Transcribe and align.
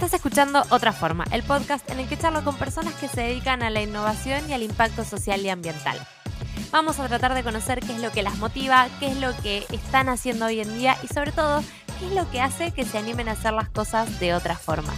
Estás 0.00 0.14
escuchando 0.14 0.62
Otra 0.70 0.94
Forma, 0.94 1.24
el 1.30 1.42
podcast 1.42 1.86
en 1.90 2.00
el 2.00 2.08
que 2.08 2.16
charlo 2.16 2.42
con 2.42 2.56
personas 2.56 2.94
que 2.94 3.06
se 3.06 3.20
dedican 3.20 3.62
a 3.62 3.68
la 3.68 3.82
innovación 3.82 4.48
y 4.48 4.54
al 4.54 4.62
impacto 4.62 5.04
social 5.04 5.42
y 5.42 5.50
ambiental. 5.50 5.98
Vamos 6.70 6.98
a 6.98 7.06
tratar 7.06 7.34
de 7.34 7.42
conocer 7.42 7.80
qué 7.80 7.92
es 7.92 8.00
lo 8.00 8.10
que 8.10 8.22
las 8.22 8.38
motiva, 8.38 8.88
qué 8.98 9.08
es 9.08 9.18
lo 9.18 9.36
que 9.42 9.66
están 9.68 10.08
haciendo 10.08 10.46
hoy 10.46 10.60
en 10.60 10.74
día 10.78 10.96
y 11.02 11.08
sobre 11.08 11.32
todo, 11.32 11.62
qué 11.98 12.06
es 12.06 12.12
lo 12.12 12.30
que 12.30 12.40
hace 12.40 12.72
que 12.72 12.86
se 12.86 12.96
animen 12.96 13.28
a 13.28 13.32
hacer 13.32 13.52
las 13.52 13.68
cosas 13.68 14.18
de 14.20 14.32
otra 14.32 14.56
forma. 14.56 14.94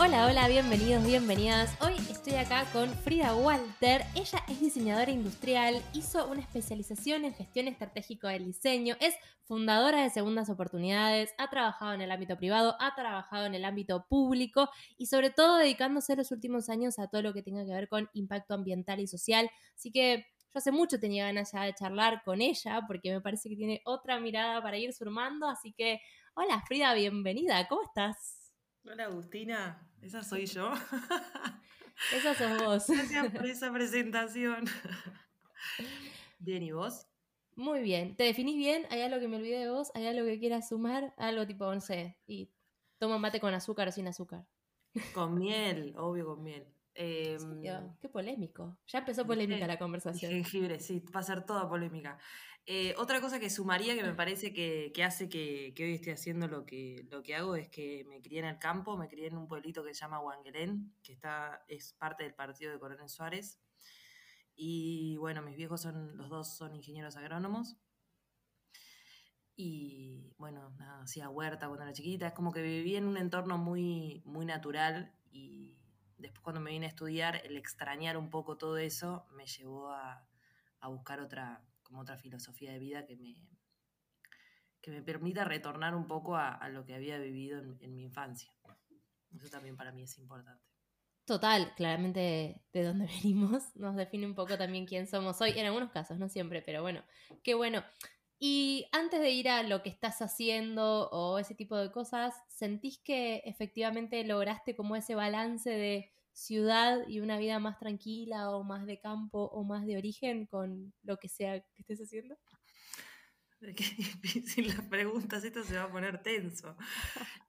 Hola, 0.00 0.26
hola, 0.26 0.48
bienvenidos, 0.48 1.04
bienvenidas. 1.04 1.70
Hoy 1.80 1.94
estoy 2.26 2.42
acá 2.42 2.66
con 2.72 2.92
Frida 2.92 3.36
Walter. 3.36 4.02
Ella 4.16 4.42
es 4.48 4.60
diseñadora 4.60 5.12
industrial, 5.12 5.80
hizo 5.92 6.26
una 6.26 6.40
especialización 6.40 7.24
en 7.24 7.32
gestión 7.32 7.68
estratégico 7.68 8.26
del 8.26 8.46
diseño, 8.46 8.96
es 8.98 9.14
fundadora 9.44 10.02
de 10.02 10.10
Segundas 10.10 10.50
Oportunidades, 10.50 11.32
ha 11.38 11.48
trabajado 11.50 11.94
en 11.94 12.00
el 12.00 12.10
ámbito 12.10 12.36
privado, 12.36 12.74
ha 12.80 12.96
trabajado 12.96 13.46
en 13.46 13.54
el 13.54 13.64
ámbito 13.64 14.06
público 14.08 14.68
y 14.98 15.06
sobre 15.06 15.30
todo 15.30 15.58
dedicándose 15.58 16.16
los 16.16 16.32
últimos 16.32 16.68
años 16.68 16.98
a 16.98 17.06
todo 17.06 17.22
lo 17.22 17.32
que 17.32 17.44
tenga 17.44 17.64
que 17.64 17.70
ver 17.70 17.88
con 17.88 18.10
impacto 18.12 18.54
ambiental 18.54 18.98
y 18.98 19.06
social. 19.06 19.48
Así 19.76 19.92
que 19.92 20.26
yo 20.52 20.58
hace 20.58 20.72
mucho 20.72 20.98
tenía 20.98 21.26
ganas 21.26 21.52
ya 21.52 21.62
de 21.62 21.74
charlar 21.74 22.24
con 22.24 22.40
ella 22.40 22.80
porque 22.88 23.12
me 23.12 23.20
parece 23.20 23.48
que 23.48 23.54
tiene 23.54 23.82
otra 23.84 24.18
mirada 24.18 24.60
para 24.60 24.76
ir 24.78 24.92
sumando. 24.92 25.48
Así 25.48 25.72
que, 25.74 26.00
hola 26.34 26.60
Frida, 26.66 26.92
bienvenida, 26.94 27.68
¿cómo 27.68 27.82
estás? 27.84 28.50
Hola 28.84 29.04
Agustina, 29.04 29.88
esa 30.02 30.24
soy 30.24 30.46
yo. 30.46 30.72
Esa 32.14 32.34
sos 32.34 32.62
vos. 32.62 32.86
Gracias 32.88 33.32
por 33.32 33.46
esa 33.46 33.72
presentación. 33.72 34.64
Bien, 36.38 36.62
¿y 36.62 36.72
vos? 36.72 37.06
Muy 37.54 37.80
bien. 37.82 38.16
¿Te 38.16 38.24
definís 38.24 38.56
bien? 38.56 38.86
¿Hay 38.90 39.00
algo 39.00 39.18
que 39.18 39.28
me 39.28 39.36
olvidé 39.36 39.60
de 39.60 39.70
vos? 39.70 39.90
¿Hay 39.94 40.06
algo 40.06 40.26
que 40.26 40.38
quieras 40.38 40.68
sumar? 40.68 41.14
Algo 41.16 41.46
tipo, 41.46 41.72
no 41.72 41.80
sé, 41.80 42.18
y 42.26 42.50
tomo 42.98 43.18
mate 43.18 43.40
con 43.40 43.54
azúcar 43.54 43.88
o 43.88 43.92
sin 43.92 44.06
azúcar. 44.08 44.46
Con 45.14 45.34
miel, 45.38 45.94
obvio 45.96 46.26
con 46.26 46.42
miel. 46.42 46.66
Em, 46.94 47.62
qué 48.00 48.08
polémico. 48.08 48.78
Ya 48.86 49.00
empezó 49.00 49.26
polémica 49.26 49.66
la 49.66 49.78
conversación. 49.78 50.32
Jengibre, 50.32 50.78
sí, 50.80 51.02
va 51.14 51.20
a 51.20 51.22
ser 51.22 51.44
toda 51.44 51.68
polémica. 51.68 52.18
Eh, 52.68 52.96
otra 52.98 53.20
cosa 53.20 53.38
que 53.38 53.48
sumaría 53.48 53.94
que 53.94 54.02
me 54.02 54.12
parece 54.12 54.52
que, 54.52 54.92
hace 55.04 55.28
que, 55.28 55.72
hoy 55.78 55.94
esté 55.94 56.10
haciendo 56.12 56.48
lo 56.48 56.66
que, 56.66 57.06
hago 57.36 57.54
es 57.54 57.68
que 57.68 58.04
me 58.08 58.20
crié 58.20 58.40
en 58.40 58.46
el 58.46 58.58
campo, 58.58 58.96
me 58.96 59.06
crié 59.08 59.28
en 59.28 59.36
un 59.36 59.46
pueblito 59.46 59.84
que 59.84 59.94
se 59.94 60.00
llama 60.00 60.18
Huanguelén, 60.18 60.92
que 61.04 61.12
está, 61.12 61.64
es 61.68 61.92
parte 61.92 62.24
del 62.24 62.34
partido 62.34 62.72
de 62.72 62.80
Coronel 62.80 63.08
Suárez. 63.08 63.60
Y 64.56 65.16
bueno, 65.18 65.42
mis 65.42 65.56
viejos 65.56 65.82
son, 65.82 66.16
los 66.16 66.28
dos 66.28 66.56
son 66.56 66.74
ingenieros 66.74 67.16
agrónomos. 67.16 67.76
Y 69.54 70.34
bueno, 70.36 70.76
hacía 71.02 71.28
huerta 71.28 71.68
cuando 71.68 71.84
era 71.84 71.92
chiquita. 71.92 72.26
Es 72.28 72.32
como 72.32 72.52
que 72.52 72.62
vivía 72.62 72.98
en 72.98 73.06
un 73.06 73.16
entorno 73.16 73.58
muy, 73.58 74.22
muy 74.24 74.44
natural 74.44 75.14
y 75.30 75.78
después 76.18 76.42
cuando 76.42 76.60
me 76.60 76.72
vine 76.72 76.86
a 76.86 76.88
estudiar, 76.88 77.36
el 77.44 77.56
extrañar 77.56 78.16
un 78.16 78.28
poco 78.28 78.58
todo 78.58 78.76
eso 78.76 79.24
me 79.36 79.46
llevó 79.46 79.92
a 79.92 80.26
buscar 80.88 81.20
otra, 81.20 81.64
como 81.86 82.00
otra 82.00 82.18
filosofía 82.18 82.72
de 82.72 82.78
vida 82.78 83.06
que 83.06 83.16
me, 83.16 83.36
que 84.80 84.90
me 84.90 85.02
permita 85.02 85.44
retornar 85.44 85.94
un 85.94 86.06
poco 86.06 86.36
a, 86.36 86.68
lo 86.68 86.84
que 86.84 86.94
había 86.94 87.18
vivido 87.18 87.58
en, 87.58 87.94
mi 87.94 88.02
infancia. 88.02 88.52
Eso 89.34 89.48
también 89.48 89.76
para 89.76 89.92
mí 89.92 90.02
es 90.02 90.18
importante. 90.18 90.64
Total, 91.24 91.74
claramente 91.74 92.62
de 92.72 92.84
dónde 92.84 93.06
venimos 93.22 93.74
nos 93.74 93.96
define 93.96 94.26
un 94.26 94.34
poco 94.34 94.56
también 94.56 94.86
quién 94.86 95.06
somos 95.06 95.40
hoy, 95.40 95.50
en 95.56 95.66
algunos 95.66 95.90
casos, 95.90 96.18
no 96.18 96.28
siempre, 96.28 96.62
pero 96.62 96.82
bueno, 96.82 97.04
qué 97.42 97.54
bueno. 97.54 97.82
Y 98.38 98.86
antes 98.92 99.20
de 99.20 99.30
ir 99.30 99.48
a 99.48 99.62
lo 99.62 99.82
que 99.82 99.88
estás 99.88 100.20
haciendo 100.20 101.08
o 101.10 101.38
ese 101.38 101.54
tipo 101.54 101.76
de 101.76 101.90
cosas, 101.90 102.34
¿sentís 102.48 102.98
que 102.98 103.42
efectivamente 103.46 104.22
lograste 104.24 104.76
como 104.76 104.94
ese 104.94 105.14
balance 105.14 105.70
de 105.70 106.12
ciudad 106.36 107.08
y 107.08 107.20
una 107.20 107.38
vida 107.38 107.58
más 107.58 107.78
tranquila 107.78 108.50
o 108.50 108.62
más 108.62 108.84
de 108.84 109.00
campo 109.00 109.46
o 109.46 109.64
más 109.64 109.86
de 109.86 109.96
origen 109.96 110.44
con 110.44 110.92
lo 111.02 111.16
que 111.16 111.28
sea 111.28 111.60
que 111.60 111.80
estés 111.80 111.98
haciendo? 112.00 112.36
Qué 113.58 113.66
difícil 114.22 114.68
las 114.68 114.82
preguntas, 114.82 115.42
esto 115.44 115.64
se 115.64 115.76
va 115.76 115.84
a 115.84 115.90
poner 115.90 116.22
tenso. 116.22 116.76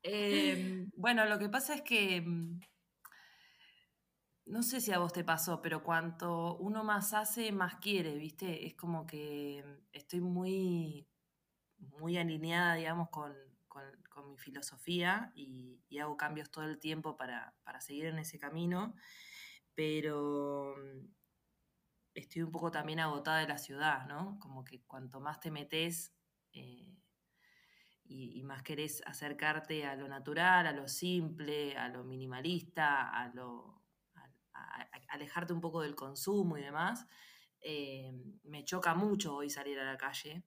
Em, 0.01 0.89
bueno, 0.95 1.25
lo 1.25 1.37
que 1.37 1.49
pasa 1.49 1.75
es 1.75 1.81
que 1.81 2.21
mm, 2.21 2.61
no 4.45 4.63
sé 4.63 4.79
si 4.79 4.93
a 4.93 4.99
vos 4.99 5.11
te 5.11 5.25
pasó, 5.25 5.61
pero 5.61 5.83
cuanto 5.83 6.55
uno 6.55 6.85
más 6.85 7.13
hace, 7.13 7.51
más 7.51 7.75
quiere, 7.75 8.15
¿viste? 8.15 8.67
Es 8.67 8.75
como 8.75 9.05
que 9.05 9.65
estoy 9.91 10.21
muy, 10.21 11.09
muy 11.99 12.17
alineada, 12.17 12.75
digamos, 12.75 13.09
con, 13.09 13.33
con, 14.17 14.31
mi 14.31 14.37
filosofía 14.37 15.31
y, 15.35 15.79
hago 15.99 16.17
cambios 16.17 16.51
todo 16.51 16.65
el 16.65 16.79
tiempo 16.79 17.15
para, 17.15 17.53
seguir 17.79 18.05
en 18.05 18.19
ese 18.19 18.39
camino, 18.39 18.95
pero 19.75 20.75
mm, 20.77 21.07
estoy 22.13 22.41
un 22.41 22.51
poco 22.51 22.71
también 22.71 22.99
agotada 22.99 23.39
de 23.39 23.47
la 23.47 23.57
ciudad, 23.57 24.07
¿no? 24.07 24.39
Como 24.39 24.63
que 24.63 24.81
cuanto 24.83 25.19
más 25.19 25.39
te 25.39 25.51
metes 25.51 26.13
eh, 26.53 26.97
y, 28.03 28.43
más 28.43 28.63
querés 28.63 29.01
acercarte 29.05 29.85
a 29.85 29.95
lo 29.95 30.07
natural, 30.07 30.67
a 30.67 30.71
lo 30.71 30.87
simple, 30.87 31.77
a 31.77 31.89
lo 31.89 32.03
minimalista, 32.03 33.09
a 33.09 33.29
lo 33.33 33.75
alejarte 35.09 35.53
un 35.53 35.61
poco 35.61 35.81
del 35.81 35.95
consumo 35.95 36.57
y 36.57 36.61
demás, 36.61 37.05
eh, 37.61 38.11
me 38.43 38.65
choca 38.65 38.95
mucho 38.95 39.35
hoy 39.35 39.49
salir 39.49 39.79
a 39.79 39.85
la 39.85 39.97
calle 39.97 40.43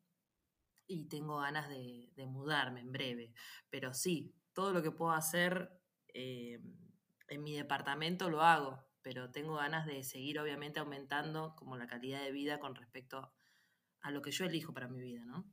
y 0.91 1.05
tengo 1.05 1.39
ganas 1.39 1.69
de, 1.69 2.11
mudarme 2.27 2.81
en 2.81 2.93
breve. 2.93 3.33
Pero 3.71 3.95
sí, 3.95 4.35
todo 4.53 4.73
lo 4.73 4.83
que 4.83 4.91
puedo 4.91 5.13
hacer 5.13 5.71
eh, 6.09 6.61
en 7.29 7.43
mi 7.43 7.55
departamento 7.55 8.29
lo 8.29 8.43
hago, 8.43 8.85
pero 9.03 9.31
tengo 9.31 9.55
ganas 9.55 9.87
de 9.87 10.03
seguir 10.03 10.39
obviamente 10.41 10.81
aumentando 10.81 11.55
como 11.57 11.77
la 11.77 11.87
calidad 11.87 12.23
de 12.23 12.33
vida 12.33 12.59
con 12.59 12.75
respecto 12.75 13.33
a 14.01 14.11
lo 14.11 14.21
que 14.21 14.33
yo 14.33 14.45
elijo 14.45 14.75
para 14.75 14.89
mi 14.89 15.01
vida, 15.01 15.25
¿no? 15.25 15.47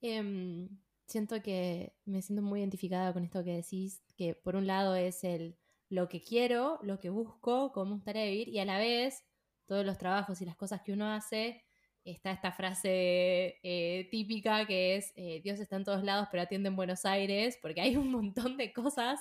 Em, 0.00 0.68
siento 1.06 1.40
que 1.40 1.96
me 2.04 2.20
siento 2.20 2.42
muy 2.42 2.60
identificada 2.60 3.12
con 3.12 3.24
esto 3.24 3.44
que 3.44 3.54
decís, 3.54 4.02
que 4.16 4.34
por 4.34 4.56
un 4.56 4.66
lado 4.66 4.96
es 4.96 5.24
el 5.24 5.56
lo 5.88 6.08
que 6.08 6.22
quiero, 6.22 6.80
lo 6.82 6.98
que 6.98 7.10
busco, 7.10 7.70
cómo 7.72 7.86
me 7.86 7.94
gustaría 7.96 8.24
vivir 8.24 8.48
y 8.48 8.58
a 8.58 8.64
la 8.64 8.78
vez 8.78 9.24
todos 9.66 9.86
los 9.86 9.96
trabajos 9.96 10.40
y 10.40 10.44
las 10.44 10.56
cosas 10.56 10.82
que 10.82 10.92
uno 10.92 11.10
hace 11.12 11.63
está 12.04 12.30
esta 12.30 12.52
frase 12.52 13.58
eh, 13.62 14.08
típica 14.10 14.66
que 14.66 14.96
es 14.96 15.12
eh, 15.16 15.40
Dios 15.42 15.58
está 15.58 15.76
en 15.76 15.84
todos 15.84 16.04
lados 16.04 16.28
pero 16.30 16.42
atiende 16.42 16.68
en 16.68 16.76
Buenos 16.76 17.04
Aires, 17.04 17.58
porque 17.60 17.80
hay 17.80 17.96
un 17.96 18.10
montón 18.10 18.56
de 18.56 18.72
cosas 18.72 19.20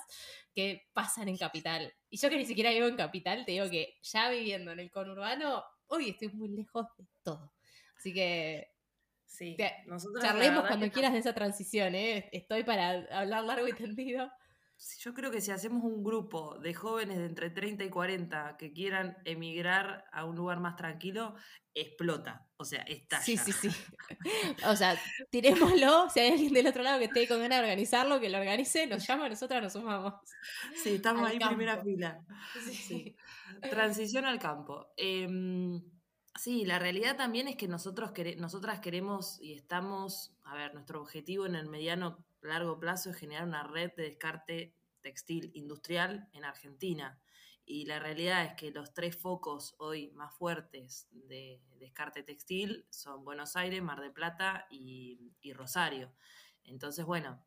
que 0.54 0.88
pasan 0.94 1.30
en 1.30 1.38
Capital. 1.38 1.94
Y 2.10 2.18
yo 2.18 2.30
que 2.30 2.38
ni 2.38 2.46
siquiera 2.46 2.72
vivo 2.72 2.88
en 2.88 2.98
Capital, 2.98 3.46
te 3.46 3.54
digo 3.54 3.70
que 3.70 3.96
ya 4.02 4.30
viviendo 4.30 4.72
en 4.72 4.80
el 4.80 4.92
conurbano, 4.92 5.64
hoy 5.88 6.10
estoy 6.10 6.30
muy 6.30 6.50
lejos 6.50 6.88
de 6.98 7.06
todo. 7.24 7.54
Así 7.98 8.14
que... 8.14 8.70
Sí, 9.26 9.58
charlemos 10.22 10.68
cuando 10.68 10.92
quieras 10.92 11.12
de 11.12 11.18
esa 11.18 11.34
transición, 11.34 11.96
¿eh? 11.96 12.30
estoy 12.32 12.64
para 12.64 13.08
hablar 13.10 13.44
largo 13.44 13.68
y 13.68 13.74
tendido 13.74 14.32
yo 15.00 15.14
creo 15.14 15.32
que 15.32 15.42
si 15.42 15.52
hacemos 15.52 15.84
un 15.84 16.04
grupo 16.04 16.58
de 16.60 16.74
jóvenes 16.74 17.18
de 17.18 17.26
entre 17.26 17.50
30 17.50 17.84
y 17.84 17.90
40 17.90 18.58
que 18.58 18.74
quieran 18.74 19.18
emigrar 19.26 20.06
a 20.12 20.26
un 20.26 20.36
lugar 20.36 20.60
más 20.60 20.76
tranquilo, 20.76 21.36
explota. 21.74 22.48
O 22.58 22.66
sea, 22.66 22.82
está. 22.84 23.22
Sí, 23.22 23.38
sí, 23.38 23.52
sí. 23.52 23.70
O 24.68 24.76
sea, 24.76 24.98
tirémoslo. 25.30 26.10
Si 26.10 26.20
hay 26.20 26.32
alguien 26.32 26.54
del 26.54 26.68
otro 26.68 26.84
lado 26.84 27.00
que 27.00 27.06
esté 27.06 27.28
con 27.28 27.40
ganas 27.40 27.60
de 27.60 27.64
organizarlo, 27.64 28.20
que 28.20 28.30
lo 28.30 28.38
organice, 28.38 28.88
nos 28.88 29.06
llama, 29.06 29.30
nosotras 29.30 29.62
nos 29.62 29.74
sumamos. 29.74 30.14
Sí, 30.76 30.96
estamos 30.96 31.28
ahí 31.28 31.38
en 31.40 31.48
primera 31.48 31.82
fila. 31.82 32.22
Sí. 32.72 33.16
Transición 33.70 34.26
al 34.26 34.40
campo. 34.40 34.94
Em, 34.98 35.82
sí, 36.36 36.66
la 36.66 36.80
realidad 36.80 37.18
también 37.18 37.48
es 37.48 37.56
que 37.56 37.68
nosotros 37.68 38.12
nosotras 38.38 38.80
queremos 38.80 39.40
y 39.42 39.54
estamos, 39.54 40.34
a 40.44 40.56
ver, 40.56 40.74
nuestro 40.74 41.02
objetivo 41.02 41.46
en 41.46 41.56
el 41.56 41.68
mediano 41.68 42.24
largo 42.42 42.80
plazo 42.80 43.10
es 43.10 43.18
generar 43.18 43.48
una 43.48 43.64
red 43.64 43.92
de 43.96 44.04
descarte 44.04 44.76
textil 45.02 45.52
industrial 45.54 46.28
en 46.34 46.46
Argentina. 46.46 47.20
Y 47.66 47.86
la 47.86 48.00
realidad 48.00 48.44
es 48.44 48.54
que 48.56 48.72
los 48.72 48.94
tres 48.94 49.16
focos 49.16 49.76
hoy 49.78 50.12
más 50.12 50.34
fuertes 50.34 51.08
de 51.12 51.62
descarte 51.80 52.24
textil 52.24 52.86
son 52.90 53.24
Buenos 53.24 53.56
Aires, 53.56 53.82
Mar 53.82 54.02
del 54.02 54.12
Plata 54.12 54.68
y, 54.70 55.32
Rosario. 55.54 56.12
Entonces, 56.66 57.06
bueno, 57.06 57.42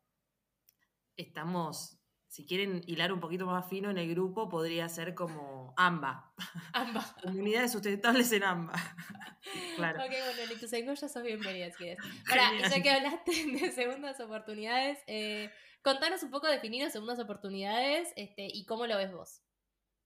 estamos, 1.17 1.99
si 2.27 2.45
quieren 2.45 2.83
hilar 2.87 3.13
un 3.13 3.19
poquito 3.19 3.45
más 3.45 3.67
fino 3.69 3.89
en 3.89 3.97
el 3.97 4.09
grupo, 4.09 4.49
podría 4.49 4.89
ser 4.89 5.15
como 5.15 5.73
AMBA. 5.77 6.33
AMBA. 6.73 7.15
Comunidades 7.23 7.71
sustentables 7.71 8.31
en 8.31 8.43
AMBA. 8.43 8.73
claro. 9.75 10.03
Ok, 10.03 10.09
bueno, 10.09 10.59
tus 10.59 10.71
ya 10.71 10.95
sos 10.95 11.23
bienvenida 11.23 11.71
si 11.71 11.77
quieres. 11.77 11.99
Ahora, 12.29 12.69
ya 12.69 12.81
que 12.81 12.89
hablaste 12.89 13.31
de 13.31 13.71
segundas 13.71 14.19
oportunidades, 14.19 14.99
eh, 15.07 15.51
contanos 15.81 16.21
un 16.23 16.31
poco, 16.31 16.47
definidos 16.47 16.91
segundas 16.91 17.19
oportunidades 17.19 18.11
este, 18.15 18.47
y 18.51 18.65
cómo 18.65 18.87
lo 18.87 18.97
ves 18.97 19.13
vos. 19.13 19.41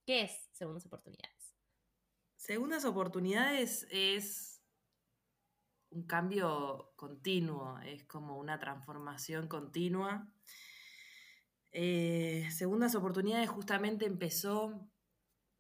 ¿Qué 0.06 0.22
es 0.22 0.50
segundas 0.52 0.86
oportunidades? 0.86 1.56
Segundas 2.38 2.86
oportunidades 2.86 3.88
es 3.92 4.62
un 5.92 6.06
cambio 6.08 6.94
continuo, 6.96 7.80
es 7.80 8.04
como 8.06 8.38
una 8.38 8.60
transformación 8.60 9.48
continua. 9.48 10.28
Eh, 11.72 12.48
segundas 12.52 12.96
oportunidades 12.96 13.50
justamente 13.50 14.06
empezó 14.06 14.90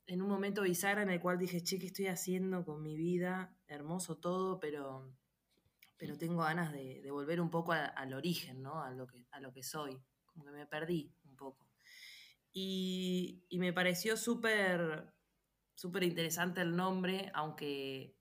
en 0.07 0.21
un 0.21 0.29
momento 0.29 0.63
bisagra 0.63 1.03
en 1.03 1.09
el 1.09 1.21
cual 1.21 1.37
dije, 1.37 1.63
che, 1.63 1.79
¿qué 1.79 1.87
estoy 1.87 2.07
haciendo 2.07 2.65
con 2.65 2.81
mi 2.81 2.95
vida? 2.95 3.55
Hermoso 3.67 4.17
todo, 4.17 4.59
pero, 4.59 5.15
pero 5.97 6.17
tengo 6.17 6.43
ganas 6.43 6.73
de, 6.73 7.09
volver 7.11 7.39
un 7.39 7.49
poco 7.49 7.71
al 7.71 8.13
origen, 8.13 8.61
¿no? 8.61 8.83
A 8.83 8.91
lo, 8.91 9.07
que, 9.07 9.25
a 9.31 9.39
lo 9.39 9.53
que 9.53 9.63
soy. 9.63 9.97
Como 10.25 10.45
que 10.45 10.51
me 10.51 10.65
perdí 10.65 11.13
un 11.23 11.35
poco. 11.35 11.67
Y, 12.51 13.45
y 13.49 13.59
me 13.59 13.71
pareció 13.71 14.17
súper 14.17 15.13
súper 15.81 16.03
interesante 16.03 16.61
el 16.61 16.75
nombre, 16.75 17.31
aunque 17.33 18.15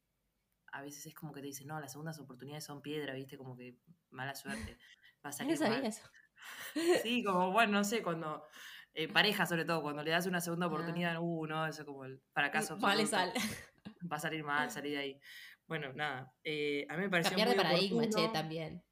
a 0.72 0.80
veces 0.80 1.04
es 1.04 1.14
como 1.14 1.32
que 1.32 1.42
te 1.42 1.48
dicen, 1.48 1.66
no, 1.66 1.78
las 1.78 1.92
segundas 1.92 2.18
oportunidades 2.18 2.64
son 2.64 2.80
piedra, 2.80 3.12
viste, 3.12 3.36
como 3.36 3.54
que 3.54 3.78
mala 4.08 4.34
suerte. 4.34 4.78
Va 5.24 5.28
a 5.28 5.32
salir 5.32 5.60
mal. 5.60 5.84
Eso. 5.84 6.02
Sí, 7.02 7.22
como, 7.24 7.52
bueno, 7.52 7.72
no 7.72 7.84
sé, 7.84 8.02
cuando, 8.02 8.44
en 8.94 9.12
pareja 9.12 9.46
sobre 9.46 9.64
todo, 9.64 9.82
cuando 9.82 10.02
le 10.02 10.10
das 10.10 10.26
una 10.26 10.40
segunda 10.40 10.66
ah. 10.66 10.68
oportunidad, 10.68 11.16
uh, 11.20 11.46
no, 11.46 11.66
eso 11.66 11.84
como 11.84 12.04
el 12.04 12.20
fracaso. 12.32 12.76
Vale, 12.78 13.06
sal. 13.06 13.32
Va 14.10 14.16
a 14.16 14.20
salir 14.20 14.44
mal, 14.44 14.70
salir 14.70 14.92
de 14.92 14.98
ahí. 14.98 15.20
Bueno, 15.66 15.92
nada, 15.92 16.34
eh, 16.42 16.86
a 16.88 16.96
mí 16.96 17.02
me 17.02 17.10
pareció 17.10 17.30
Cambiar 17.30 17.50
de 17.50 17.56
paradigma, 17.56 18.08
che, 18.08 18.28
también. 18.28 18.84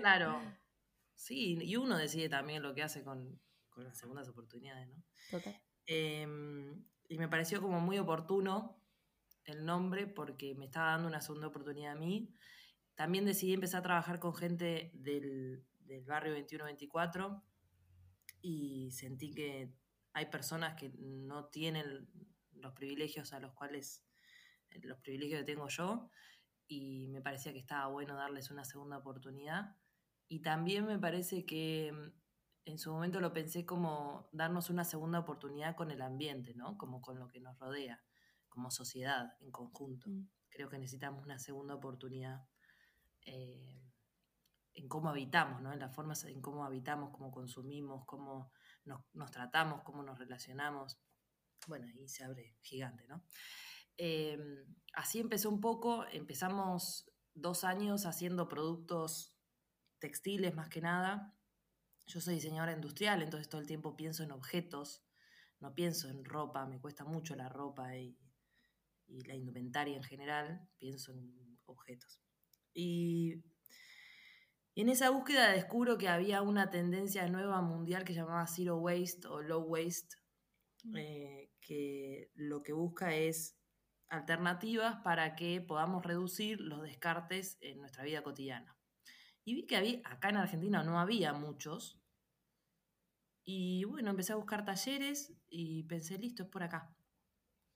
claro, 0.00 0.40
sí, 1.14 1.58
y 1.60 1.76
uno 1.76 1.98
decide 1.98 2.28
también 2.28 2.62
lo 2.62 2.74
que 2.74 2.82
hace 2.82 3.04
con, 3.04 3.38
con 3.68 3.84
las 3.84 3.98
segundas 3.98 4.28
oportunidades, 4.28 4.88
¿no? 4.88 5.04
Total. 5.30 5.60
Em, 5.86 6.84
y 7.08 7.18
me 7.18 7.28
pareció 7.28 7.60
como 7.60 7.80
muy 7.80 7.98
oportuno 7.98 8.80
el 9.44 9.64
nombre 9.64 10.06
porque 10.06 10.54
me 10.54 10.66
estaba 10.66 10.92
dando 10.92 11.08
una 11.08 11.20
segunda 11.20 11.48
oportunidad 11.48 11.92
a 11.92 11.96
mí. 11.96 12.32
También 12.94 13.24
decidí 13.24 13.52
empezar 13.52 13.80
a 13.80 13.82
trabajar 13.82 14.20
con 14.20 14.34
gente 14.34 14.90
del, 14.94 15.66
del 15.90 16.04
barrio 16.04 16.32
2124 16.34 17.42
y 18.42 18.90
sentí 18.92 19.32
que 19.32 19.74
hay 20.12 20.26
personas 20.26 20.74
que 20.76 20.90
no 20.96 21.46
tienen 21.46 22.08
los 22.52 22.72
privilegios 22.72 23.32
a 23.32 23.40
los 23.40 23.52
cuales 23.54 24.04
los 24.82 24.98
privilegios 25.00 25.40
que 25.40 25.52
tengo 25.52 25.68
yo 25.68 26.08
y 26.68 27.08
me 27.08 27.20
parecía 27.20 27.52
que 27.52 27.58
estaba 27.58 27.88
bueno 27.88 28.14
darles 28.14 28.50
una 28.50 28.64
segunda 28.64 28.98
oportunidad 28.98 29.76
y 30.28 30.42
también 30.42 30.86
me 30.86 30.98
parece 30.98 31.44
que 31.44 31.92
en 32.64 32.78
su 32.78 32.92
momento 32.92 33.20
lo 33.20 33.32
pensé 33.32 33.66
como 33.66 34.28
darnos 34.32 34.70
una 34.70 34.84
segunda 34.84 35.18
oportunidad 35.18 35.74
con 35.74 35.90
el 35.90 36.02
ambiente, 36.02 36.54
¿no? 36.54 36.78
Como 36.78 37.00
con 37.00 37.18
lo 37.18 37.26
que 37.26 37.40
nos 37.40 37.58
rodea, 37.58 38.04
como 38.48 38.70
sociedad 38.70 39.34
en 39.40 39.50
conjunto. 39.50 40.08
Mm. 40.08 40.28
Creo 40.50 40.68
que 40.68 40.78
necesitamos 40.78 41.24
una 41.24 41.40
segunda 41.40 41.74
oportunidad 41.74 42.46
eh, 43.22 43.89
en 44.74 44.88
cómo 44.88 45.10
habitamos, 45.10 45.62
¿no? 45.62 45.72
En 45.72 45.78
las 45.78 45.94
formas 45.94 46.24
en 46.24 46.40
cómo 46.40 46.64
habitamos, 46.64 47.10
cómo 47.10 47.30
consumimos, 47.30 48.04
cómo 48.06 48.52
nos, 48.84 49.30
tratamos, 49.30 49.82
cómo 49.82 50.02
nos 50.02 50.18
relacionamos. 50.18 50.98
Bueno, 51.66 51.86
ahí 51.86 52.08
se 52.08 52.24
abre 52.24 52.56
gigante, 52.62 53.06
¿no? 53.06 53.24
Em, 53.96 54.64
así 54.94 55.20
empezó 55.20 55.50
un 55.50 55.60
poco, 55.60 56.04
empezamos 56.06 57.10
dos 57.34 57.64
años 57.64 58.06
haciendo 58.06 58.48
productos 58.48 59.36
textiles 59.98 60.54
más 60.54 60.68
que 60.68 60.80
nada, 60.80 61.34
yo 62.10 62.20
soy 62.20 62.34
diseñadora 62.34 62.72
industrial, 62.72 63.22
entonces 63.22 63.48
todo 63.48 63.60
el 63.60 63.68
tiempo 63.68 63.96
pienso 63.96 64.24
en 64.24 64.32
objetos, 64.32 65.04
no 65.60 65.74
pienso 65.74 66.08
en 66.08 66.24
ropa, 66.24 66.66
me 66.66 66.80
cuesta 66.80 67.04
mucho 67.04 67.36
la 67.36 67.48
ropa 67.48 67.96
y, 67.96 68.18
la 69.26 69.34
indumentaria 69.34 69.96
en 69.96 70.04
general, 70.04 70.68
pienso 70.78 71.12
en 71.12 71.58
objetos. 71.66 72.20
Y, 72.72 73.42
en 74.74 74.88
esa 74.88 75.10
búsqueda 75.10 75.52
descubro 75.52 75.98
que 75.98 76.08
había 76.08 76.42
una 76.42 76.70
tendencia 76.70 77.26
nueva 77.28 77.60
mundial 77.62 78.04
que 78.04 78.14
llamaba 78.14 78.46
Zero 78.46 78.76
Waste 78.78 79.26
o 79.28 79.42
Low 79.42 79.62
Waste, 79.62 80.16
mm. 80.84 80.96
eh, 80.96 81.50
que 81.60 82.30
lo 82.34 82.62
que 82.62 82.72
busca 82.72 83.14
es 83.14 83.56
alternativas 84.08 84.96
para 85.02 85.36
que 85.36 85.60
podamos 85.60 86.04
reducir 86.04 86.60
los 86.60 86.82
descartes 86.82 87.58
en 87.60 87.78
nuestra 87.78 88.04
vida 88.04 88.22
cotidiana. 88.22 88.76
Y 89.44 89.54
vi 89.54 89.66
que 89.66 89.76
había, 89.76 90.00
acá 90.04 90.30
en 90.30 90.36
Argentina 90.36 90.82
no 90.82 90.98
había 90.98 91.32
muchos, 91.32 92.00
y 93.44 93.84
bueno, 93.84 94.10
empecé 94.10 94.32
a 94.32 94.36
buscar 94.36 94.64
talleres 94.64 95.32
y 95.48 95.82
pensé, 95.84 96.18
listo, 96.18 96.44
es 96.44 96.48
por 96.48 96.62
acá. 96.62 96.94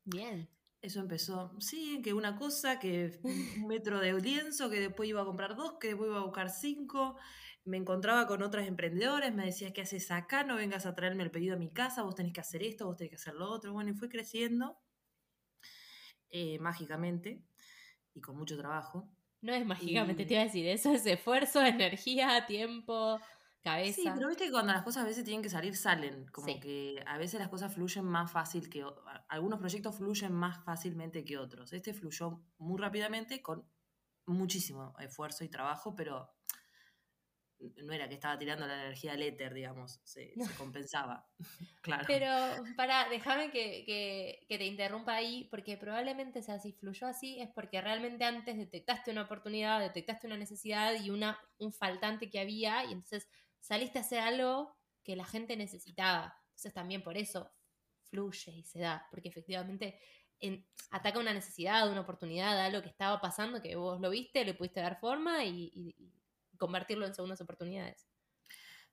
Bien. 0.05 0.49
Eso 0.85 1.01
empezó, 1.01 1.51
sí, 1.61 2.03
que 2.03 2.13
una 2.13 2.37
cosa, 2.37 2.79
que 2.79 3.19
un 3.23 3.67
metro 3.67 4.01
de 4.01 4.13
lienzo, 4.21 4.69
que 4.69 4.81
después 4.81 5.09
iba 5.09 5.23
a 5.23 5.25
comprar 5.25 5.57
dos, 5.57 5.79
que 5.81 5.89
después 5.89 6.11
iba 6.11 6.19
a 6.19 6.25
buscar 6.25 6.51
cinco. 6.51 7.17
Me 7.65 7.79
encontraba 7.79 8.27
con 8.27 8.43
otros 8.43 8.67
emprendedores, 8.67 9.33
me 9.33 9.47
decía, 9.47 9.73
¿qué 9.73 9.81
haces 9.81 10.11
acá? 10.11 10.45
No 10.45 10.57
vengas 10.57 10.85
a 10.85 10.95
traerme 10.95 11.23
el 11.23 11.31
pedido 11.31 11.55
a 11.55 11.59
mi 11.59 11.73
casa, 11.73 12.03
vos 12.03 12.15
tenés 12.15 12.35
que 12.35 12.43
hacer 12.43 12.63
esto, 12.63 12.85
vos 12.85 12.99
tenés 12.99 13.13
que 13.13 13.17
hacer 13.17 13.33
lo 13.33 13.51
otro. 13.51 13.73
Bueno, 13.73 13.93
y 13.93 13.95
fue 13.95 14.11
creciendo 14.11 14.79
eh, 16.29 16.59
mágicamente 16.59 17.43
y 18.13 18.21
con 18.21 18.37
mucho 18.37 18.59
trabajo. 18.59 19.09
No 19.41 19.55
es 19.55 19.65
mágicamente, 19.65 20.27
te 20.27 20.35
iba 20.35 20.43
a 20.43 20.47
decir, 20.47 20.67
eso 20.67 20.93
es 20.93 21.07
esfuerzo, 21.07 21.63
energía, 21.65 22.45
tiempo. 22.47 23.19
Sí, 23.95 24.05
pero 24.15 24.29
viste 24.29 24.45
que 24.45 24.51
cuando 24.51 24.75
las 24.75 24.83
cosas 24.83 25.05
a 25.05 25.07
veces 25.07 25.25
tienen 25.25 25.43
que 25.43 25.49
salir, 25.49 25.75
salen. 25.75 26.27
Como 26.27 26.61
que 26.61 27.03
a 27.07 27.17
veces 27.17 27.41
las 27.41 27.49
cosas 27.49 27.73
fluyen 27.73 28.05
más 28.05 28.31
fácil 28.31 28.69
que. 28.69 28.85
Algunos 29.29 29.59
proyectos 29.59 29.97
fluyen 29.97 30.33
más 30.33 30.63
fácilmente 30.65 31.25
que 31.25 31.39
otros. 31.39 31.73
Este 31.73 31.95
fluyó 31.95 32.43
muy 32.59 32.79
rápidamente 32.79 33.41
con 33.41 33.67
muchísimo 34.27 34.95
esfuerzo 34.99 35.45
y 35.45 35.49
trabajo, 35.49 35.95
pero 35.97 36.31
no 37.83 37.93
era 37.93 38.09
que 38.09 38.15
estaba 38.15 38.39
tirando 38.39 38.67
la 38.67 38.83
energía 38.83 39.13
al 39.13 39.23
éter, 39.23 39.55
digamos, 39.55 40.01
se, 40.05 40.35
compensaba. 40.59 41.27
claro. 41.83 42.05
Pero 42.07 42.31
para, 42.77 43.09
déjame 43.09 43.51
que, 43.51 43.85
que, 44.47 44.59
te 44.59 44.67
interrumpa 44.67 45.15
ahí, 45.15 45.49
porque 45.51 45.77
probablemente 45.77 46.43
sea 46.43 46.59
si 46.59 46.73
fluyó 46.73 47.07
así, 47.07 47.41
es 47.41 47.49
porque 47.55 47.81
realmente 47.81 48.25
antes 48.25 48.57
detectaste 48.57 49.11
una 49.11 49.23
oportunidad, 49.23 49.81
detectaste 49.81 50.27
una 50.27 50.37
necesidad 50.37 50.95
y 51.03 51.11
una, 51.11 51.39
un 51.59 51.73
faltante 51.73 52.29
que 52.29 52.41
había, 52.41 52.85
y 52.85 52.93
entonces 52.93 53.27
saliste 53.65 53.99
a 53.99 54.03
hacer 54.03 54.19
algo 54.19 54.77
que 55.03 55.17
la 55.17 55.25
gente 55.25 55.57
necesitaba. 55.57 56.39
Entonces 56.49 56.75
también 56.75 57.03
por 57.03 57.17
eso 57.17 57.51
fluye 58.03 58.53
y 58.53 58.63
se 58.63 58.79
da, 58.79 59.07
porque 59.11 59.31
efectivamente 59.31 59.99
ataca 60.91 61.19
una 61.19 61.33
necesidad, 61.33 61.91
una 61.91 62.03
oportunidad, 62.03 62.61
algo 62.61 62.83
que 62.83 62.91
estaba 62.91 63.23
pasando, 63.23 63.63
que 63.63 63.75
vos 63.77 63.99
lo 64.03 64.11
viste, 64.11 64.45
le 64.45 64.53
pudiste 64.53 64.81
dar 64.81 65.01
forma 65.01 65.45
y, 65.47 65.97
convertirlo 66.59 67.07
en 67.07 67.15
segundas 67.15 67.41
oportunidades. 67.41 68.07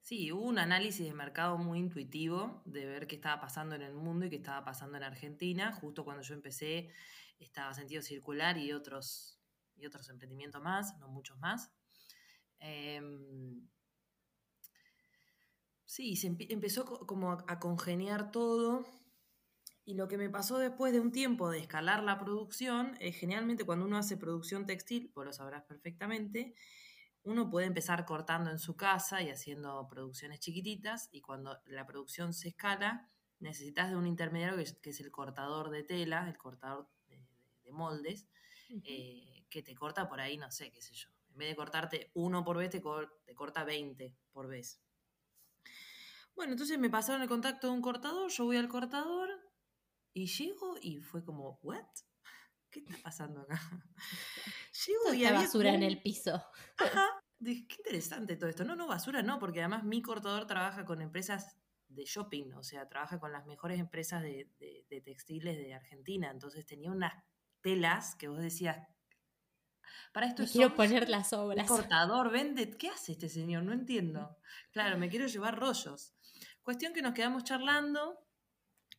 Sí, 0.01 0.31
hubo 0.31 0.45
un 0.45 0.57
análisis 0.57 1.05
de 1.05 1.13
mercado 1.13 1.57
muy 1.57 1.77
intuitivo 1.77 2.63
de 2.65 2.85
ver 2.85 3.07
qué 3.07 3.15
estaba 3.15 3.39
pasando 3.39 3.75
en 3.75 3.83
el 3.83 3.93
mundo 3.93 4.25
y 4.25 4.29
qué 4.29 4.37
estaba 4.37 4.65
pasando 4.65 4.97
en 4.97 5.03
Argentina. 5.03 5.71
Justo 5.73 6.03
cuando 6.03 6.23
yo 6.23 6.33
empecé 6.33 6.89
estaba 7.39 7.73
Sentido 7.73 8.01
Circular 8.01 8.57
y 8.57 8.71
otros, 8.71 9.39
y 9.75 9.85
otros 9.85 10.09
emprendimientos 10.09 10.61
más, 10.61 10.97
no 10.97 11.07
muchos 11.07 11.37
más. 11.37 11.71
Em, 12.57 13.67
Sí, 15.91 16.15
se 16.15 16.27
empezó 16.27 16.85
como 16.85 17.33
a, 17.33 17.59
congeniar 17.59 18.31
todo. 18.31 18.85
Y 19.83 19.95
lo 19.95 20.07
que 20.07 20.17
me 20.17 20.29
pasó 20.29 20.57
después 20.57 20.93
de 20.93 21.01
un 21.01 21.11
tiempo 21.11 21.49
de 21.49 21.59
escalar 21.59 22.01
la 22.01 22.17
producción, 22.17 22.95
es 23.01 23.17
generalmente 23.17 23.65
cuando 23.65 23.83
uno 23.83 23.97
hace 23.97 24.15
producción 24.15 24.65
textil, 24.65 25.11
vos 25.13 25.25
lo 25.25 25.33
sabrás 25.33 25.65
perfectamente, 25.65 26.55
uno 27.23 27.49
puede 27.49 27.67
empezar 27.67 28.05
cortando 28.05 28.51
en 28.51 28.57
su 28.57 28.77
casa 28.77 29.21
y 29.21 29.31
haciendo 29.31 29.85
producciones 29.89 30.39
chiquititas, 30.39 31.09
y 31.11 31.19
cuando 31.19 31.59
la 31.65 31.85
producción 31.85 32.33
se 32.33 32.47
escala, 32.47 33.11
necesitas 33.39 33.89
de 33.89 33.97
un 33.97 34.07
intermediario 34.07 34.63
que 34.81 34.91
es, 34.91 35.01
el 35.01 35.11
cortador 35.11 35.71
de 35.71 35.83
tela, 35.83 36.25
el 36.29 36.37
cortador 36.37 36.87
de, 37.09 37.71
moldes, 37.73 38.29
eh, 38.85 39.45
que 39.49 39.61
te 39.61 39.75
corta 39.75 40.07
por 40.07 40.21
ahí, 40.21 40.37
no 40.37 40.51
sé, 40.51 40.71
qué 40.71 40.81
sé 40.81 40.93
yo. 40.93 41.09
En 41.31 41.37
vez 41.37 41.49
de 41.49 41.55
cortarte 41.57 42.11
uno 42.13 42.45
por 42.45 42.55
vez, 42.55 42.69
te, 42.69 42.81
te 43.25 43.35
corta 43.35 43.65
20 43.65 44.15
por 44.31 44.47
vez. 44.47 44.79
Bueno, 46.35 46.53
entonces 46.53 46.79
me 46.79 46.89
pasaron 46.89 47.21
el 47.21 47.27
contacto 47.27 47.67
de 47.67 47.73
un 47.73 47.81
cortador, 47.81 48.29
yo 48.31 48.45
voy 48.45 48.57
al 48.57 48.67
cortador 48.67 49.29
y 50.13 50.27
llego 50.27 50.77
y 50.81 50.99
fue 50.99 51.23
como, 51.23 51.59
¿what? 51.61 51.85
¿Qué 52.69 52.79
está 52.79 52.95
pasando 53.03 53.41
acá? 53.41 53.59
Llego 54.87 55.13
y 55.13 55.25
había 55.25 55.41
basura 55.41 55.73
en 55.73 55.83
el 55.83 56.01
piso. 56.01 56.41
Ajá. 56.77 57.05
Dije, 57.37 57.67
qué 57.67 57.75
interesante 57.79 58.37
todo 58.37 58.49
esto. 58.49 58.63
No, 58.63 58.75
no, 58.75 58.87
basura 58.87 59.21
no, 59.21 59.39
porque 59.39 59.59
además 59.59 59.83
mi 59.83 60.01
cortador 60.01 60.47
trabaja 60.47 60.85
con 60.85 61.01
empresas 61.01 61.57
de 61.89 62.05
shopping, 62.05 62.53
o 62.53 62.63
sea, 62.63 62.87
trabaja 62.87 63.19
con 63.19 63.31
las 63.31 63.45
mejores 63.45 63.79
empresas 63.79 64.21
de, 64.21 64.47
textiles 65.03 65.57
de 65.57 65.73
Argentina. 65.73 66.29
Entonces 66.31 66.65
tenía 66.65 66.91
unas 66.91 67.13
telas 67.61 68.15
que 68.15 68.27
vos 68.27 68.39
decías, 68.39 68.87
para 70.13 70.27
esto 70.27 70.43
quiero 70.49 70.75
poner 70.75 71.09
las 71.09 71.33
obras. 71.33 71.67
cortador, 71.67 72.31
vende, 72.31 72.77
¿qué 72.77 72.89
hace 72.89 73.11
este 73.13 73.27
señor? 73.27 73.63
No 73.63 73.73
entiendo. 73.73 74.37
Claro, 74.71 74.97
me 74.97 75.09
quiero 75.09 75.27
llevar 75.27 75.59
rollos. 75.59 76.15
Cuestión 76.63 76.93
que 76.93 77.01
nos 77.01 77.13
quedamos 77.13 77.43
charlando, 77.43 78.19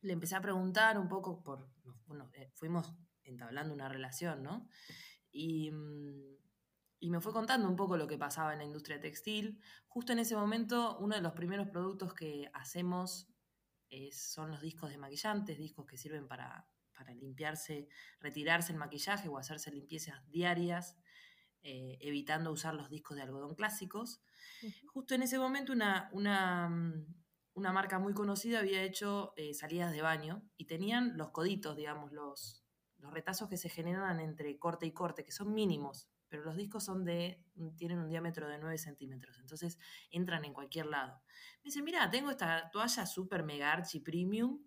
le 0.01 0.13
empecé 0.13 0.35
a 0.35 0.41
preguntar 0.41 0.97
un 0.97 1.07
poco 1.07 1.43
por, 1.43 1.69
bueno, 2.05 2.29
eh, 2.33 2.51
fuimos 2.55 2.93
entablando 3.23 3.73
una 3.73 3.89
relación, 3.89 4.43
¿no? 4.43 4.67
Y, 5.31 5.71
mm, 5.71 6.37
y 6.99 7.09
me 7.09 7.19
fue 7.19 7.33
contando 7.33 7.67
un 7.67 7.75
poco 7.75 7.97
lo 7.97 8.07
que 8.07 8.17
pasaba 8.17 8.53
en 8.53 8.59
la 8.59 8.65
industria 8.65 8.99
textil. 8.99 9.61
Justo 9.87 10.13
en 10.13 10.19
ese 10.19 10.35
momento, 10.35 10.97
uno 10.99 11.15
de 11.15 11.21
los 11.21 11.33
primeros 11.33 11.67
productos 11.69 12.13
que 12.13 12.49
hacemos 12.53 13.33
son 14.11 14.51
los 14.51 14.61
discos 14.61 14.89
de 14.89 14.97
maquillantes, 14.97 15.57
discos 15.57 15.85
que 15.85 15.97
sirven 15.97 16.27
para, 16.27 16.67
limpiarse, 17.15 17.87
retirarse 18.19 18.71
el 18.71 18.77
maquillaje 18.77 19.27
o 19.27 19.37
hacerse 19.37 19.71
limpiezas 19.71 20.25
diarias, 20.29 20.97
eh, 21.61 21.97
evitando 22.01 22.51
usar 22.51 22.73
los 22.73 22.89
discos 22.89 23.17
de 23.17 23.23
algodón 23.23 23.55
clásicos. 23.55 24.21
Justo 24.87 25.15
en 25.15 25.23
ese 25.23 25.37
momento 25.37 25.73
una, 25.73 26.09
una, 26.13 26.69
una 27.53 27.71
marca 27.71 27.99
muy 27.99 28.13
conocida 28.13 28.59
había 28.59 28.83
hecho 28.83 29.33
eh, 29.37 29.53
salidas 29.53 29.91
de 29.91 30.01
baño 30.01 30.43
y 30.57 30.65
tenían 30.65 31.17
los 31.17 31.31
coditos, 31.31 31.75
digamos, 31.75 32.11
los, 32.11 32.65
los 32.97 33.13
retazos 33.13 33.49
que 33.49 33.57
se 33.57 33.69
generan 33.69 34.19
entre 34.19 34.57
corte 34.57 34.85
y 34.85 34.93
corte, 34.93 35.23
que 35.23 35.31
son 35.31 35.53
mínimos, 35.53 36.09
pero 36.29 36.43
los 36.43 36.55
discos 36.55 36.83
son 36.83 37.05
de, 37.05 37.43
tienen 37.77 37.99
un 37.99 38.09
diámetro 38.09 38.47
de 38.47 38.57
9 38.57 38.77
centímetros, 38.77 39.37
entonces 39.39 39.77
entran 40.09 40.45
en 40.45 40.53
cualquier 40.53 40.87
lado. 40.87 41.21
Me 41.63 41.65
dice, 41.65 41.81
mira, 41.83 42.09
tengo 42.09 42.31
esta 42.31 42.71
toalla 42.71 43.05
super 43.05 43.43
mega 43.43 43.71
archi 43.71 43.99
premium, 43.99 44.65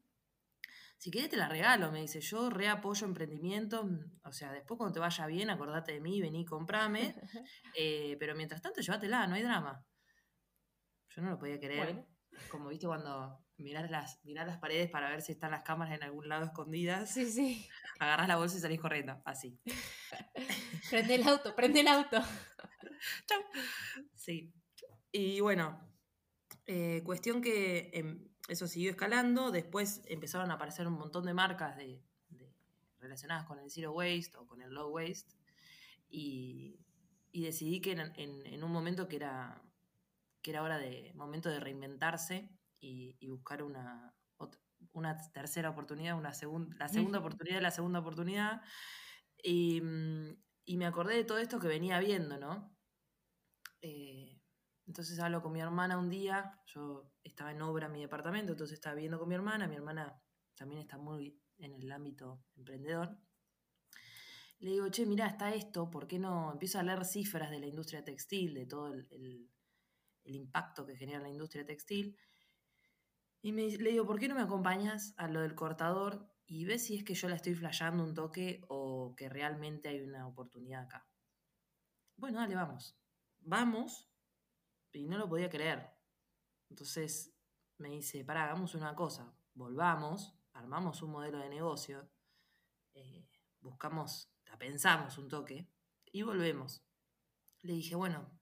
si 0.99 1.11
querés 1.11 1.29
te 1.29 1.37
la 1.37 1.49
regalo, 1.49 1.93
me 1.93 2.01
dice, 2.01 2.21
yo 2.21 2.49
reapoyo 2.49 3.07
emprendimiento, 3.07 3.87
o 4.25 4.33
sea, 4.33 4.53
después 4.53 4.79
cuando 4.79 4.95
te 4.95 5.01
vaya 5.01 5.27
bien, 5.27 5.51
acordate 5.51 5.93
de 5.93 6.01
mí, 6.01 6.21
vení, 6.21 6.45
comprame, 6.45 7.15
eh, 7.77 8.17
pero 8.19 8.35
mientras 8.35 8.63
tanto 8.63 8.81
llévatela, 8.81 9.27
no 9.27 9.35
hay 9.35 9.43
drama. 9.43 9.85
Yo 11.09 11.23
no 11.23 11.31
lo 11.31 11.39
podía 11.39 11.59
querer, 11.59 12.07
como 12.51 12.69
viste 12.69 12.87
cuando 12.87 13.39
mirás 13.59 13.91
las, 13.91 14.21
las 14.25 14.59
paredes 14.59 14.91
para 14.91 15.11
ver 15.11 15.23
si 15.23 15.33
están 15.33 15.51
las 15.51 15.63
cámaras 15.63 15.95
en 15.95 16.03
algún 16.03 16.29
lado 16.29 16.45
escondidas. 16.47 17.11
Sí, 17.11 17.31
sí. 17.31 17.69
Agarras 17.99 18.29
la 18.29 18.37
bolsa 18.37 18.57
y 18.59 18.61
salís 18.61 18.81
corriendo, 18.81 19.21
así. 19.25 19.59
prende 20.91 21.15
el 21.15 21.27
auto, 21.27 21.55
prende 21.55 21.81
el 21.81 21.89
auto. 21.89 22.19
Chau. 23.27 23.43
Sí. 24.15 24.53
Y 25.13 25.41
bueno, 25.41 25.81
eh, 26.67 27.03
cuestión 27.05 27.41
que 27.41 27.91
em, 27.95 28.29
eso 28.49 28.67
siguió 28.67 28.91
escalando, 28.91 29.51
después 29.51 30.03
empezaron 30.07 30.51
a 30.51 30.55
aparecer 30.55 30.87
un 30.87 30.95
montón 30.95 31.25
de 31.25 31.35
marcas 31.35 31.77
de, 31.77 32.03
relacionadas 32.99 33.45
con 33.45 33.59
el 33.59 33.71
zero 33.71 33.93
waste 33.93 34.37
o 34.37 34.47
con 34.47 34.61
el 34.63 34.73
low 34.73 34.91
waste 34.91 35.35
y, 36.09 36.81
decidí 37.33 37.81
que 37.81 37.93
en, 37.93 38.65
un 38.65 38.73
momento 38.73 39.09
que 39.09 39.17
era, 39.17 39.63
que 40.47 40.53
era 40.53 40.63
hora 40.63 40.79
de 40.79 41.11
momento 41.17 41.49
de 41.49 41.59
reinventarse 41.59 42.49
y, 42.79 43.27
buscar 43.27 43.65
una, 43.65 44.15
una 44.93 45.19
tercera 45.33 45.71
oportunidad, 45.71 46.17
una 46.17 46.33
segunda, 46.33 46.77
la 46.79 46.89
segunda 46.89 47.19
oportunidad, 47.19 47.61
la 47.61 47.73
segunda 47.73 47.99
oportunidad. 47.99 48.63
Y, 49.43 49.81
mm, 49.81 50.37
y, 50.65 50.77
me 50.77 50.87
acordé 50.87 51.17
de 51.17 51.25
todo 51.25 51.39
esto 51.39 51.59
que 51.59 51.67
venía 51.67 51.99
viendo, 51.99 52.39
¿no? 52.39 52.73
Eh, 53.83 54.41
entonces 54.87 55.19
hablo 55.19 55.43
con 55.43 55.53
mi 55.53 55.61
hermana 55.61 55.99
un 55.99 56.11
día, 56.11 56.63
yo 56.67 57.13
estaba 57.25 57.51
en 57.51 57.61
obra 57.63 57.87
en 57.87 57.93
mi 57.93 58.01
departamento, 58.01 58.53
entonces 58.53 58.75
estaba 58.75 58.95
viendo 58.95 59.19
con 59.19 59.29
mi 59.29 59.35
hermana, 59.35 59.67
mi 59.67 59.75
hermana 59.75 60.23
también 60.55 60.81
está 60.81 60.97
muy 60.97 61.43
en 61.59 61.75
el 61.75 61.91
ámbito 61.91 62.45
emprendedor. 62.55 63.19
Le 64.61 64.71
digo, 64.71 64.89
che, 64.91 65.07
mira, 65.07 65.27
está 65.27 65.53
esto, 65.53 65.91
¿por 65.91 66.07
qué 66.07 66.21
no? 66.21 66.53
Empiezo 66.53 66.79
a 66.79 66.85
leer 66.85 67.05
cifras 67.05 67.51
de 67.51 67.59
la 67.59 67.67
industria 67.67 68.05
textil, 68.05 68.55
de 68.55 68.67
todo 68.67 68.95
el, 68.95 69.09
el 69.11 69.51
impacto 70.35 70.87
que 70.87 70.97
genera 70.97 71.21
la 71.21 71.29
industria 71.29 71.65
textil. 71.65 72.19
Y 73.43 73.53
me, 73.53 73.69
le 73.69 73.91
digo, 73.91 74.07
¿por 74.07 74.19
qué 74.19 74.29
no 74.29 74.35
me 74.35 74.43
acompañas 74.43 75.15
a 75.17 75.29
lo 75.29 75.41
del 75.41 75.55
cortador 75.55 76.29
y 76.47 76.65
ves 76.65 76.87
si 76.87 76.97
es 76.97 77.05
que 77.05 77.15
yo 77.15 77.29
la 77.29 77.37
estoy 77.37 77.55
flasheando 77.55 78.03
un 78.03 78.15
toque 78.15 78.63
o 78.69 79.15
que 79.17 79.29
realmente 79.29 79.89
hay 79.89 80.01
una 80.01 80.27
oportunidad 80.27 80.85
acá? 80.85 81.09
Bueno, 82.17 82.41
dale, 82.41 82.55
vamos. 82.55 82.99
Vamos. 83.41 84.11
Y 84.93 85.07
no 85.07 85.19
lo 85.19 85.29
podía 85.29 85.51
creer. 85.51 85.91
Entonces 86.71 87.37
me 87.79 87.91
dice, 87.91 88.25
pará, 88.25 88.45
hagamos 88.45 88.75
una 88.75 88.95
cosa. 88.95 89.37
Volvamos, 89.55 90.35
armamos 90.53 91.03
un 91.03 91.13
modelo 91.13 91.39
de 91.39 91.49
negocio, 91.49 92.11
eh, 92.95 93.29
buscamos, 93.61 94.33
pensamos 94.59 95.19
un 95.19 95.29
toque 95.29 95.71
y 96.07 96.23
volvemos. 96.23 96.83
Le 97.61 97.75
dije, 97.75 97.95
bueno, 97.95 98.36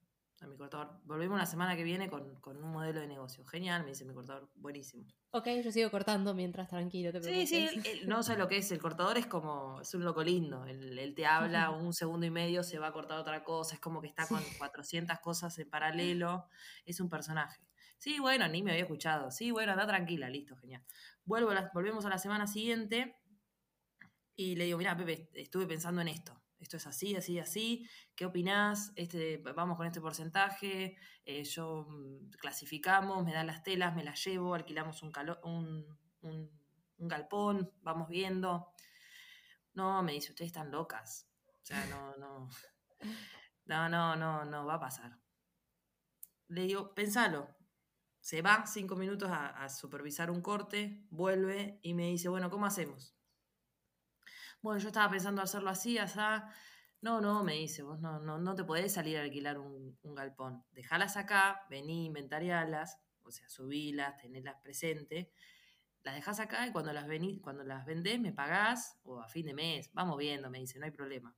a 0.45 0.49
mi 0.49 0.57
cortador. 0.57 1.01
Volvemos 1.05 1.39
la 1.39 1.47
semana 1.47 1.77
que 1.77 1.83
viene 1.83 2.09
con, 2.09 2.39
un 2.45 2.73
modelo 2.73 3.01
de 3.01 3.07
negocio. 3.07 3.45
Genial, 3.45 3.83
me 3.83 3.91
dice 3.91 4.05
mi 4.05 4.15
cortador, 4.15 4.51
buenísimo. 4.55 5.05
Ok, 5.31 5.49
yo 5.65 5.73
sigo 5.73 5.91
cortando 5.91 6.35
mientras 6.35 6.69
tranquilo, 6.69 7.13
te 7.13 7.23
Sí, 7.23 7.47
sí, 7.47 7.69
no 8.07 8.23
sé 8.23 8.37
lo 8.37 8.49
que 8.49 8.59
es, 8.59 8.71
el 8.73 8.79
cortador 8.79 9.19
es 9.19 9.27
como, 9.27 9.81
es 9.81 9.95
un 9.95 10.05
loco 10.05 10.23
lindo, 10.23 10.65
él, 10.67 11.13
te 11.17 11.27
habla 11.27 11.71
un 11.71 11.93
segundo 11.93 12.27
y 12.27 12.31
medio, 12.31 12.63
se 12.63 12.79
va 12.79 12.89
a 12.89 12.93
cortar 12.93 13.19
otra 13.19 13.43
cosa, 13.45 13.75
es 13.75 13.81
como 13.81 14.01
que 14.01 14.09
está 14.09 14.27
con 14.27 14.43
400 14.59 15.19
cosas 15.21 15.59
en 15.59 15.69
paralelo, 15.69 16.47
es 16.85 17.01
un 17.01 17.09
personaje. 17.09 17.61
Sí, 17.99 18.19
bueno, 18.19 18.47
ni 18.49 18.63
me 18.63 18.73
había 18.73 18.83
escuchado. 18.83 19.31
Sí, 19.31 19.51
bueno, 19.51 19.73
anda 19.73 19.87
tranquila, 19.87 20.29
listo, 20.29 20.57
genial. 20.57 20.85
Vuelvo 21.25 21.53
volvemos 21.73 22.05
a 22.05 22.11
la 22.11 22.19
semana 22.19 22.47
siguiente 22.47 23.17
y 24.37 24.57
le 24.57 24.65
digo, 24.65 24.79
mira, 24.79 24.97
Pepe, 24.97 25.31
estuve 25.33 25.67
pensando 25.67 26.03
en 26.03 26.09
esto 26.09 26.44
esto 26.64 26.78
es 26.78 26.87
así, 26.87 27.14
así, 27.14 27.38
así, 27.38 27.88
¿qué 28.16 28.25
opinás? 28.25 28.92
Este, 28.97 29.37
vamos 29.54 29.76
con 29.76 29.87
este 29.87 30.00
porcentaje, 30.00 30.97
eh, 31.25 31.44
yo 31.44 31.87
mm, 31.88 32.30
clasificamos, 32.40 33.25
me 33.25 33.33
dan 33.33 33.47
las 33.47 33.62
telas, 33.62 33.94
me 33.94 34.02
las 34.02 34.25
llevo, 34.25 34.54
alquilamos 34.54 35.02
un, 35.02 35.12
galpón, 36.99 37.71
vamos 37.83 38.09
viendo. 38.09 38.73
No, 39.75 40.02
me 40.02 40.12
dice, 40.12 40.30
ustedes 40.33 40.49
están 40.49 40.71
locas. 40.71 41.28
O 41.62 41.64
sea, 41.66 41.85
no, 41.87 42.16
no, 42.16 42.49
no, 43.66 43.88
no, 43.88 44.16
no, 44.16 44.44
no 44.44 44.66
va 44.66 44.75
a 44.75 44.80
pasar. 44.80 45.18
Le 46.49 46.62
digo, 46.62 46.94
pensalo. 46.94 47.54
Se 48.21 48.40
va 48.40 48.66
cinco 48.66 48.97
minutos 48.97 49.30
a, 49.30 49.49
a 49.49 49.68
supervisar 49.68 50.30
un 50.30 50.40
corte, 50.40 51.06
vuelve 51.11 51.78
y 51.83 51.92
me 51.92 52.06
dice, 52.06 52.30
bueno, 52.30 52.49
¿cómo 52.49 52.64
hacemos? 52.64 53.14
Bueno, 54.64 54.80
yo 54.80 54.88
estaba 54.88 55.11
pensando 55.11 55.42
hacerlo 55.42 55.68
así, 55.68 55.99
así. 55.99 56.18
No, 57.02 57.21
no, 57.21 57.44
me 57.44 57.52
dice, 57.52 57.83
vos 57.83 58.00
no, 58.00 58.18
no, 58.18 58.38
no 58.38 58.54
te 58.54 58.64
podés 58.64 58.94
salir 58.94 59.18
a 59.18 59.21
alquilar 59.21 59.59
un, 59.59 59.99
galpón. 60.02 60.64
Dejalas 60.71 61.18
acá, 61.18 61.66
vení, 61.68 62.06
inventarialas, 62.06 62.99
o 63.25 63.30
sea, 63.30 63.47
subilas, 63.50 64.16
tenerlas 64.16 64.56
presente. 64.62 65.30
Las 66.02 66.14
dejas 66.14 66.40
acá 66.40 66.66
y 66.66 66.73
cuando 66.73 66.94
las, 66.94 67.06
vení, 67.06 67.40
cuando 67.40 67.62
las 67.62 67.85
vendés 67.85 68.18
me 68.18 68.33
pagás 68.33 68.99
o 69.02 69.21
a 69.21 69.28
fin 69.28 69.44
de 69.44 69.52
mes. 69.52 69.90
Vamos 69.92 70.16
viendo, 70.16 70.49
me 70.49 70.61
dice, 70.61 70.78
no 70.78 70.87
hay 70.87 70.92
problema. 70.92 71.37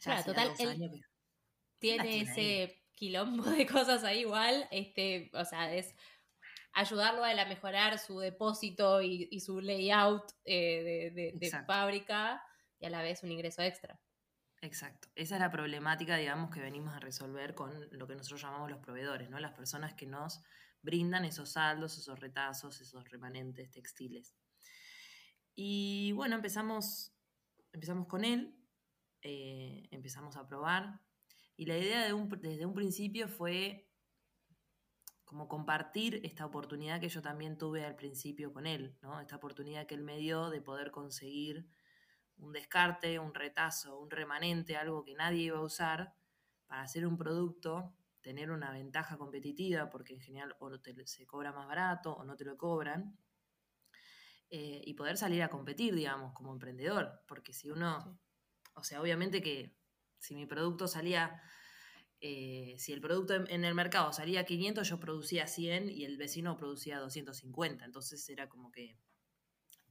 claro, 0.00 0.24
total, 0.24 0.52
tiene 1.78 2.22
ese 2.22 2.82
quilombo 2.90 3.44
de 3.44 3.66
cosas 3.66 4.02
ahí 4.02 4.20
igual, 4.22 4.66
este, 4.72 5.30
o 5.34 5.44
sea, 5.44 5.72
es 5.72 5.94
ayudarlo 6.72 7.24
a, 7.24 7.34
mejorar 7.46 7.98
su 7.98 8.18
depósito 8.18 9.02
y, 9.02 9.40
su 9.40 9.60
layout 9.60 10.32
eh, 10.44 11.32
de, 11.34 11.64
fábrica 11.66 12.42
y 12.78 12.86
a 12.86 12.90
la 12.90 13.02
vez 13.02 13.22
un 13.22 13.30
ingreso 13.30 13.62
extra. 13.62 14.00
Exacto. 14.60 15.08
Esa 15.14 15.34
es 15.34 15.40
la 15.40 15.50
problemática, 15.50 16.16
digamos, 16.16 16.50
que 16.50 16.60
venimos 16.60 16.94
a 16.94 17.00
resolver 17.00 17.54
con 17.54 17.72
lo 17.90 18.06
que 18.06 18.14
nosotros 18.14 18.42
llamamos 18.42 18.70
los 18.70 18.78
proveedores, 18.78 19.28
¿no? 19.28 19.40
Las 19.40 19.52
personas 19.52 19.94
que 19.94 20.06
nos 20.06 20.40
brindan 20.82 21.24
esos 21.24 21.52
saldos, 21.52 21.98
esos 21.98 22.20
retazos, 22.20 22.80
esos 22.80 23.08
remanentes 23.10 23.70
textiles. 23.70 24.36
Y 25.54 26.12
bueno, 26.12 26.36
empezamos, 26.36 27.12
empezamos 27.72 28.06
con 28.06 28.24
él, 28.24 28.56
eh, 29.22 29.88
empezamos 29.90 30.36
a 30.36 30.46
probar. 30.46 31.00
Y 31.56 31.66
la 31.66 31.76
idea 31.76 32.02
desde 32.02 32.64
un 32.64 32.74
principio 32.74 33.28
fue 33.28 33.91
como 35.32 35.48
compartir 35.48 36.20
esta 36.24 36.44
oportunidad 36.44 37.00
que 37.00 37.08
yo 37.08 37.22
también 37.22 37.56
tuve 37.56 37.86
al 37.86 37.96
principio 37.96 38.52
con 38.52 38.66
él, 38.66 38.98
¿no? 39.00 39.18
Esta 39.18 39.36
oportunidad 39.36 39.86
que 39.86 39.94
él 39.94 40.02
me 40.02 40.18
dio 40.18 40.50
de 40.50 40.60
poder 40.60 40.90
conseguir 40.90 41.66
un 42.36 42.52
descarte, 42.52 43.18
un 43.18 43.32
retazo, 43.32 43.98
un 43.98 44.10
remanente, 44.10 44.76
algo 44.76 45.02
que 45.02 45.14
nadie 45.14 45.44
iba 45.44 45.56
a 45.56 45.62
usar, 45.62 46.14
para 46.66 46.82
hacer 46.82 47.06
un 47.06 47.16
producto, 47.16 47.94
tener 48.20 48.50
una 48.50 48.72
ventaja 48.72 49.16
competitiva, 49.16 49.88
porque 49.88 50.12
en 50.12 50.20
general 50.20 50.54
o 50.58 50.78
te, 50.80 50.94
se 51.06 51.26
cobra 51.26 51.50
más 51.50 51.66
barato 51.66 52.12
o 52.12 52.24
no 52.24 52.36
te 52.36 52.44
lo 52.44 52.58
cobran, 52.58 53.16
eh, 54.50 54.82
y 54.84 54.92
poder 54.92 55.16
salir 55.16 55.42
a 55.42 55.48
competir, 55.48 55.94
digamos, 55.94 56.34
como 56.34 56.52
emprendedor, 56.52 57.22
porque 57.26 57.54
si 57.54 57.70
uno, 57.70 58.20
o 58.74 58.84
sea, 58.84 59.00
obviamente 59.00 59.40
que 59.40 59.78
si 60.18 60.34
mi 60.34 60.44
producto 60.44 60.88
salía 60.88 61.40
eh, 62.24 62.76
si 62.78 62.92
el 62.92 63.00
producto 63.00 63.34
en, 63.34 63.64
el 63.64 63.74
mercado 63.74 64.12
salía 64.12 64.44
500, 64.44 64.88
yo 64.88 65.00
producía 65.00 65.48
100 65.48 65.90
y 65.90 66.04
el 66.04 66.16
vecino 66.16 66.56
producía 66.56 67.00
250. 67.00 67.84
Entonces 67.84 68.28
era 68.28 68.48
como 68.48 68.70
que 68.70 68.96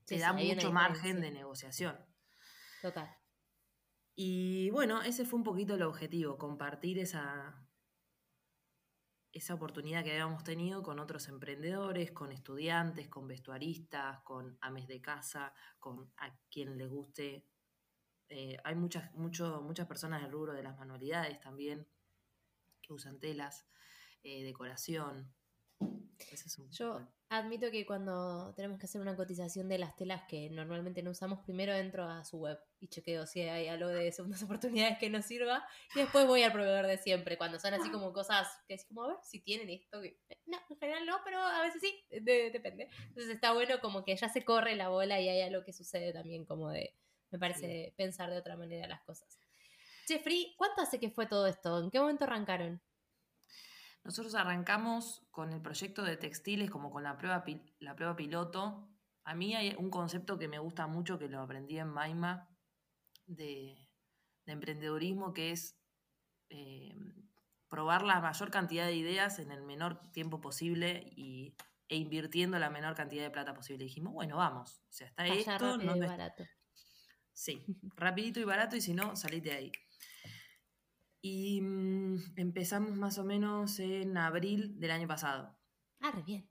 te 0.06 0.18
da 0.18 0.32
mucho 0.32 0.72
margen 0.72 1.20
de 1.20 1.30
negociación. 1.30 2.00
Total. 2.82 3.14
Y 4.16 4.70
bueno, 4.70 5.02
ese 5.02 5.26
fue 5.26 5.40
un 5.40 5.44
poquito 5.44 5.76
el 5.76 5.82
objetivo, 5.82 6.38
compartir 6.38 7.00
esa, 7.00 7.68
esa 9.34 9.54
oportunidad 9.54 10.06
que 10.06 10.12
habíamos 10.12 10.46
tenido 10.46 10.84
con 10.84 11.00
otros 11.00 11.28
emprendedores, 11.28 12.14
con 12.14 12.32
estudiantes, 12.32 13.10
con 13.10 13.28
vestuaristas, 13.28 14.22
con 14.22 14.58
ames 14.62 14.88
de 14.88 15.02
casa, 15.02 15.54
con 15.80 16.14
a 16.16 16.34
quien 16.50 16.78
le 16.78 16.88
guste 16.88 17.46
Eh, 18.30 18.58
hay 18.64 18.76
muchas, 18.76 19.14
mucho, 19.14 19.62
muchas 19.62 19.88
personas 19.88 20.22
del 20.22 20.32
rubro 20.32 20.54
de 20.54 20.64
las 20.64 20.78
manualidades 20.78 21.38
también 21.42 21.86
que 22.92 22.96
usan 22.96 23.20
telas, 23.20 23.66
eh, 24.24 24.44
decoración. 24.44 25.34
Yo 26.72 27.08
admito 27.30 27.72
que 27.72 27.86
cuando 27.86 28.54
tenemos 28.56 28.78
que 28.78 28.86
hacer 28.86 29.02
una 29.02 29.16
cotización 29.16 29.68
de 29.70 29.80
las 29.80 29.96
telas 29.96 30.24
que 30.28 30.50
normalmente 30.50 31.02
no 31.02 31.12
usamos, 31.12 31.40
primero 31.40 31.74
entro 31.74 32.04
a 32.04 32.24
su 32.26 32.38
web 32.38 32.60
y 32.80 32.90
chequeo 32.90 33.26
si 33.26 33.42
hay 33.42 33.68
algo 33.68 33.88
de 33.88 34.12
segundas 34.12 34.44
oportunidades 34.44 34.98
que 35.00 35.10
nos 35.10 35.26
sirva 35.26 35.66
y 35.96 36.00
después 36.00 36.28
voy 36.28 36.44
al 36.44 36.52
proveedor 36.52 36.86
de 36.86 36.98
siempre, 36.98 37.38
cuando 37.38 37.60
son 37.60 37.74
así 37.74 37.90
como 37.90 38.14
cosas 38.14 38.48
que 38.68 38.76
es 38.76 38.86
como, 38.86 39.04
a 39.04 39.08
ver 39.08 39.18
si 39.24 39.40
tienen 39.40 39.70
esto. 39.70 40.02
No, 40.46 40.60
en 40.70 40.78
general 40.78 41.06
no, 41.06 41.18
pero 41.24 41.40
a 41.40 41.62
veces 41.62 41.82
sí, 41.82 42.06
depende. 42.12 42.90
Entonces 43.08 43.34
está 43.34 43.54
bueno 43.54 43.80
como 43.80 44.04
que 44.04 44.16
ya 44.16 44.30
se 44.30 44.46
corre 44.46 44.76
la 44.76 44.90
bola 44.90 45.20
y 45.20 45.30
hay 45.30 45.42
algo 45.42 45.64
que 45.64 45.74
sucede 45.74 46.14
también 46.14 46.46
como 46.46 46.70
de, 46.70 46.94
me 47.32 47.40
parece, 47.40 47.94
pensar 47.98 48.30
de 48.30 48.38
otra 48.38 48.58
manera 48.58 48.88
las 48.88 49.02
cosas. 49.02 49.41
Jeffrey, 50.12 50.54
¿cuánto 50.58 50.82
hace 50.82 51.00
que 51.00 51.10
fue 51.10 51.26
todo 51.26 51.48
esto? 51.48 51.82
¿En 51.82 51.90
qué 51.90 52.00
momento 52.00 52.26
arrancaron? 52.26 52.82
Nosotros 54.04 54.36
arrancamos 54.36 55.26
con 55.32 55.54
el 55.54 55.62
proyecto 55.62 56.04
de 56.04 56.18
textiles 56.18 56.70
como 56.70 56.92
con 56.92 57.04
la 57.04 57.18
prueba, 57.18 57.46
la 57.80 57.96
prueba 57.96 58.16
piloto. 58.18 58.90
A 59.24 59.36
mí 59.36 59.56
hay 59.56 59.74
un 59.78 59.90
concepto 59.90 60.38
que 60.38 60.50
me 60.50 60.60
gusta 60.60 60.86
mucho, 60.88 61.18
que 61.18 61.30
lo 61.30 61.40
aprendí 61.40 61.78
en 61.78 61.88
Maima, 61.88 62.50
de, 63.26 63.88
emprendedurismo, 64.46 65.34
que 65.34 65.52
es 65.52 65.80
eh, 66.50 66.94
probar 67.70 68.02
la 68.02 68.20
mayor 68.20 68.52
cantidad 68.52 68.86
de 68.86 68.96
ideas 68.96 69.40
en 69.40 69.52
el 69.52 69.62
menor 69.62 70.12
tiempo 70.12 70.42
posible 70.42 71.06
y, 71.16 71.56
e 71.88 71.96
invirtiendo 71.96 72.60
la 72.60 72.70
menor 72.70 72.96
cantidad 72.96 73.24
de 73.24 73.32
plata 73.32 73.54
posible. 73.54 73.86
dijimos, 73.86 74.12
bueno, 74.12 74.36
vamos. 74.36 74.84
O 74.90 74.94
sea, 74.94 75.08
está 75.08 75.26
esto. 75.28 75.78
no 75.78 75.96
y 75.96 76.00
barato. 76.02 76.44
Sí, 77.32 77.64
rapidito 77.96 78.42
y 78.42 78.44
barato, 78.44 78.76
y 78.76 78.82
si 78.82 78.94
no, 78.94 79.16
salite 79.16 79.52
de 79.52 79.56
ahí. 79.56 79.72
Y 81.22 81.62
mm, 81.62 82.34
empezamos 82.38 82.96
más 82.96 83.18
o 83.18 83.24
menos 83.24 83.80
en 83.80 84.18
abril 84.18 84.80
del 84.80 84.92
año 84.92 85.08
pasado. 85.08 85.56
Ah, 86.00 86.12
re 86.12 86.24
bien. 86.24 86.50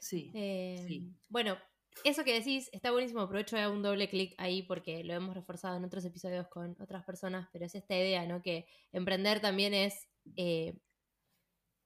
Sí, 0.00 0.30
em, 0.34 1.14
Bueno, 1.28 1.56
eso 2.04 2.24
que 2.24 2.34
decís 2.34 2.68
está 2.72 2.90
buenísimo. 2.90 3.22
Aprovecho 3.22 3.56
de 3.56 3.68
un 3.68 3.82
doble 3.82 4.08
clic 4.08 4.34
ahí 4.38 4.62
porque 4.62 5.02
lo 5.02 5.14
hemos 5.14 5.34
reforzado 5.34 5.76
en 5.76 5.84
otros 5.84 6.04
episodios 6.04 6.46
con 6.48 6.76
otras 6.80 7.04
personas, 7.04 7.48
pero 7.52 7.64
es 7.64 7.74
esta 7.74 7.96
idea, 7.96 8.26
¿no? 8.26 8.42
Que 8.42 8.66
emprender 8.92 9.40
también 9.40 9.74
es 9.74 10.08
eh, 10.36 10.78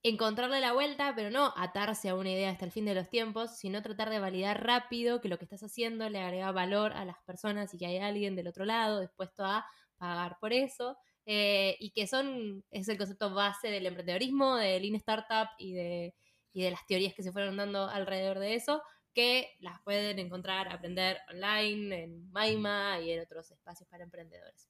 encontrarle 0.02 0.60
la 0.60 0.72
vuelta, 0.72 1.14
pero 1.14 1.30
no 1.30 1.52
atarse 1.56 2.08
a 2.08 2.14
una 2.14 2.30
idea 2.30 2.50
hasta 2.50 2.64
el 2.64 2.72
fin 2.72 2.84
de 2.86 2.94
los 2.94 3.08
tiempos, 3.08 3.58
sino 3.58 3.82
tratar 3.82 4.10
de 4.10 4.18
validar 4.18 4.64
rápido 4.64 5.20
que 5.20 5.28
lo 5.28 5.38
que 5.38 5.44
estás 5.44 5.62
haciendo 5.62 6.08
le 6.08 6.20
agrega 6.20 6.52
valor 6.52 6.92
a 6.92 7.04
las 7.04 7.18
personas 7.24 7.72
y 7.74 7.78
que 7.78 7.86
hay 7.86 7.98
alguien 7.98 8.34
del 8.36 8.48
otro 8.48 8.64
lado 8.64 9.00
dispuesto 9.00 9.44
a 9.44 9.66
pagar 9.98 10.38
por 10.40 10.52
eso. 10.52 10.96
Eh, 11.32 11.76
y 11.78 11.90
que 11.92 12.08
son, 12.08 12.64
es 12.72 12.88
el 12.88 12.98
concepto 12.98 13.32
base 13.32 13.68
del 13.68 13.86
emprendedorismo, 13.86 14.56
del 14.56 14.82
Lean 14.82 14.96
Startup 14.96 15.48
y 15.58 15.74
de, 15.74 16.12
y 16.52 16.64
de 16.64 16.72
las 16.72 16.84
teorías 16.86 17.14
que 17.14 17.22
se 17.22 17.30
fueron 17.30 17.56
dando 17.56 17.88
alrededor 17.88 18.40
de 18.40 18.56
eso, 18.56 18.82
que 19.14 19.54
las 19.60 19.80
pueden 19.82 20.18
encontrar, 20.18 20.66
aprender 20.66 21.18
online, 21.32 22.02
en 22.02 22.32
Maima 22.32 22.98
y 22.98 23.12
en 23.12 23.20
otros 23.20 23.48
espacios 23.52 23.88
para 23.88 24.02
emprendedores. 24.02 24.68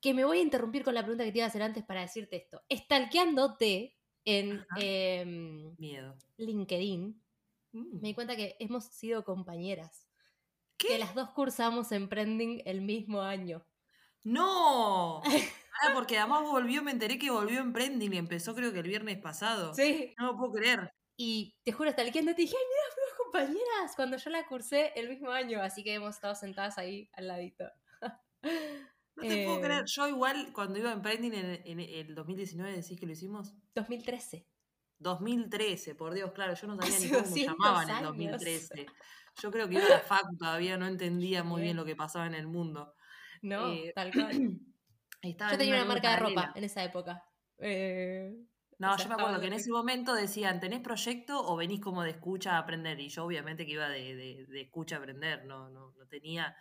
Que 0.00 0.14
me 0.14 0.24
voy 0.24 0.38
a 0.38 0.42
interrumpir 0.42 0.82
con 0.82 0.94
la 0.94 1.02
pregunta 1.02 1.22
que 1.22 1.30
te 1.30 1.38
iba 1.38 1.44
a 1.44 1.48
hacer 1.48 1.62
antes 1.62 1.84
para 1.84 2.00
decirte 2.00 2.38
esto. 2.38 2.62
Estalqueándote 2.68 3.96
en 4.24 4.66
em, 4.80 5.76
Miedo. 5.78 6.16
LinkedIn, 6.38 7.22
mm. 7.70 8.00
me 8.00 8.08
di 8.08 8.14
cuenta 8.14 8.34
que 8.34 8.56
hemos 8.58 8.86
sido 8.86 9.22
compañeras. 9.22 10.08
Que 10.76 10.98
las 10.98 11.14
dos 11.14 11.30
cursamos 11.30 11.92
Emprending 11.92 12.62
el 12.64 12.80
mismo 12.80 13.22
año. 13.22 13.64
¡No! 14.26 15.22
Ah, 15.22 15.90
porque 15.92 16.18
además 16.18 16.42
volvió, 16.42 16.82
me 16.82 16.90
enteré 16.90 17.18
que 17.18 17.30
volvió 17.30 17.60
Emprending 17.60 18.14
y 18.14 18.16
empezó 18.16 18.54
creo 18.54 18.72
que 18.72 18.78
el 18.78 18.88
viernes 18.88 19.18
pasado. 19.18 19.74
Sí. 19.74 20.14
No 20.18 20.32
lo 20.32 20.36
puedo 20.38 20.54
creer. 20.54 20.90
Y 21.18 21.54
te 21.64 21.72
juro, 21.72 21.90
hasta 21.90 22.00
el 22.00 22.12
que 22.12 22.22
te 22.22 22.32
dije, 22.34 22.56
ay, 22.58 22.64
mira, 22.66 22.94
fuimos 22.94 23.14
compañeras, 23.18 23.94
cuando 23.94 24.16
yo 24.16 24.30
la 24.30 24.46
cursé 24.46 24.92
el 24.96 25.10
mismo 25.10 25.30
año, 25.30 25.60
así 25.62 25.84
que 25.84 25.92
hemos 25.92 26.14
estado 26.14 26.34
sentadas 26.34 26.78
ahí 26.78 27.10
al 27.12 27.28
ladito. 27.28 27.64
No 29.16 29.22
te 29.22 29.44
puedo 29.44 29.60
creer. 29.60 29.80
Eh, 29.82 29.86
yo 29.86 30.08
igual, 30.08 30.50
cuando 30.52 30.78
iba 30.78 30.90
a 30.90 30.94
Emprending 30.94 31.34
en, 31.34 31.80
el 31.80 32.14
2019, 32.14 32.72
decís 32.72 32.98
que 32.98 33.06
lo 33.06 33.12
hicimos. 33.12 33.54
2013. 33.74 34.46
2013, 34.98 35.94
por 35.94 36.14
Dios, 36.14 36.32
claro, 36.32 36.54
yo 36.54 36.66
no 36.66 36.76
sabía 36.76 36.98
ni 36.98 37.08
cómo 37.10 37.26
se 37.26 37.44
llamaban 37.44 37.90
en 37.90 38.02
2013. 38.02 38.86
Yo 39.40 39.50
creo 39.50 39.68
que 39.68 39.74
iba 39.74 39.86
a 39.86 39.90
la 39.90 40.00
facu 40.00 40.36
todavía, 40.36 40.78
no 40.78 40.86
entendía 40.86 41.44
muy 41.44 41.62
bien 41.62 41.76
lo 41.76 41.84
que 41.84 41.94
pasaba 41.94 42.26
en 42.26 42.34
el 42.34 42.46
mundo. 42.46 42.94
No, 43.42 43.72
eh, 43.72 43.92
tal 43.94 44.12
cual. 44.12 44.30
Yo 45.22 45.58
tenía 45.58 45.74
una 45.74 45.84
marca 45.84 46.10
de 46.10 46.16
ropa 46.16 46.52
en 46.54 46.64
esa 46.64 46.84
época. 46.84 47.24
Eh, 47.58 48.32
no, 48.78 48.96
yo 48.96 49.08
me 49.08 49.14
acuerdo 49.14 49.40
que 49.40 49.46
en 49.46 49.54
ese 49.54 49.70
momento 49.70 50.14
decían, 50.14 50.60
¿tenés 50.60 50.80
proyecto 50.80 51.40
o 51.40 51.56
venís 51.56 51.80
como 51.80 52.02
de 52.02 52.10
escucha 52.10 52.52
a 52.52 52.58
aprender? 52.58 53.00
Y 53.00 53.08
yo 53.08 53.24
obviamente 53.24 53.64
que 53.64 53.72
iba 53.72 53.88
de, 53.88 54.46
escucha 54.60 54.96
a 54.96 54.98
aprender, 54.98 55.46
no, 55.46 55.70
no, 55.70 55.92
no 55.92 56.06
tenía, 56.06 56.54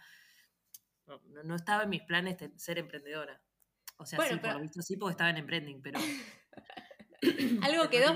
no, 1.43 1.55
estaba 1.55 1.83
en 1.83 1.89
mis 1.89 2.03
planes 2.03 2.37
ser 2.55 2.77
emprendedora. 2.77 3.41
O 3.97 4.05
sea, 4.05 4.19
sí, 4.21 4.35
por 4.37 4.53
lo 4.53 4.59
visto 4.61 4.81
sí, 4.81 4.95
porque 4.95 5.11
estaba 5.11 5.29
en 5.29 5.37
emprending, 5.37 5.81
pero... 5.81 5.99
algo 7.61 7.89
quedó. 7.89 8.13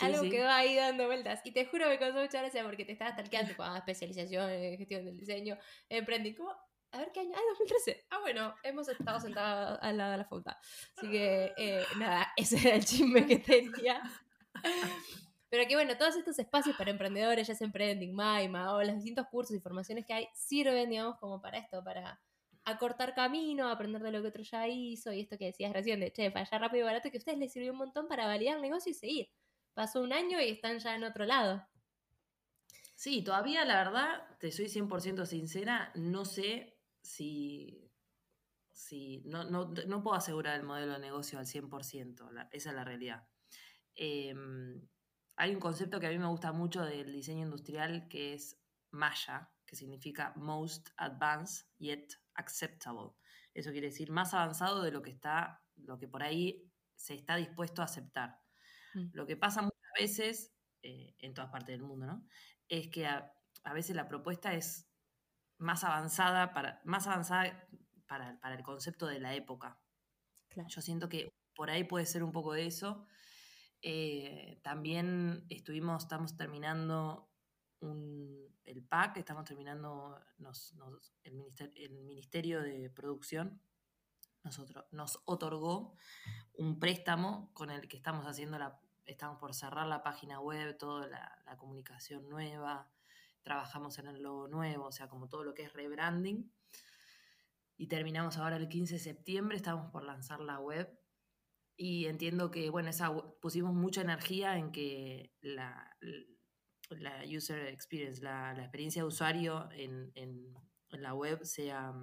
algo 0.00 0.22
quedó 0.22 0.48
ahí 0.48 0.76
dando 0.76 1.06
vueltas. 1.06 1.40
Y 1.44 1.50
te 1.52 1.66
juro 1.66 1.84
que 1.84 1.90
me 1.90 1.98
causó 1.98 2.20
mucha 2.20 2.38
gracia 2.38 2.62
porque 2.62 2.84
te 2.84 2.92
estabas 2.92 3.16
talqueando 3.16 3.56
con 3.56 3.76
especialización 3.76 4.50
en 4.50 4.78
gestión 4.78 5.04
del 5.04 5.16
diseño, 5.16 5.58
emprending. 5.88 6.36
¿Cómo? 6.36 6.67
A 6.92 6.98
ver 6.98 7.10
qué 7.12 7.20
año, 7.20 7.32
ah, 7.34 7.40
2013. 7.50 8.06
Ah, 8.10 8.20
bueno, 8.20 8.54
hemos 8.62 8.88
estado 8.88 9.20
sentados 9.20 9.78
al 9.82 9.96
lado 9.96 10.12
de 10.12 10.18
la 10.18 10.24
facultad. 10.24 10.56
Así 10.96 11.10
que, 11.10 11.52
eh, 11.56 11.84
nada, 11.98 12.32
ese 12.36 12.56
era 12.56 12.76
el 12.76 12.84
chisme 12.84 13.26
que 13.26 13.38
tenía. 13.38 14.02
Pero 15.50 15.66
que 15.66 15.74
bueno, 15.74 15.96
todos 15.96 16.16
estos 16.16 16.38
espacios 16.38 16.76
para 16.76 16.90
emprendedores, 16.90 17.46
ya 17.46 17.54
sea 17.54 17.66
Emprending, 17.66 18.14
Maima 18.14 18.74
o 18.74 18.82
los 18.82 18.94
distintos 18.94 19.26
cursos 19.30 19.56
y 19.56 19.60
formaciones 19.60 20.04
que 20.06 20.12
hay, 20.12 20.28
sirven, 20.34 20.90
digamos, 20.90 21.16
como 21.18 21.40
para 21.40 21.58
esto, 21.58 21.82
para 21.82 22.20
acortar 22.64 23.14
camino, 23.14 23.68
aprender 23.68 24.02
de 24.02 24.12
lo 24.12 24.20
que 24.20 24.28
otro 24.28 24.42
ya 24.42 24.68
hizo 24.68 25.10
y 25.12 25.20
esto 25.20 25.38
que 25.38 25.46
decías 25.46 25.72
recién 25.72 26.00
de, 26.00 26.12
che, 26.12 26.26
allá 26.34 26.58
rápido 26.58 26.82
y 26.82 26.86
barato, 26.86 27.10
que 27.10 27.16
a 27.16 27.20
ustedes 27.20 27.38
les 27.38 27.52
sirvió 27.52 27.72
un 27.72 27.78
montón 27.78 28.08
para 28.08 28.26
validar 28.26 28.56
el 28.56 28.62
negocio 28.62 28.90
y 28.90 28.94
seguir. 28.94 29.30
Pasó 29.72 30.02
un 30.02 30.12
año 30.12 30.38
y 30.40 30.50
están 30.50 30.78
ya 30.80 30.94
en 30.94 31.04
otro 31.04 31.24
lado. 31.24 31.66
Sí, 32.94 33.22
todavía 33.22 33.64
la 33.64 33.84
verdad, 33.84 34.36
te 34.38 34.50
soy 34.50 34.66
100% 34.66 35.24
sincera, 35.24 35.92
no 35.94 36.24
sé 36.24 36.77
si, 37.08 37.90
si 38.70 39.22
no, 39.24 39.44
no, 39.44 39.72
no, 39.86 40.02
puedo 40.02 40.14
asegurar 40.14 40.56
el 40.56 40.66
modelo 40.66 40.92
de 40.92 40.98
negocio 40.98 41.38
al 41.38 41.46
100%, 41.46 42.48
esa 42.52 42.68
es 42.68 42.76
la 42.76 42.84
realidad. 42.84 43.26
Em, 43.94 44.86
hay 45.36 45.54
un 45.54 45.60
concepto 45.60 45.98
que 45.98 46.06
a 46.06 46.10
mí 46.10 46.18
me 46.18 46.26
gusta 46.26 46.52
mucho 46.52 46.84
del 46.84 47.10
diseño 47.12 47.44
industrial 47.44 48.08
que 48.08 48.34
es 48.34 48.60
MAYA, 48.90 49.50
que 49.64 49.74
significa 49.74 50.34
Most 50.36 50.90
Advanced 50.96 51.66
Yet 51.78 52.12
Acceptable. 52.34 53.12
Eso 53.54 53.72
quiere 53.72 53.88
decir 53.88 54.10
más 54.10 54.34
avanzado 54.34 54.82
de 54.82 54.92
lo 54.92 55.00
que 55.00 55.10
está, 55.10 55.64
lo 55.76 55.98
que 55.98 56.08
por 56.08 56.22
ahí 56.22 56.70
se 56.94 57.14
está 57.14 57.36
dispuesto 57.36 57.80
a 57.80 57.86
aceptar. 57.86 58.38
Mm. 58.94 59.10
Lo 59.14 59.26
que 59.26 59.36
pasa 59.36 59.62
muchas 59.62 59.92
veces, 59.98 60.54
eh, 60.82 61.14
en 61.18 61.32
todas 61.32 61.50
partes 61.50 61.68
del 61.68 61.82
mundo, 61.86 62.06
¿no? 62.06 62.26
Es 62.68 62.88
que 62.88 63.06
a, 63.06 63.32
a 63.64 63.72
veces 63.72 63.96
la 63.96 64.08
propuesta 64.08 64.52
es 64.52 64.87
más 65.58 65.84
avanzada 65.84 66.52
para, 66.52 66.80
más 66.84 67.06
avanzada 67.06 67.68
para, 68.06 68.54
el 68.54 68.62
concepto 68.62 69.06
de 69.06 69.20
la 69.20 69.34
época. 69.34 69.78
Yo 70.68 70.80
siento 70.80 71.08
que 71.08 71.28
por 71.54 71.70
ahí 71.70 71.84
puede 71.84 72.06
ser 72.06 72.22
un 72.22 72.32
poco 72.32 72.52
de 72.52 72.66
eso. 72.66 73.06
Eh, 73.82 74.60
también 74.62 75.44
estuvimos, 75.50 76.04
estamos 76.04 76.36
terminando 76.36 77.30
el 77.80 78.84
PAC, 78.88 79.18
estamos 79.18 79.44
terminando 79.44 80.18
el, 81.22 82.04
ministerio, 82.04 82.62
de 82.62 82.90
Producción. 82.90 83.60
Nosotros, 84.42 84.86
nos 84.90 85.20
otorgó 85.26 85.94
un 86.54 86.78
préstamo 86.78 87.52
con 87.54 87.70
el 87.70 87.88
que 87.88 87.96
estamos 87.96 88.26
haciendo 88.26 88.58
la, 88.58 88.80
estamos 89.04 89.38
por 89.38 89.54
cerrar 89.54 89.86
la 89.86 90.02
página 90.02 90.40
web, 90.40 90.76
toda 90.78 91.06
la 91.06 91.56
comunicación 91.56 92.28
nueva, 92.28 92.90
trabajamos 93.42 93.98
en 93.98 94.08
el 94.08 94.22
logo 94.22 94.48
nuevo, 94.48 94.86
o 94.86 94.92
sea, 94.92 95.08
como 95.08 95.28
todo 95.28 95.44
lo 95.44 95.54
que 95.54 95.62
es 95.62 95.72
rebranding. 95.72 96.52
Y 97.76 97.86
terminamos 97.86 98.36
ahora 98.38 98.56
el 98.56 98.68
15 98.68 98.94
de 98.94 99.00
septiembre, 99.00 99.56
estamos 99.56 99.90
por 99.90 100.04
lanzar 100.04 100.40
la 100.40 100.58
web. 100.58 100.98
Y 101.76 102.06
entiendo 102.06 102.50
que, 102.50 102.70
bueno, 102.70 102.90
esa, 102.90 103.14
pusimos 103.40 103.72
mucha 103.72 104.00
energía 104.00 104.58
en 104.58 104.72
que 104.72 105.32
la, 105.40 105.96
la 106.90 107.22
user 107.24 107.68
experience, 107.68 108.20
la, 108.20 108.52
la, 108.52 108.62
experiencia 108.62 109.02
de 109.02 109.08
usuario 109.08 109.68
en, 109.70 110.10
en, 110.16 110.54
la 110.90 111.14
web 111.14 111.44
sea, 111.44 111.94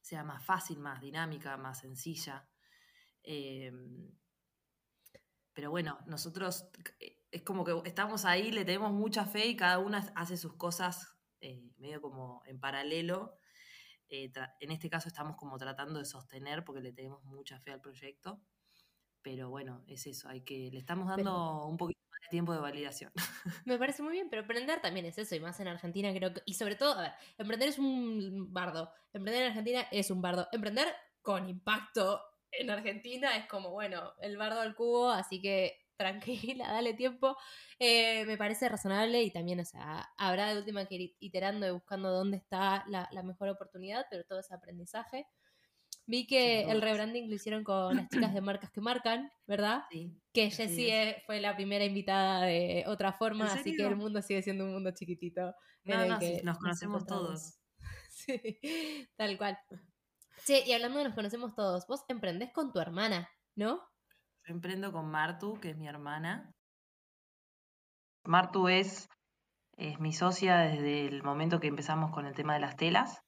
sea 0.00 0.24
más 0.24 0.44
fácil, 0.44 0.78
más 0.78 1.00
dinámica, 1.02 1.56
más 1.58 1.80
sencilla. 1.80 2.48
Em, 3.22 4.10
pero 5.52 5.70
bueno, 5.70 5.98
nosotros 6.06 6.70
es 7.32 7.42
como 7.42 7.64
que 7.64 7.72
estamos 7.88 8.24
ahí, 8.24 8.52
le 8.52 8.64
tenemos 8.64 8.92
mucha 8.92 9.24
fe 9.24 9.46
y 9.46 9.56
cada 9.56 9.78
una 9.78 10.12
hace 10.14 10.36
sus 10.36 10.54
cosas 10.54 11.16
eh, 11.40 11.72
medio 11.78 12.00
como 12.00 12.42
en 12.46 12.60
paralelo. 12.60 13.36
eh, 14.08 14.30
en 14.60 14.70
este 14.70 14.90
caso 14.90 15.08
estamos 15.08 15.36
como 15.36 15.56
tratando 15.56 15.98
de 15.98 16.04
sostener 16.04 16.64
porque 16.64 16.82
le 16.82 16.92
tenemos 16.92 17.24
mucha 17.24 17.58
fe 17.58 17.72
al 17.72 17.80
proyecto. 17.80 18.40
Pero 19.22 19.48
bueno, 19.50 19.82
es 19.86 20.06
eso, 20.06 20.28
hay 20.28 20.42
que, 20.42 20.70
le 20.70 20.78
estamos 20.78 21.08
dando 21.08 21.66
un 21.66 21.76
poquito 21.76 22.00
más 22.10 22.20
de 22.22 22.28
tiempo 22.28 22.52
de 22.52 22.60
validación. 22.60 23.12
Me 23.64 23.78
parece 23.78 24.02
muy 24.02 24.12
bien, 24.12 24.28
pero 24.28 24.42
emprender 24.42 24.80
también 24.82 25.06
es 25.06 25.16
eso, 25.16 25.36
y 25.36 25.40
más 25.40 25.58
en 25.60 25.68
Argentina 25.68 26.12
creo 26.12 26.34
que, 26.34 26.42
y 26.44 26.54
sobre 26.54 26.74
todo, 26.74 26.94
a 26.94 27.02
ver, 27.02 27.12
emprender 27.38 27.68
es 27.68 27.78
un 27.78 28.52
bardo, 28.52 28.92
emprender 29.12 29.44
en 29.44 29.48
Argentina 29.50 29.86
es 29.92 30.10
un 30.10 30.20
bardo, 30.20 30.48
emprender 30.50 30.88
con 31.22 31.48
impacto 31.48 32.20
en 32.50 32.68
Argentina 32.70 33.36
es 33.36 33.46
como, 33.46 33.70
bueno, 33.70 34.12
el 34.20 34.36
bardo 34.36 34.60
al 34.60 34.74
cubo, 34.74 35.10
así 35.10 35.40
que 35.40 35.81
tranquila, 36.02 36.68
dale 36.72 36.94
tiempo. 36.94 37.36
Eh, 37.78 38.24
me 38.26 38.36
parece 38.36 38.68
razonable 38.68 39.22
y 39.22 39.30
también, 39.30 39.60
o 39.60 39.64
sea, 39.64 40.08
habrá 40.16 40.52
de 40.52 40.58
última 40.58 40.84
que 40.86 40.96
ir 40.96 41.16
iterando 41.20 41.66
y 41.66 41.70
buscando 41.70 42.10
dónde 42.10 42.36
está 42.36 42.84
la, 42.88 43.08
mejor 43.22 43.48
oportunidad, 43.48 44.06
pero 44.10 44.24
todo 44.24 44.40
es 44.40 44.50
aprendizaje. 44.52 45.26
Vi 46.04 46.26
que 46.26 46.62
el 46.62 46.82
rebranding 46.82 47.28
lo 47.28 47.36
hicieron 47.36 47.62
con 47.62 47.96
las 47.96 48.08
chicas 48.08 48.34
de 48.34 48.40
marcas 48.40 48.72
que 48.72 48.80
marcan, 48.80 49.30
¿verdad? 49.46 49.84
Sí. 49.90 50.12
Que 50.32 50.50
Jessie 50.50 51.16
fue 51.26 51.40
la 51.40 51.54
primera 51.54 51.84
invitada 51.84 52.42
de 52.42 52.84
otra 52.88 53.12
forma, 53.12 53.46
así 53.46 53.76
que 53.76 53.84
el 53.84 53.96
mundo 53.96 54.20
sigue 54.20 54.42
siendo 54.42 54.64
un 54.64 54.72
mundo 54.72 54.90
chiquitito. 54.90 55.54
No, 55.84 56.06
no, 56.06 56.18
nos 56.42 56.58
conocemos 56.58 57.06
todos. 57.06 57.60
sí, 58.10 59.08
tal 59.16 59.38
cual. 59.38 59.58
Che, 60.44 60.64
y 60.66 60.72
hablando 60.72 60.98
de 60.98 61.04
nos 61.04 61.14
conocemos 61.14 61.54
todos, 61.54 61.86
vos 61.86 62.04
emprendés 62.08 62.50
con 62.52 62.72
tu 62.72 62.80
hermana, 62.80 63.30
¿no? 63.54 63.80
Yo 64.44 64.54
emprendo 64.54 64.92
con 64.92 65.10
Martu, 65.10 65.58
que 65.60 65.70
es 65.70 65.76
mi 65.76 65.86
hermana. 65.86 66.52
Martu 68.24 68.68
es, 68.68 69.08
es 69.76 70.00
mi 70.00 70.12
socia 70.12 70.58
desde 70.58 71.06
el 71.06 71.22
momento 71.22 71.60
que 71.60 71.68
empezamos 71.68 72.10
con 72.10 72.26
el 72.26 72.34
tema 72.34 72.54
de 72.54 72.60
las 72.60 72.76
telas. 72.76 73.22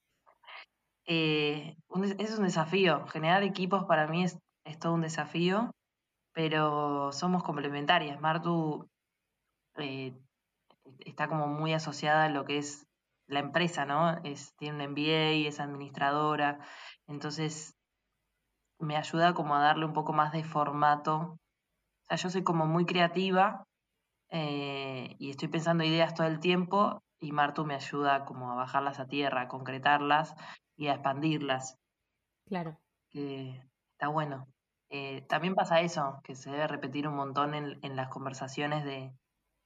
Eh, 1.07 1.77
es 2.18 2.38
un 2.38 2.44
desafío. 2.44 3.07
Generar 3.07 3.42
equipos 3.44 3.85
para 3.85 4.09
mí 4.09 4.24
es, 4.24 4.38
todo 4.81 4.94
un 4.94 5.03
desafío, 5.03 5.70
pero 6.33 7.12
somos 7.12 7.44
complementarias. 7.44 8.20
Martu 8.20 8.88
eh, 9.77 10.14
está 11.00 11.29
como 11.29 11.46
muy 11.46 11.74
asociada 11.74 12.24
a 12.24 12.31
lo 12.31 12.44
que 12.44 12.59
es 12.59 12.87
la 13.27 13.40
empresa, 13.40 13.85
¿no? 13.85 14.18
Es, 14.24 14.55
tiene 14.57 14.85
un 14.85 14.92
MBA, 14.92 15.48
es 15.48 15.61
administradora, 15.61 16.59
entonces 17.07 17.74
me 18.85 18.97
ayuda 18.97 19.35
como 19.35 19.55
a 19.55 19.61
darle 19.62 19.87
un 19.87 19.92
poco 19.92 20.12
más 20.12 20.33
de 20.33 20.44
formato. 20.44 21.16
O 21.16 21.38
sea, 22.09 22.16
yo 22.16 22.31
soy 22.31 22.44
como 22.44 22.66
muy 22.66 22.87
creativa 22.87 23.64
eh, 24.31 25.16
y 25.18 25.31
estoy 25.31 25.49
pensando 25.49 25.85
ideas 25.85 26.14
todo 26.14 26.27
el 26.27 26.40
tiempo 26.40 27.03
y 27.20 27.33
Martu 27.33 27.64
me 27.64 27.75
ayuda 27.75 28.25
como 28.25 28.53
a 28.53 28.55
bajarlas 28.55 29.01
a 29.01 29.07
tierra, 29.07 29.42
a 29.42 29.49
concretarlas 29.49 30.35
y 30.77 30.88
a 30.88 30.94
expandirlas. 30.94 31.79
Claro. 32.47 32.79
está 33.12 34.09
bueno. 34.09 34.47
Eh, 34.90 35.23
también 35.23 35.55
pasa 35.55 35.81
eso, 35.81 36.20
que 36.23 36.37
se 36.37 36.51
debe 36.51 36.68
repetir 36.68 37.09
un 37.09 37.16
montón 37.16 37.55
en, 37.55 37.79
en 37.83 37.97
las 37.97 38.09
conversaciones 38.09 38.85
de, 38.85 39.12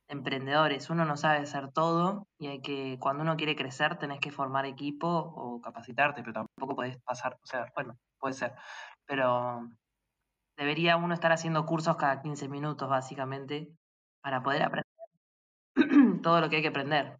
emprendedores. 0.09 0.91
Uno 0.91 1.05
no 1.05 1.17
sabe 1.17 1.39
hacer 1.39 1.71
todo 1.73 2.27
y 2.39 2.49
hay 2.49 2.61
que, 2.63 2.99
cuando 2.99 3.23
uno 3.23 3.37
quiere 3.37 3.55
crecer, 3.55 3.99
tenés 3.99 4.21
que 4.21 4.33
formar 4.33 4.67
equipo 4.67 5.07
o 5.07 5.61
capacitarte, 5.61 6.23
pero 6.23 6.33
tampoco 6.33 6.75
podés 6.75 6.99
pasar, 7.03 7.35
o 7.43 7.47
sea, 7.47 7.71
bueno, 7.75 7.97
puede 8.19 8.35
ser, 8.35 8.55
pero 9.09 9.68
debería 10.57 10.97
uno 10.97 11.14
estar 11.14 11.33
haciendo 11.33 11.64
cursos 11.66 11.97
cada 11.97 12.21
15 12.21 12.49
minutos, 12.49 12.88
básicamente, 12.88 13.73
para 14.21 14.42
poder 14.42 14.62
aprender 14.62 14.87
todo 16.23 16.40
lo 16.40 16.51
que 16.51 16.57
hay 16.57 16.62
que 16.62 16.68
aprender. 16.68 17.18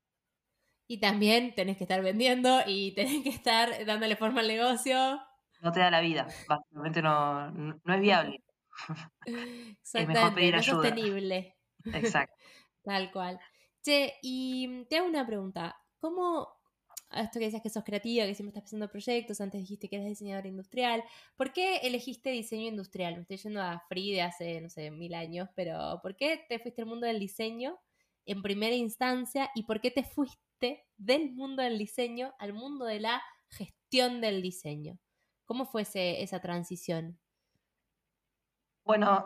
Y 0.87 1.01
también 1.01 1.55
tenés 1.55 1.77
que 1.79 1.85
estar 1.85 2.03
vendiendo 2.03 2.61
y 2.67 2.95
tenés 2.95 3.23
que 3.23 3.31
estar 3.31 3.85
dándole 3.87 4.17
forma 4.17 4.41
al 4.41 4.49
negocio. 4.49 5.21
No 5.61 5.73
te 5.73 5.81
da 5.81 5.91
la 5.91 6.01
vida, 6.01 6.29
básicamente 6.49 7.03
no, 7.03 7.51
no 7.51 7.95
es 7.95 8.01
viable. 8.01 8.45
es 9.27 10.09
mejor 10.09 10.35
pedir 10.35 10.55
ayuda. 10.55 10.77
No 10.77 10.83
sostenible. 10.83 11.57
Exacto. 11.85 12.35
Tal 12.85 13.11
cual. 13.11 13.41
Che, 13.83 14.15
y 14.23 14.85
te 14.89 14.99
hago 14.99 15.09
una 15.09 15.27
pregunta. 15.27 15.77
¿Cómo, 15.99 16.58
esto 17.11 17.39
que 17.39 17.47
decías 17.47 17.63
que 17.63 17.71
sos 17.71 17.85
creativa, 17.85 18.27
que 18.27 18.35
siempre 18.35 18.51
estás 18.51 18.65
pensando 18.65 18.91
proyectos, 18.91 19.41
antes 19.41 19.61
dijiste 19.61 19.89
que 19.89 19.97
eres 19.97 20.09
diseñadora 20.09 20.49
industrial, 20.49 21.03
¿por 21.37 21.53
qué 21.53 21.79
elegiste 21.79 22.31
diseño 22.31 22.69
industrial? 22.69 23.15
Me 23.15 23.23
estoy 23.23 23.39
yendo 23.39 23.63
a 23.63 23.83
Free 23.89 24.13
de 24.13 24.23
hace, 24.23 24.61
no 24.61 24.69
sé, 24.69 24.91
mil 24.91 25.15
años, 25.15 25.49
pero 25.55 26.01
¿por 26.03 26.17
qué 26.17 26.45
te 26.49 26.59
fuiste 26.59 26.83
al 26.83 26.89
mundo 26.89 27.07
del 27.07 27.19
diseño 27.19 27.79
en 28.27 28.43
primera 28.43 28.75
instancia 28.75 29.51
y 29.55 29.63
por 29.63 29.81
qué 29.81 29.91
te 29.91 30.05
fuiste 30.05 30.85
del 30.97 31.33
mundo 31.33 31.63
del 31.63 31.79
diseño 31.79 32.35
al 32.39 32.53
mundo 32.53 32.85
de 32.85 33.01
la 33.01 33.23
gestión 33.49 34.21
del 34.21 34.43
diseño? 34.43 34.99
¿Cómo 35.47 35.65
fue 35.65 35.83
esa 35.83 36.41
transición? 36.41 37.19
Bueno, 38.85 39.25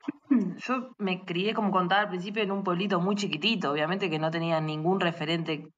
yo 0.56 0.94
me 0.98 1.24
crié, 1.24 1.52
como 1.52 1.70
contaba 1.70 2.02
al 2.02 2.08
principio, 2.08 2.42
en 2.42 2.50
un 2.50 2.64
pueblito 2.64 3.00
muy 3.00 3.14
chiquitito, 3.14 3.70
obviamente 3.70 4.08
que 4.08 4.18
no 4.18 4.30
tenía 4.30 4.60
ningún 4.60 5.00
referente 5.00 5.70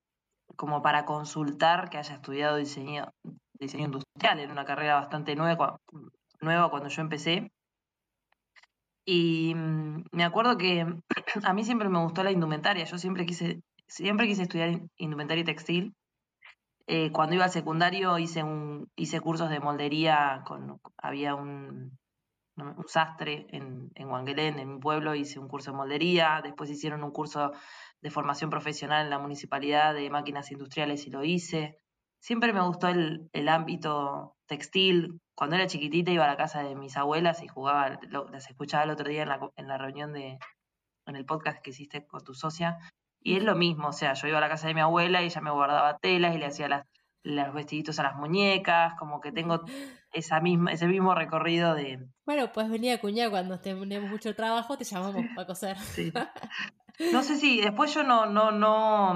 como 0.56 0.82
para 0.82 1.04
consultar 1.04 1.90
que 1.90 1.98
haya 1.98 2.14
estudiado 2.14 2.56
diseño, 2.56 3.12
diseño 3.54 3.86
industrial, 3.86 4.40
era 4.40 4.52
una 4.52 4.64
carrera 4.64 4.94
bastante 4.96 5.36
nueva, 5.36 5.78
nueva 6.40 6.70
cuando 6.70 6.88
yo 6.88 7.02
empecé. 7.02 7.52
Y 9.04 9.54
mm, 9.54 10.04
me 10.12 10.24
acuerdo 10.24 10.56
que 10.56 10.86
a 11.44 11.52
mí 11.52 11.64
siempre 11.64 11.88
me 11.88 12.02
gustó 12.02 12.22
la 12.22 12.32
indumentaria, 12.32 12.84
yo 12.84 12.98
siempre 12.98 13.26
quise, 13.26 13.62
siempre 13.86 14.26
quise 14.26 14.42
estudiar 14.42 14.80
indumentaria 14.96 15.42
y 15.42 15.44
textil. 15.44 15.94
Eh, 16.86 17.12
cuando 17.12 17.36
iba 17.36 17.44
al 17.44 17.50
secundario 17.50 18.18
hice, 18.18 18.42
un, 18.42 18.88
hice 18.96 19.20
cursos 19.20 19.48
de 19.50 19.60
moldería, 19.60 20.42
con, 20.44 20.80
había 20.98 21.34
un, 21.34 21.96
un 22.56 22.84
sastre 22.88 23.46
en, 23.50 23.90
en 23.94 24.38
en 24.38 24.74
mi 24.74 24.80
pueblo, 24.80 25.14
hice 25.14 25.38
un 25.38 25.48
curso 25.48 25.70
de 25.70 25.76
moldería, 25.76 26.40
después 26.42 26.70
hicieron 26.70 27.04
un 27.04 27.12
curso 27.12 27.52
de 28.02 28.10
formación 28.10 28.50
profesional 28.50 29.04
en 29.04 29.10
la 29.10 29.18
municipalidad 29.18 29.94
de 29.94 30.10
máquinas 30.10 30.50
industriales 30.50 31.06
y 31.06 31.10
lo 31.10 31.24
hice. 31.24 31.78
Siempre 32.20 32.52
me 32.52 32.60
gustó 32.60 32.88
el, 32.88 33.48
ámbito 33.48 34.36
textil. 34.46 35.20
Cuando 35.34 35.56
era 35.56 35.66
chiquitita 35.66 36.10
iba 36.10 36.24
a 36.24 36.28
la 36.28 36.36
casa 36.36 36.62
de 36.62 36.74
mis 36.74 36.96
abuelas 36.96 37.42
y 37.42 37.48
jugaba, 37.48 37.98
las 38.10 38.50
escuchaba 38.50 38.84
el 38.84 38.90
otro 38.90 39.08
día 39.08 39.22
en 39.22 39.28
la, 39.28 39.50
en 39.56 39.68
la 39.68 39.78
reunión 39.78 40.12
de, 40.12 40.38
en 41.06 41.16
el 41.16 41.24
podcast 41.24 41.62
que 41.62 41.70
hiciste 41.70 42.06
con 42.06 42.22
tu 42.22 42.34
socia, 42.34 42.78
y 43.24 43.36
es 43.36 43.42
lo 43.42 43.54
mismo, 43.54 43.88
o 43.88 43.92
sea, 43.92 44.14
yo 44.14 44.28
iba 44.28 44.38
a 44.38 44.40
la 44.40 44.48
casa 44.48 44.66
de 44.66 44.74
mi 44.74 44.80
abuela 44.80 45.22
y 45.22 45.26
ella 45.26 45.40
me 45.40 45.50
guardaba 45.50 45.98
telas 45.98 46.34
y 46.34 46.38
le 46.38 46.46
hacía 46.46 46.68
las, 46.68 46.86
los 47.22 47.54
vestiditos 47.54 47.98
a 48.00 48.02
las 48.02 48.16
muñecas, 48.16 48.94
como 48.98 49.20
que 49.20 49.30
tengo 49.30 49.60
esa 50.12 50.40
misma, 50.40 50.72
ese 50.72 50.88
mismo 50.88 51.14
recorrido 51.14 51.74
de... 51.74 52.04
Bueno, 52.26 52.52
pues 52.52 52.68
venía 52.68 53.00
cuña 53.00 53.30
cuando 53.30 53.60
tenemos 53.60 54.10
mucho 54.10 54.34
trabajo, 54.34 54.76
te 54.76 54.84
llamamos 54.84 55.24
para 55.36 55.46
coser. 55.46 55.76
No 57.10 57.22
sé 57.22 57.36
si 57.36 57.60
después 57.60 57.94
yo 57.94 58.02
no, 58.02 58.26
no, 58.26 58.52
no, 58.52 59.14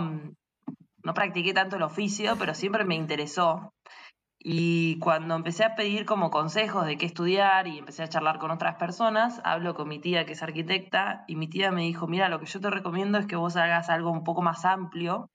no 1.03 1.15
practiqué 1.15 1.53
tanto 1.53 1.77
el 1.77 1.83
oficio, 1.83 2.37
pero 2.39 2.55
siempre 2.55 2.85
me 2.85 2.95
interesó. 2.95 3.73
Y 4.39 4.99
cuando 4.99 5.35
empecé 5.35 5.65
a 5.65 5.75
pedir 5.75 6.05
como 6.05 6.31
consejos 6.31 6.87
de 6.87 6.97
qué 6.99 7.07
estudiar 7.07 7.67
y 7.67 7.79
empecé 7.79 8.03
a 8.03 8.09
charlar 8.09 8.39
con 8.39 8.51
otras 8.51 8.77
personas, 8.77 9.41
hablo 9.45 9.75
con 9.75 9.89
mi 9.89 9.99
tía 9.99 10.25
que 10.25 10.33
es 10.33 10.43
arquitecta 10.43 11.25
y 11.27 11.37
mi 11.37 11.49
tía 11.49 11.71
me 11.73 11.83
dijo, 11.83 12.07
mira, 12.07 12.29
lo 12.29 12.41
que 12.41 12.47
yo 12.47 12.61
te 12.61 12.71
recomiendo 12.71 13.19
es 13.19 13.27
que 13.27 13.37
vos 13.37 13.57
hagas 13.57 13.91
algo 13.91 14.11
un 14.11 14.25
poco 14.25 14.43
más 14.43 14.65
amplio 14.65 15.31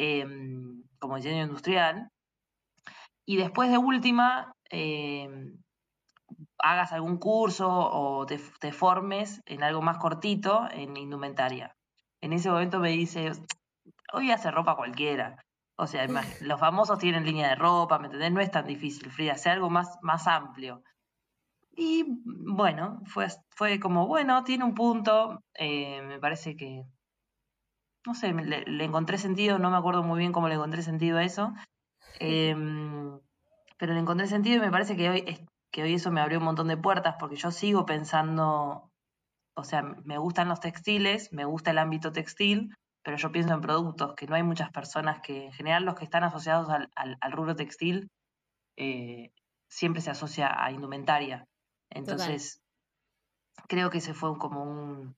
Em, 0.00 0.84
como 1.00 1.16
diseño 1.16 1.42
industrial, 1.42 2.08
y 3.26 3.36
después 3.36 3.68
de 3.68 3.78
última 3.78 4.54
em, 4.70 5.58
hagas 6.58 6.92
algún 6.92 7.18
curso 7.18 7.68
o 7.68 8.24
te, 8.24 8.38
formes 8.72 9.42
en 9.46 9.64
algo 9.64 9.82
más 9.82 9.98
cortito 9.98 10.68
en 10.70 10.96
indumentaria. 10.96 11.74
En 12.20 12.32
ese 12.32 12.50
momento 12.50 12.80
me 12.80 12.90
dice, 12.90 13.32
hoy 14.12 14.30
hace 14.30 14.50
ropa 14.50 14.76
cualquiera. 14.76 15.36
O 15.76 15.86
sea, 15.86 16.06
los 16.40 16.60
famosos 16.60 16.98
tienen 16.98 17.24
línea 17.24 17.50
de 17.50 17.54
ropa, 17.54 17.98
¿me 17.98 18.06
entendés? 18.06 18.32
No 18.32 18.40
es 18.40 18.50
tan 18.50 18.66
difícil, 18.66 19.10
Frida, 19.10 19.32
hacer 19.32 19.52
algo 19.52 19.70
más, 19.70 19.96
más 20.02 20.26
amplio. 20.26 20.82
Y 21.76 22.04
bueno, 22.26 23.00
fue, 23.06 23.28
fue 23.50 23.78
como, 23.78 24.08
bueno, 24.08 24.42
tiene 24.42 24.64
un 24.64 24.74
punto, 24.74 25.44
eh, 25.54 26.02
me 26.02 26.18
parece 26.18 26.56
que 26.56 26.84
no 28.08 28.14
sé, 28.14 28.32
le, 28.32 28.84
encontré 28.84 29.18
sentido, 29.18 29.58
no 29.58 29.70
me 29.70 29.76
acuerdo 29.76 30.02
muy 30.02 30.18
bien 30.18 30.32
cómo 30.32 30.48
le 30.48 30.54
encontré 30.54 30.82
sentido 30.82 31.18
a 31.18 31.24
eso, 31.24 31.52
em, 32.20 33.20
pero 33.76 33.92
le 33.92 34.00
encontré 34.00 34.26
sentido 34.26 34.56
y 34.56 34.60
me 34.60 34.70
parece 34.70 34.96
que 34.96 35.10
hoy, 35.10 35.46
que 35.70 35.82
hoy 35.82 35.94
eso 35.94 36.10
me 36.10 36.22
abrió 36.22 36.38
un 36.38 36.44
montón 36.46 36.68
de 36.68 36.78
puertas 36.78 37.16
porque 37.18 37.36
yo 37.36 37.50
sigo 37.50 37.84
pensando, 37.84 38.87
o 39.58 39.64
sea, 39.64 39.82
me 39.82 40.18
gustan 40.18 40.48
los 40.48 40.60
textiles, 40.60 41.32
me 41.32 41.44
gusta 41.44 41.70
el 41.70 41.78
ámbito 41.78 42.12
textil, 42.12 42.74
pero 43.02 43.16
yo 43.16 43.32
pienso 43.32 43.54
en 43.54 43.60
productos, 43.60 44.14
que 44.14 44.26
no 44.26 44.34
hay 44.34 44.42
muchas 44.42 44.70
personas 44.70 45.20
que, 45.20 45.46
en 45.46 45.52
general 45.52 45.84
los 45.84 45.94
que 45.94 46.04
están 46.04 46.24
asociados 46.24 46.68
al, 46.68 46.90
al, 46.94 47.32
rubro 47.32 47.56
textil, 47.56 48.10
eh, 48.76 49.32
siempre 49.68 50.00
se 50.02 50.10
asocia 50.10 50.62
a 50.62 50.70
indumentaria. 50.72 51.46
Entonces, 51.90 52.60
creo 53.68 53.90
que 53.90 53.98
ese 53.98 54.14
fue 54.14 54.36
como 54.38 54.62
un, 54.62 55.16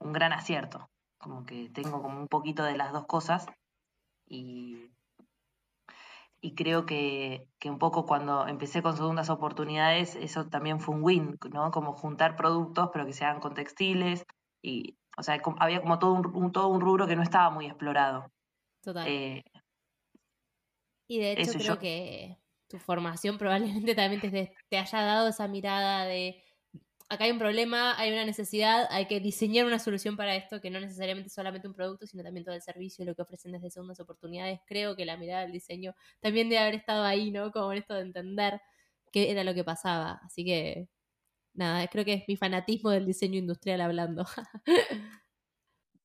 un 0.00 0.12
gran 0.12 0.32
acierto 0.32 0.88
como 1.18 1.44
que 1.44 1.68
tengo 1.70 2.00
como 2.00 2.20
un 2.20 2.28
poquito 2.28 2.62
de 2.62 2.76
las 2.76 2.92
dos 2.92 3.06
cosas 3.06 3.46
y, 4.26 4.90
y 6.40 6.54
creo 6.54 6.86
que, 6.86 7.48
un 7.64 7.78
poco 7.78 8.06
cuando 8.06 8.46
empecé 8.46 8.82
con 8.82 8.96
segundas 8.96 9.30
oportunidades, 9.30 10.14
eso 10.16 10.46
también 10.46 10.80
fue 10.80 10.94
un 10.94 11.02
win, 11.02 11.38
¿no? 11.52 11.70
Como 11.70 11.94
juntar 11.94 12.36
productos, 12.36 12.90
pero 12.92 13.06
que 13.06 13.12
sean 13.12 13.40
con 13.40 13.54
textiles. 13.54 14.24
Y, 14.62 14.96
o 15.16 15.22
sea, 15.22 15.40
había 15.58 15.80
como 15.80 15.98
todo 15.98 16.12
un, 16.14 16.52
todo 16.52 16.68
un 16.68 16.80
rubro 16.80 17.06
que 17.06 17.16
no 17.16 17.22
estaba 17.22 17.50
muy 17.50 17.66
explorado. 17.66 18.30
Total. 18.82 19.06
Eh, 19.08 19.44
y 21.08 21.18
de 21.18 21.32
hecho 21.32 21.58
creo 21.58 21.78
que 21.78 22.38
tu 22.68 22.78
formación 22.78 23.38
probablemente 23.38 23.94
también 23.94 24.20
te 24.20 24.78
haya 24.78 25.02
dado 25.02 25.28
esa 25.28 25.48
mirada 25.48 26.04
de 26.04 26.42
acá 27.08 27.24
hay 27.24 27.30
un 27.30 27.38
problema, 27.38 27.98
hay 27.98 28.12
una 28.12 28.24
necesidad, 28.24 28.86
hay 28.90 29.06
que 29.06 29.20
diseñar 29.20 29.66
una 29.66 29.78
solución 29.78 30.16
para 30.16 30.36
esto, 30.36 30.60
que 30.60 30.70
no 30.70 30.78
necesariamente 30.80 31.30
solamente 31.30 31.66
un 31.66 31.74
producto, 31.74 32.06
sino 32.06 32.22
también 32.22 32.44
todo 32.44 32.54
el 32.54 32.62
servicio 32.62 33.02
y 33.02 33.06
lo 33.06 33.14
que 33.14 33.22
ofrecen 33.22 33.52
desde 33.52 33.70
segundas 33.70 34.00
oportunidades. 34.00 34.60
Creo 34.66 34.94
que 34.94 35.06
la 35.06 35.16
mirada 35.16 35.42
del 35.42 35.52
diseño 35.52 35.94
también 36.20 36.48
debe 36.48 36.60
haber 36.60 36.74
estado 36.74 37.04
ahí, 37.04 37.30
¿no? 37.30 37.50
Como 37.50 37.72
en 37.72 37.78
esto 37.78 37.94
de 37.94 38.02
entender 38.02 38.60
qué 39.10 39.30
era 39.30 39.44
lo 39.44 39.54
que 39.54 39.64
pasaba. 39.64 40.20
Así 40.24 40.44
que, 40.44 40.88
nada, 41.54 41.86
creo 41.88 42.04
que 42.04 42.14
es 42.14 42.24
mi 42.28 42.36
fanatismo 42.36 42.90
del 42.90 43.06
diseño 43.06 43.38
industrial 43.38 43.80
hablando. 43.80 44.24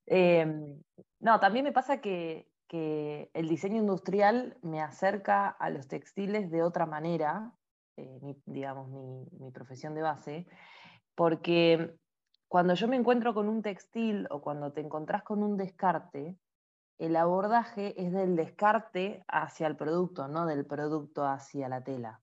Em, 0.05 0.83
no, 1.21 1.39
también 1.39 1.63
me 1.63 1.71
pasa 1.71 2.01
que, 2.01 2.49
el 2.69 3.47
diseño 3.47 3.77
industrial 3.77 4.57
me 4.63 4.81
acerca 4.81 5.47
a 5.47 5.69
los 5.69 5.87
textiles 5.87 6.49
de 6.49 6.63
otra 6.63 6.87
manera, 6.87 7.53
eh, 7.97 8.19
digamos, 8.47 8.89
mi, 8.89 9.27
mi 9.39 9.51
profesión 9.51 9.93
de 9.93 10.01
base, 10.01 10.47
porque 11.15 11.95
cuando 12.47 12.75
yo 12.75 12.87
me 12.87 12.95
encuentro 12.95 13.33
con 13.33 13.49
un 13.49 13.61
textil 13.61 14.27
o 14.29 14.41
cuando 14.41 14.71
te 14.71 14.81
encontrás 14.81 15.23
con 15.23 15.43
un 15.43 15.57
descarte, 15.57 16.37
el 16.99 17.15
abordaje 17.15 17.99
es 18.01 18.13
del 18.13 18.35
descarte 18.35 19.23
hacia 19.27 19.67
el 19.67 19.75
producto, 19.75 20.27
no 20.27 20.45
del 20.45 20.65
producto 20.65 21.25
hacia 21.25 21.67
la 21.67 21.83
tela. 21.83 22.21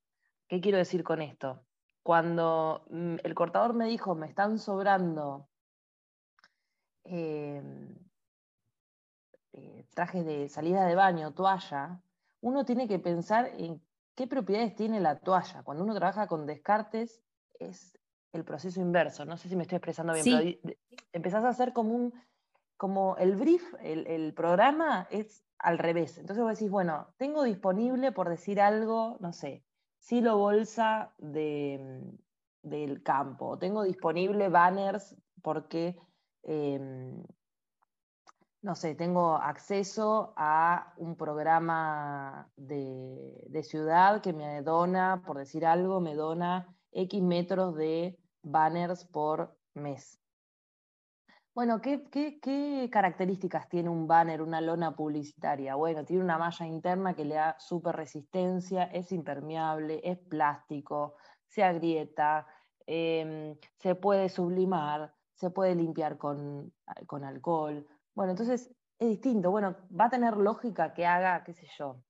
¿Qué 0.48 0.60
quiero 0.60 0.78
decir 0.78 1.02
con 1.02 1.20
esto? 1.20 1.64
Cuando 2.02 2.84
mm, 2.90 3.16
el 3.22 3.34
cortador 3.34 3.74
me 3.74 3.86
dijo, 3.86 4.14
me 4.14 4.26
están 4.26 4.58
sobrando 4.58 5.48
em, 7.04 7.94
eh, 9.52 9.86
trajes 9.94 10.24
de 10.24 10.48
salida 10.48 10.86
de 10.86 10.94
baño, 10.94 11.34
toalla, 11.34 12.00
uno 12.40 12.64
tiene 12.64 12.88
que 12.88 12.98
pensar 12.98 13.50
en 13.58 13.82
qué 14.14 14.26
propiedades 14.26 14.74
tiene 14.74 15.00
la 15.00 15.18
toalla. 15.18 15.62
Cuando 15.62 15.84
uno 15.84 15.94
trabaja 15.94 16.26
con 16.26 16.46
descartes, 16.46 17.22
es 17.58 17.99
el 18.32 18.44
proceso 18.44 18.80
inverso. 18.80 19.24
No 19.24 19.36
sé 19.36 19.48
si 19.48 19.56
me 19.56 19.62
estoy 19.62 19.76
expresando 19.76 20.12
bien, 20.12 20.24
pero 20.62 20.76
empezás 21.12 21.44
a 21.44 21.48
hacer 21.48 21.72
como 21.72 21.94
un, 21.94 22.14
como 22.76 23.16
el 23.18 23.36
brief, 23.36 23.62
el, 23.82 24.32
programa 24.34 25.06
es 25.10 25.44
al 25.58 25.78
revés. 25.78 26.18
Entonces 26.18 26.42
vos 26.42 26.54
decís, 26.54 26.70
bueno, 26.70 27.08
tengo 27.18 27.42
disponible, 27.42 28.12
por 28.12 28.28
decir 28.28 28.60
algo, 28.60 29.18
no 29.20 29.32
sé, 29.32 29.64
silo 29.98 30.38
bolsa 30.38 31.12
de, 31.18 32.02
del 32.62 33.02
campo, 33.02 33.58
tengo 33.58 33.82
disponible 33.82 34.48
banners 34.48 35.14
porque, 35.42 36.00
em, 36.42 37.22
no 38.62 38.74
sé, 38.74 38.94
tengo 38.94 39.36
acceso 39.36 40.32
a 40.36 40.94
un 40.96 41.16
programa 41.16 42.50
de, 42.56 43.44
de 43.46 43.62
ciudad 43.62 44.22
que 44.22 44.32
me 44.32 44.62
dona, 44.62 45.22
por 45.26 45.36
decir 45.36 45.66
algo, 45.66 46.00
me 46.00 46.14
dona 46.14 46.66
X 46.92 47.22
metros 47.22 47.76
de 47.76 48.18
banners 48.42 49.04
por 49.04 49.56
mes. 49.74 50.20
Bueno, 51.52 51.80
¿qué, 51.80 52.88
características 52.90 53.68
tiene 53.68 53.88
un 53.88 54.06
banner, 54.06 54.40
una 54.40 54.60
lona 54.60 54.94
publicitaria? 54.94 55.74
Bueno, 55.74 56.04
tiene 56.04 56.22
una 56.22 56.38
malla 56.38 56.66
interna 56.66 57.14
que 57.14 57.24
le 57.24 57.34
da 57.34 57.56
súper 57.58 57.96
resistencia, 57.96 58.84
es 58.84 59.10
impermeable, 59.12 60.00
es 60.04 60.18
plástico, 60.18 61.16
se 61.46 61.64
agrieta, 61.64 62.46
em, 62.86 63.56
se 63.78 63.94
puede 63.96 64.28
sublimar, 64.28 65.12
se 65.34 65.50
puede 65.50 65.74
limpiar 65.74 66.18
con, 66.18 66.72
con 67.06 67.24
alcohol. 67.24 67.86
Bueno, 68.14 68.30
entonces 68.32 68.70
es 68.98 69.08
distinto. 69.08 69.50
Bueno, 69.50 69.76
va 69.98 70.06
a 70.06 70.10
tener 70.10 70.36
lógica 70.36 70.94
que 70.94 71.06
haga, 71.06 71.42
qué 71.44 71.52
sé 71.52 71.66
yo, 71.76 72.02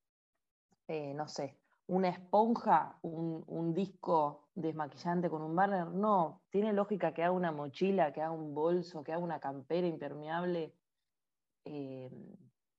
eh, 0.88 1.14
no 1.14 1.28
sé, 1.28 1.60
una 1.90 2.09
esponja, 2.09 2.98
un, 3.03 3.74
disco 3.74 4.48
desmaquillante 4.55 5.29
con 5.29 5.42
un 5.42 5.57
banner. 5.57 5.88
No, 5.88 6.42
tiene 6.50 6.72
lógica 6.72 7.12
que 7.12 7.24
haga 7.24 7.33
una 7.33 7.50
mochila, 7.50 8.12
que 8.12 8.22
haga 8.22 8.31
un 8.31 8.55
bolso, 8.55 9.03
que 9.03 9.12
haga 9.12 9.22
una 9.22 9.40
campera 9.40 9.88
impermeable. 9.88 10.72
Eh, 11.64 12.09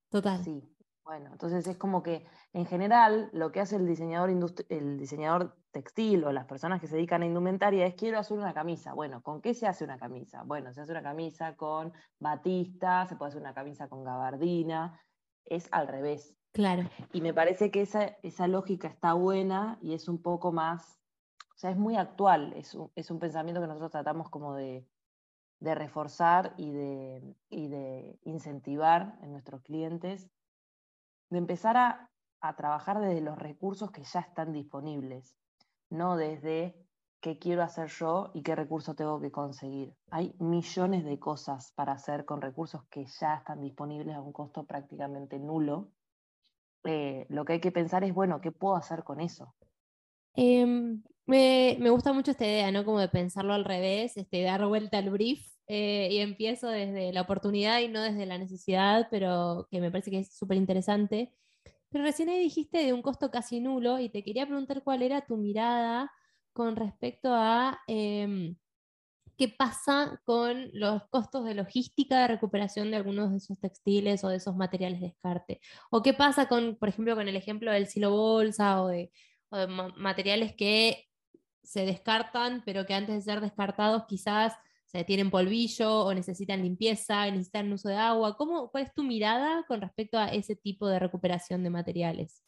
Total. 0.10 0.42
Sí, 0.42 0.64
bueno, 1.04 1.30
entonces 1.34 1.68
es 1.68 1.76
como 1.76 2.04
que 2.04 2.26
en 2.54 2.66
general 2.66 3.30
lo 3.34 3.52
que 3.52 3.60
hace 3.60 3.76
el 3.76 3.86
diseñador, 3.86 4.30
el 4.70 4.98
diseñador 4.98 5.58
textil 5.72 6.24
o 6.24 6.32
las 6.32 6.46
personas 6.46 6.80
que 6.80 6.88
se 6.88 6.96
dedican 6.96 7.22
a 7.22 7.26
indumentaria 7.26 7.86
es 7.86 7.96
quiero 7.96 8.18
hacer 8.18 8.38
una 8.38 8.54
camisa. 8.54 8.94
Bueno, 8.94 9.22
¿con 9.22 9.42
qué 9.42 9.54
se 9.54 9.68
hace 9.68 9.84
una 9.84 9.98
camisa? 9.98 10.44
Bueno, 10.44 10.72
se 10.72 10.82
hace 10.82 10.92
una 10.92 11.04
camisa 11.04 11.58
con 11.58 11.92
batista, 12.18 13.06
se 13.08 13.18
puede 13.18 13.30
hacer 13.30 13.42
una 13.42 13.54
camisa 13.54 13.90
con 13.90 14.06
gabardina, 14.06 15.02
es 15.44 15.68
al 15.72 15.90
revés. 15.90 16.34
Claro. 16.54 16.90
Y 17.14 17.22
me 17.22 17.34
parece 17.34 17.72
que 17.72 17.82
esa, 17.82 18.18
esa 18.24 18.48
lógica 18.48 18.90
está 18.90 19.14
buena 19.14 19.80
y 19.82 19.94
es 19.94 20.10
un 20.10 20.22
poco 20.22 20.52
más, 20.52 21.00
o 21.56 21.58
sea, 21.58 21.72
es 21.72 21.78
muy 21.78 21.96
actual, 21.96 22.54
es 22.54 22.76
un, 22.76 22.92
es 22.96 23.10
un 23.10 23.20
pensamiento 23.20 23.62
que 23.62 23.68
nosotros 23.68 23.92
tratamos 23.92 24.30
como 24.30 24.56
de, 24.56 24.86
de 25.62 25.76
reforzar 25.76 26.54
y 26.58 26.72
de, 26.72 27.36
y 27.50 27.70
de, 27.70 28.20
incentivar 28.26 29.18
en 29.22 29.32
nuestros 29.32 29.62
clientes, 29.62 30.30
de 31.30 31.38
empezar 31.38 31.78
a, 31.78 32.12
a 32.42 32.56
trabajar 32.58 33.00
desde 33.00 33.22
los 33.22 33.38
recursos 33.38 33.92
que 33.92 34.04
ya 34.04 34.20
están 34.20 34.52
disponibles, 34.52 35.38
no 35.90 36.18
desde 36.18 36.76
qué 37.22 37.40
quiero 37.40 37.64
hacer 37.64 37.88
yo 37.88 38.32
y 38.34 38.42
qué 38.42 38.56
recurso 38.56 38.94
tengo 38.94 39.22
que 39.22 39.32
conseguir. 39.32 39.96
Hay 40.10 40.36
millones 40.40 41.06
de 41.06 41.18
cosas 41.18 41.72
para 41.74 41.94
hacer 41.94 42.26
con 42.26 42.42
recursos 42.42 42.84
que 42.90 43.06
ya 43.06 43.36
están 43.36 43.62
disponibles 43.62 44.16
a 44.16 44.22
un 44.22 44.34
costo 44.34 44.66
prácticamente 44.66 45.40
nulo 45.40 45.92
eh, 46.86 47.26
lo 47.30 47.46
que 47.46 47.54
hay 47.54 47.60
que 47.60 47.72
pensar 47.72 48.04
es, 48.04 48.14
bueno, 48.14 48.42
¿qué 48.42 48.52
puedo 48.52 48.76
hacer 48.76 49.04
con 49.04 49.22
eso? 49.22 49.56
Em, 50.36 51.04
me, 51.26 51.90
gusta 51.90 52.14
mucho 52.14 52.32
esta 52.32 52.46
idea, 52.46 52.72
¿no? 52.72 52.86
Como 52.86 53.00
de 53.00 53.10
pensarlo 53.10 53.54
al 53.54 53.66
revés, 53.66 54.18
este, 54.18 54.44
dar 54.44 54.66
vuelta 54.66 54.98
al 54.98 55.10
brief 55.10 55.46
eh, 55.68 56.10
y 56.12 56.18
empiezo 56.20 56.68
desde 56.68 57.14
la 57.14 57.22
oportunidad 57.22 57.80
y 57.80 57.88
no 57.88 58.02
desde 58.02 58.26
la 58.26 58.38
necesidad, 58.38 59.08
pero 59.12 59.68
que 59.72 59.82
me 59.82 59.92
parece 59.92 60.12
que 60.12 60.20
es 60.20 60.34
súper 60.36 60.58
interesante. 60.58 61.34
Pero 61.90 62.04
recién 62.04 62.30
ahí 62.30 62.40
dijiste 62.40 62.80
de 62.86 62.94
un 62.94 63.02
costo 63.02 63.32
casi 63.32 63.60
nulo 63.60 64.00
y 64.00 64.10
te 64.10 64.24
quería 64.24 64.46
preguntar 64.46 64.84
cuál 64.84 65.02
era 65.02 65.26
tu 65.26 65.38
mirada 65.38 66.12
con 66.54 66.76
respecto 66.76 67.34
a 67.34 67.80
em, 67.88 68.56
qué 69.42 69.48
pasa 69.48 70.22
con 70.24 70.70
los 70.72 71.02
costos 71.10 71.46
de 71.46 71.56
logística 71.56 72.20
de 72.20 72.28
recuperación 72.28 72.92
de 72.92 72.98
algunos 72.98 73.32
de 73.32 73.38
esos 73.38 73.60
textiles 73.60 74.24
o 74.24 74.30
de 74.30 74.36
esos 74.36 74.56
materiales 74.56 75.02
de 75.02 75.08
descarte. 75.08 75.60
O 75.90 76.04
qué 76.04 76.14
pasa 76.14 76.48
con, 76.48 76.76
por 76.76 76.90
ejemplo, 76.90 77.16
con 77.16 77.28
el 77.28 77.36
ejemplo 77.36 77.72
del 77.72 77.88
silo 77.88 78.12
bolsa 78.12 78.84
o 78.84 78.90
de, 78.90 79.12
materiales 79.98 80.54
que 80.56 81.10
se 81.64 81.88
descartan, 81.88 82.62
pero 82.68 82.86
que 82.86 82.94
antes 82.94 83.16
de 83.16 83.22
ser 83.22 83.42
descartados 83.42 84.04
quizás 84.08 84.54
se 84.86 85.04
tienen 85.06 85.32
polvillo 85.32 86.02
o 86.06 86.14
necesitan 86.14 86.62
limpieza, 86.62 87.26
necesitan 87.26 87.74
uso 87.74 87.90
de 87.90 87.96
agua. 87.96 88.38
¿Cómo, 88.38 88.70
¿Cuál 88.70 88.84
es 88.84 88.94
tu 88.94 89.02
mirada 89.02 89.66
con 89.68 89.82
respecto 89.82 90.20
a 90.20 90.28
ese 90.28 90.56
tipo 90.56 90.88
de 90.88 91.00
recuperación 91.00 91.64
de 91.64 91.72
materiales? 91.72 92.44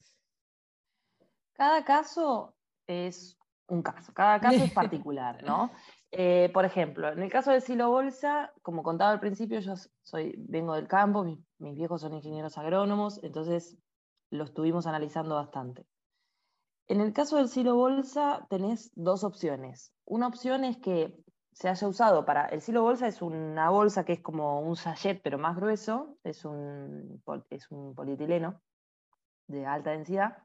Cada 1.54 1.84
caso 1.84 2.54
es 2.86 3.36
un 3.66 3.82
caso, 3.82 4.14
cada 4.14 4.40
caso 4.40 4.64
es 4.64 4.72
particular, 4.72 5.42
¿no? 5.42 5.72
Eh, 6.16 6.52
por 6.54 6.64
ejemplo, 6.64 7.12
en 7.12 7.24
el 7.24 7.32
caso 7.32 7.50
del 7.50 7.64
silo 7.64 7.90
bolsa, 7.90 8.54
como 8.62 8.84
contaba 8.84 9.10
al 9.10 9.20
principio, 9.20 9.60
yo 9.62 9.74
soy, 10.04 10.36
vengo 10.38 10.76
del 10.76 10.88
campo, 10.88 11.24
mis, 11.24 11.40
viejos 11.58 12.02
son 12.02 12.14
ingenieros 12.14 12.56
agrónomos, 12.60 13.20
entonces 13.24 13.80
lo 14.30 14.44
estuvimos 14.44 14.86
analizando 14.86 15.34
bastante. 15.34 15.88
En 16.88 17.02
el 17.02 17.14
caso 17.14 17.38
del 17.38 17.48
silo 17.48 17.76
bolsa 17.76 18.46
tenés 18.48 18.92
dos 18.94 19.24
opciones. 19.24 19.92
Una 20.06 20.28
opción 20.28 20.64
es 20.66 20.78
que 20.78 21.18
se 21.52 21.68
haya 21.68 21.88
usado 21.88 22.26
para... 22.26 22.46
El 22.46 22.62
silo 22.62 22.84
bolsa 22.84 23.08
es 23.08 23.24
una 23.24 23.72
bolsa 23.72 24.06
que 24.06 24.14
es 24.14 24.22
como 24.22 24.62
un 24.62 24.76
sachet, 24.76 25.20
pero 25.24 25.40
más 25.40 25.56
grueso, 25.56 26.20
es 26.24 26.46
un, 26.46 27.24
es 27.50 27.72
un 27.72 27.96
polietileno 27.96 28.62
de 29.48 29.66
alta 29.66 29.90
densidad, 29.90 30.38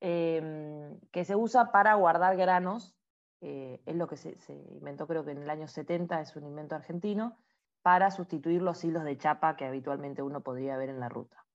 em, 0.00 0.98
que 1.12 1.24
se 1.24 1.36
usa 1.36 1.70
para 1.70 1.94
guardar 1.94 2.36
granos 2.36 2.96
eh, 3.40 3.80
es 3.86 3.96
lo 3.96 4.06
que 4.06 4.16
se, 4.16 4.36
inventó 4.48 5.06
creo 5.06 5.24
que 5.24 5.30
en 5.30 5.38
el 5.38 5.50
año 5.50 5.66
70, 5.66 6.20
es 6.20 6.36
un 6.36 6.46
invento 6.46 6.74
argentino, 6.74 7.38
para 7.82 8.10
sustituir 8.10 8.60
los 8.60 8.84
hilos 8.84 9.04
de 9.04 9.16
chapa 9.16 9.56
que 9.56 9.64
habitualmente 9.64 10.22
uno 10.22 10.42
podría 10.42 10.76
ver 10.76 10.90
en 10.90 11.00
la 11.00 11.08
ruta. 11.08 11.46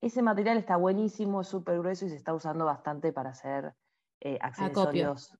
Ese 0.00 0.22
material 0.22 0.56
está 0.56 0.76
buenísimo, 0.76 1.42
es 1.42 1.48
súper 1.48 1.78
grueso 1.78 2.06
y 2.06 2.08
se 2.08 2.16
está 2.16 2.32
usando 2.32 2.64
bastante 2.64 3.12
para 3.12 3.30
hacer 3.30 3.74
eh, 4.20 4.38
accesorios. 4.40 5.36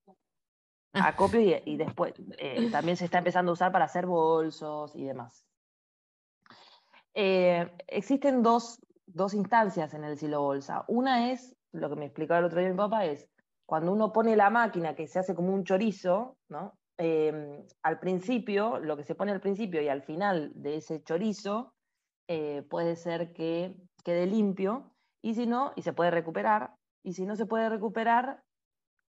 Acopio, 0.92 1.40
y, 1.64 1.76
después 1.76 2.14
eh, 2.38 2.70
también 2.70 2.96
se 2.96 3.04
está 3.04 3.18
empezando 3.18 3.52
a 3.52 3.54
usar 3.54 3.70
para 3.70 3.84
hacer 3.84 4.06
bolsos 4.06 4.94
y 4.94 5.04
demás. 5.04 5.44
existen 7.14 8.42
dos, 8.42 8.80
dos 9.06 9.34
instancias 9.34 9.92
en 9.94 10.04
el 10.04 10.18
silo 10.18 10.40
bolsa. 10.40 10.84
Una 10.88 11.32
es 11.32 11.54
lo 11.72 11.88
que 11.88 11.96
me 11.96 12.06
explicaba 12.06 12.40
el 12.40 12.46
otro 12.46 12.60
día 12.60 12.70
mi 12.70 12.76
papá 12.76 13.04
es, 13.04 13.28
cuando 13.66 13.92
uno 13.92 14.12
pone 14.12 14.36
la 14.36 14.50
máquina 14.50 14.94
que 14.94 15.08
se 15.08 15.18
hace 15.18 15.34
como 15.34 15.52
un 15.52 15.64
chorizo, 15.64 16.36
¿no? 16.48 16.74
Em, 16.98 17.66
al 17.82 17.98
principio, 17.98 18.78
lo 18.78 18.96
que 18.96 19.04
se 19.04 19.14
pone 19.14 19.32
al 19.32 19.40
principio 19.40 19.82
y 19.82 19.88
al 19.88 20.02
final 20.02 20.52
de 20.54 20.76
ese 20.76 21.02
chorizo, 21.02 21.74
eh, 22.28 22.62
puede 22.70 22.96
ser 22.96 23.32
que 23.32 23.76
quede 24.04 24.26
limpio, 24.26 24.94
y 25.22 25.34
si 25.34 25.46
no, 25.46 25.72
y 25.76 25.82
se 25.82 25.92
puede 25.92 26.10
recuperar, 26.10 26.74
y 27.02 27.12
si 27.14 27.26
no 27.26 27.36
se 27.36 27.46
puede 27.46 27.68
recuperar, 27.68 28.42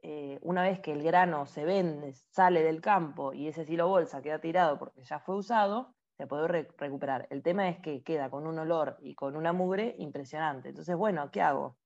eh, 0.05 0.39
una 0.43 0.63
vez 0.63 0.81
que 0.81 0.93
el 0.93 1.03
grano 1.03 1.47
se 1.47 1.65
vende, 1.65 2.13
sale 2.13 2.65
del 2.65 2.81
campo 2.81 3.33
y 3.33 3.47
ese 3.47 3.65
silo 3.65 3.87
bolsa 3.87 4.21
queda 4.21 4.41
tirado 4.41 4.77
porque 4.77 5.05
ya 5.05 5.21
fue 5.21 5.37
usado, 5.37 5.95
se 6.17 6.27
puede 6.27 6.49
recuperar. 6.49 7.29
El 7.31 7.43
tema 7.43 7.69
es 7.69 7.79
que 7.79 8.03
queda 8.03 8.29
con 8.29 8.47
un 8.47 8.59
olor 8.59 8.97
y 9.01 9.15
con 9.15 9.37
una 9.37 9.53
mugre 9.53 9.95
impresionante. 9.99 10.71
Entonces, 10.71 10.97
bueno, 10.97 11.31
¿qué 11.31 11.41
hago? 11.41 11.77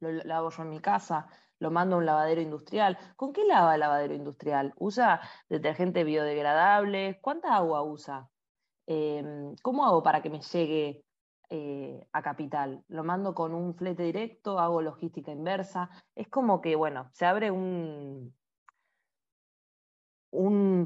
Lo 0.00 0.12
lavo 0.12 0.50
yo 0.50 0.62
en 0.64 0.68
mi 0.70 0.80
casa, 0.80 1.28
lo 1.58 1.70
mando 1.70 1.96
a 1.96 1.98
un 1.98 2.06
lavadero 2.06 2.40
industrial. 2.40 2.98
¿Con 3.16 3.32
qué 3.32 3.44
lava 3.44 3.74
el 3.74 3.80
lavadero 3.80 4.14
industrial? 4.14 4.74
¿Usa 4.78 5.20
detergente 5.48 6.04
biodegradable? 6.04 7.18
¿Cuánta 7.20 7.54
agua 7.54 7.82
usa? 7.82 8.28
Em, 8.86 9.56
¿Cómo 9.62 9.84
hago 9.84 10.02
para 10.02 10.22
que 10.22 10.30
me 10.30 10.40
llegue 10.40 11.04
eh, 11.48 12.06
a 12.12 12.22
capital? 12.22 12.84
¿Lo 12.88 13.04
mando 13.04 13.34
con 13.34 13.54
un 13.54 13.74
flete 13.74 14.04
directo? 14.04 14.58
¿Hago 14.58 14.82
logística 14.82 15.32
inversa? 15.32 15.90
Es 16.14 16.28
como 16.28 16.60
que, 16.60 16.76
bueno, 16.76 17.08
se 17.12 17.26
abre 17.26 17.50
un, 17.50 18.34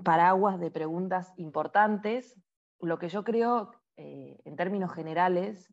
paraguas 0.05 0.61
de 0.61 0.71
preguntas 0.71 1.33
importantes. 1.37 2.41
Lo 2.81 2.99
que 2.99 3.09
yo 3.09 3.25
creo, 3.25 3.73
eh, 3.97 4.39
en 4.45 4.57
términos 4.57 4.93
generales, 4.93 5.73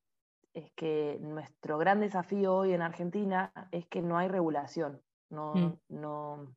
es 0.58 0.72
que 0.72 1.20
nuestro 1.22 1.78
gran 1.78 2.00
desafío 2.00 2.56
hoy 2.56 2.74
en 2.74 2.82
Argentina 2.82 3.54
es 3.72 3.86
que 3.86 4.02
no 4.02 4.17
hay 4.17 4.28
regulación, 4.28 5.00
no, 5.30 5.54
mm. 5.54 5.80
no, 5.89 6.56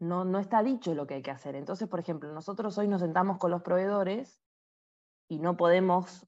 no, 0.00 0.38
está 0.40 0.64
dicho 0.64 0.92
lo 0.92 1.06
que 1.06 1.14
hay 1.14 1.22
que 1.22 1.30
hacer. 1.30 1.54
Entonces, 1.54 1.88
por 1.88 2.00
ejemplo, 2.00 2.32
nosotros 2.32 2.76
hoy 2.78 2.88
nos 2.88 3.00
sentamos 3.00 3.38
con 3.38 3.52
los 3.52 3.62
proveedores 3.62 4.42
y 5.28 5.38
no 5.38 5.56
podemos, 5.56 6.26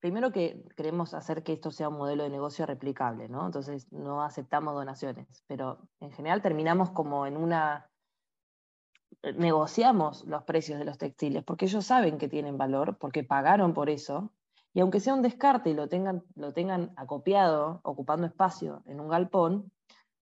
primero 0.00 0.32
que 0.32 0.64
queremos 0.74 1.12
hacer 1.12 1.42
que 1.42 1.52
esto 1.52 1.70
sea 1.70 1.90
un 1.90 1.98
modelo 1.98 2.22
de 2.22 2.30
negocio 2.30 2.64
replicable, 2.64 3.28
¿no? 3.28 3.44
Entonces 3.44 3.92
no 3.92 4.22
aceptamos 4.22 4.72
donaciones, 4.72 5.44
pero 5.46 5.86
en 6.00 6.12
general 6.12 6.40
terminamos 6.40 6.92
como 6.92 7.26
en 7.26 7.36
una 7.36 7.90
negociamos 9.36 10.24
los 10.24 10.44
precios 10.44 10.78
de 10.78 10.86
los 10.86 10.96
textiles, 10.96 11.44
porque 11.44 11.66
ellos 11.66 11.84
saben 11.84 12.16
que 12.16 12.28
tienen 12.28 12.56
valor, 12.56 12.96
porque 12.96 13.22
pagaron 13.22 13.74
por 13.74 13.90
eso, 13.90 14.32
y 14.74 14.80
aunque 14.80 15.00
sea 15.00 15.14
un 15.14 15.22
descarte 15.22 15.70
y 15.70 15.74
lo 15.74 15.88
tengan, 15.88 16.24
lo 16.34 16.52
tengan 16.52 16.92
acopiado, 16.96 17.80
ocupando 17.84 18.26
espacio 18.26 18.82
en 18.86 19.00
un 19.00 19.08
galpón, 19.08 19.70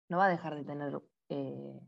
no 0.08 0.18
va 0.18 0.26
a 0.26 0.30
dejar 0.30 0.56
de 0.56 0.64
tener 0.64 1.00
eh, 1.28 1.80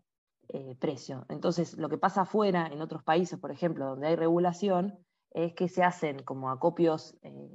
eh, 0.49 0.77
precio. 0.79 1.25
Entonces, 1.29 1.77
lo 1.79 1.89
que 1.89 1.99
pasa 1.99 2.23
afuera, 2.23 2.67
en 2.67 2.83
otros 2.83 3.03
países, 3.03 3.39
por 3.39 3.51
ejemplo, 3.51 3.87
donde 3.87 4.09
hay 4.09 4.17
regulación, 4.17 4.99
es 5.31 5.55
que 5.55 5.69
se 5.69 5.83
hacen 5.83 6.23
como 6.23 6.51
acopios 6.51 7.17
eh, 7.23 7.51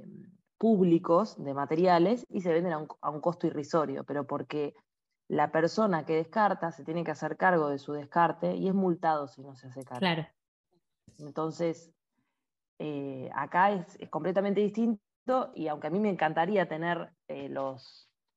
públicos 0.58 1.42
de 1.42 1.54
materiales 1.54 2.26
y 2.28 2.40
se 2.40 2.52
venden 2.52 2.72
a 2.72 2.78
un, 2.78 2.88
a 3.00 3.10
un 3.10 3.20
costo 3.20 3.46
irrisorio, 3.46 4.02
pero 4.02 4.26
porque 4.26 4.74
la 5.28 5.52
persona 5.52 6.04
que 6.04 6.16
descarta 6.16 6.72
se 6.72 6.84
tiene 6.84 7.04
que 7.04 7.12
hacer 7.12 7.36
cargo 7.36 7.68
de 7.68 7.78
su 7.78 7.92
descarte 7.92 8.56
y 8.56 8.66
es 8.66 8.74
multado 8.74 9.28
si 9.28 9.42
no 9.42 9.54
se 9.54 9.68
hace 9.68 9.84
cargo. 9.84 10.00
Claro. 10.00 10.26
Entonces, 11.18 11.92
eh, 12.78 13.30
acá 13.34 13.72
es, 13.72 13.98
completamente 14.10 14.60
distinto 14.60 15.00
y 15.54 15.68
aunque 15.68 15.88
a 15.88 15.90
mí 15.90 15.98
me 15.98 16.10
encantaría 16.10 16.68
tener 16.68 17.10
eh, 17.28 17.52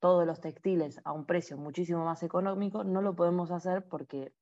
todos 0.00 0.26
los 0.26 0.40
textiles 0.40 1.00
a 1.04 1.12
un 1.12 1.26
precio 1.26 1.56
muchísimo 1.56 2.04
más 2.04 2.22
económico, 2.22 2.84
no 2.84 3.02
lo 3.02 3.14
podemos 3.14 3.50
hacer 3.50 3.86
porque 3.88 4.32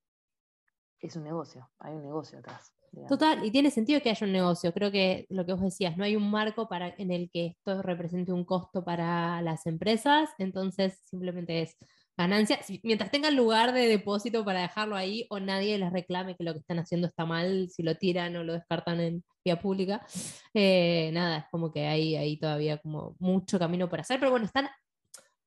es 1.00 1.16
un 1.16 1.24
negocio, 1.24 1.70
hay 1.78 1.94
un 1.94 2.02
negocio 2.02 2.38
atrás. 2.38 2.72
Total, 3.08 3.44
y 3.44 3.52
tiene 3.52 3.70
sentido 3.70 4.00
que 4.00 4.10
haya 4.10 4.26
un 4.26 4.32
negocio. 4.32 4.72
Creo 4.72 4.90
que 4.90 5.26
lo 5.28 5.46
que 5.46 5.52
vos 5.52 5.62
decías, 5.62 5.96
no 5.96 6.02
hay 6.02 6.16
un 6.16 6.28
marco 6.28 6.68
para, 6.68 6.92
en 6.98 7.12
el 7.12 7.30
que 7.30 7.46
esto 7.46 7.82
represente 7.82 8.32
un 8.32 8.44
costo 8.44 8.84
para 8.84 9.40
las 9.42 9.66
empresas, 9.66 10.30
entonces 10.38 10.98
simplemente 11.04 11.62
es 11.62 11.76
ganancia, 12.20 12.60
mientras 12.82 13.10
tengan 13.10 13.34
lugar 13.34 13.72
de 13.72 13.88
depósito 13.88 14.44
para 14.44 14.60
dejarlo 14.60 14.94
ahí 14.96 15.26
o 15.30 15.40
nadie 15.40 15.78
les 15.78 15.92
reclame 15.92 16.36
que 16.36 16.44
lo 16.44 16.52
que 16.52 16.60
están 16.60 16.78
haciendo 16.78 17.08
está 17.08 17.24
mal, 17.24 17.68
si 17.70 17.82
lo 17.82 17.94
tiran 17.96 18.36
o 18.36 18.44
lo 18.44 18.52
descartan 18.52 19.00
en 19.00 19.24
vía 19.44 19.58
pública, 19.58 20.06
eh, 20.52 21.10
nada, 21.14 21.38
es 21.38 21.44
como 21.50 21.72
que 21.72 21.86
hay 21.86 22.16
ahí 22.16 22.36
todavía 22.38 22.78
como 22.78 23.16
mucho 23.18 23.58
camino 23.58 23.88
por 23.88 24.00
hacer, 24.00 24.18
pero 24.20 24.30
bueno, 24.30 24.44
están, 24.44 24.68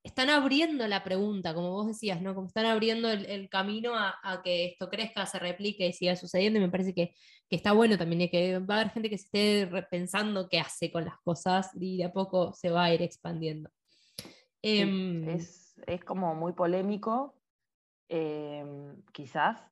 están 0.04 0.32
abriendo 0.32 0.88
la 0.88 1.04
pregunta, 1.04 1.54
como 1.54 1.72
vos 1.72 1.88
decías, 1.88 2.22
¿no? 2.22 2.34
Como 2.34 2.48
están 2.48 2.66
abriendo 2.66 3.10
el, 3.12 3.50
camino 3.50 3.94
a, 3.96 4.42
que 4.44 4.66
esto 4.66 4.90
crezca, 4.90 5.26
se 5.28 5.38
replique 5.38 5.88
y 5.88 5.94
siga 5.94 6.16
sucediendo, 6.16 6.60
y 6.60 6.64
me 6.64 6.70
parece 6.70 6.94
que, 6.94 7.14
está 7.50 7.72
bueno 7.72 8.00
también, 8.00 8.22
y 8.22 8.30
que 8.30 8.58
va 8.58 8.78
a 8.78 8.80
haber 8.82 8.94
gente 8.94 9.12
que 9.12 9.18
se 9.20 9.26
esté 9.26 9.70
repensando 9.72 10.50
qué 10.50 10.60
hace 10.60 10.92
con 10.92 11.06
las 11.06 11.20
cosas 11.24 11.70
y 11.80 11.98
de 11.98 12.06
a 12.06 12.12
poco 12.12 12.52
se 12.54 12.72
va 12.72 12.86
a 12.86 12.94
ir 12.94 13.04
expandiendo. 13.04 13.70
Em, 14.64 15.30
es 15.30 15.63
es 15.88 16.04
como 16.04 16.36
muy 16.36 16.54
polémico, 16.54 17.36
em, 18.10 19.02
quizás, 19.12 19.64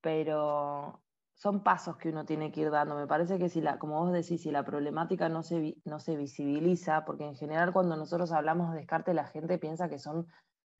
pero 0.00 1.00
son 1.34 1.62
pasos 1.62 1.96
que 1.96 2.08
uno 2.08 2.24
tiene 2.24 2.50
que 2.50 2.62
ir 2.62 2.70
dando. 2.70 2.96
Me 2.96 3.06
parece 3.06 3.38
que 3.38 3.48
si 3.48 3.60
la, 3.60 3.78
como 3.78 4.00
vos 4.00 4.12
decís, 4.12 4.42
si 4.42 4.50
la 4.50 4.64
problemática 4.64 5.28
no 5.28 5.42
se, 5.42 5.76
no 5.84 6.00
se 6.00 6.16
visibiliza, 6.16 7.04
porque 7.04 7.24
en 7.24 7.36
general 7.36 7.72
cuando 7.72 7.96
nosotros 7.96 8.32
hablamos 8.32 8.72
de 8.72 8.78
descarte 8.78 9.14
la 9.14 9.26
gente 9.26 9.58
piensa 9.58 9.88
que 9.88 9.98
son 9.98 10.26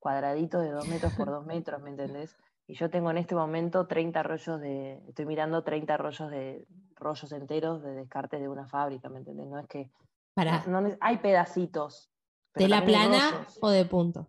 cuadraditos 0.01 0.63
de 0.63 0.71
dos 0.71 0.89
metros 0.89 1.15
por 1.15 1.29
dos 1.29 1.47
metros, 1.47 1.81
¿me 1.81 1.91
entendés? 1.91 2.37
Y 2.67 2.75
yo 2.75 2.91
tengo 2.91 3.11
en 3.11 3.19
este 3.19 3.35
momento 3.35 3.87
30 3.87 4.23
rollos 4.23 4.61
de, 4.61 5.03
estoy 5.09 5.27
mirando 5.27 5.63
30 5.63 5.97
rollos 5.97 6.31
de 6.31 6.67
rollos 6.97 7.33
enteros 7.33 7.83
de 7.83 7.95
descarte 7.95 8.39
de 8.39 8.49
una 8.49 8.67
fábrica, 8.67 9.09
¿me 9.09 9.19
entendés? 9.19 9.47
No 9.47 9.59
es 9.59 9.67
que... 9.69 9.91
Para. 10.35 10.65
hay 11.01 11.19
pedacitos. 11.19 12.11
¿De 12.55 12.69
la 12.69 12.85
plana 12.85 13.47
o 13.61 13.71
de 13.71 13.85
punto? 13.85 14.29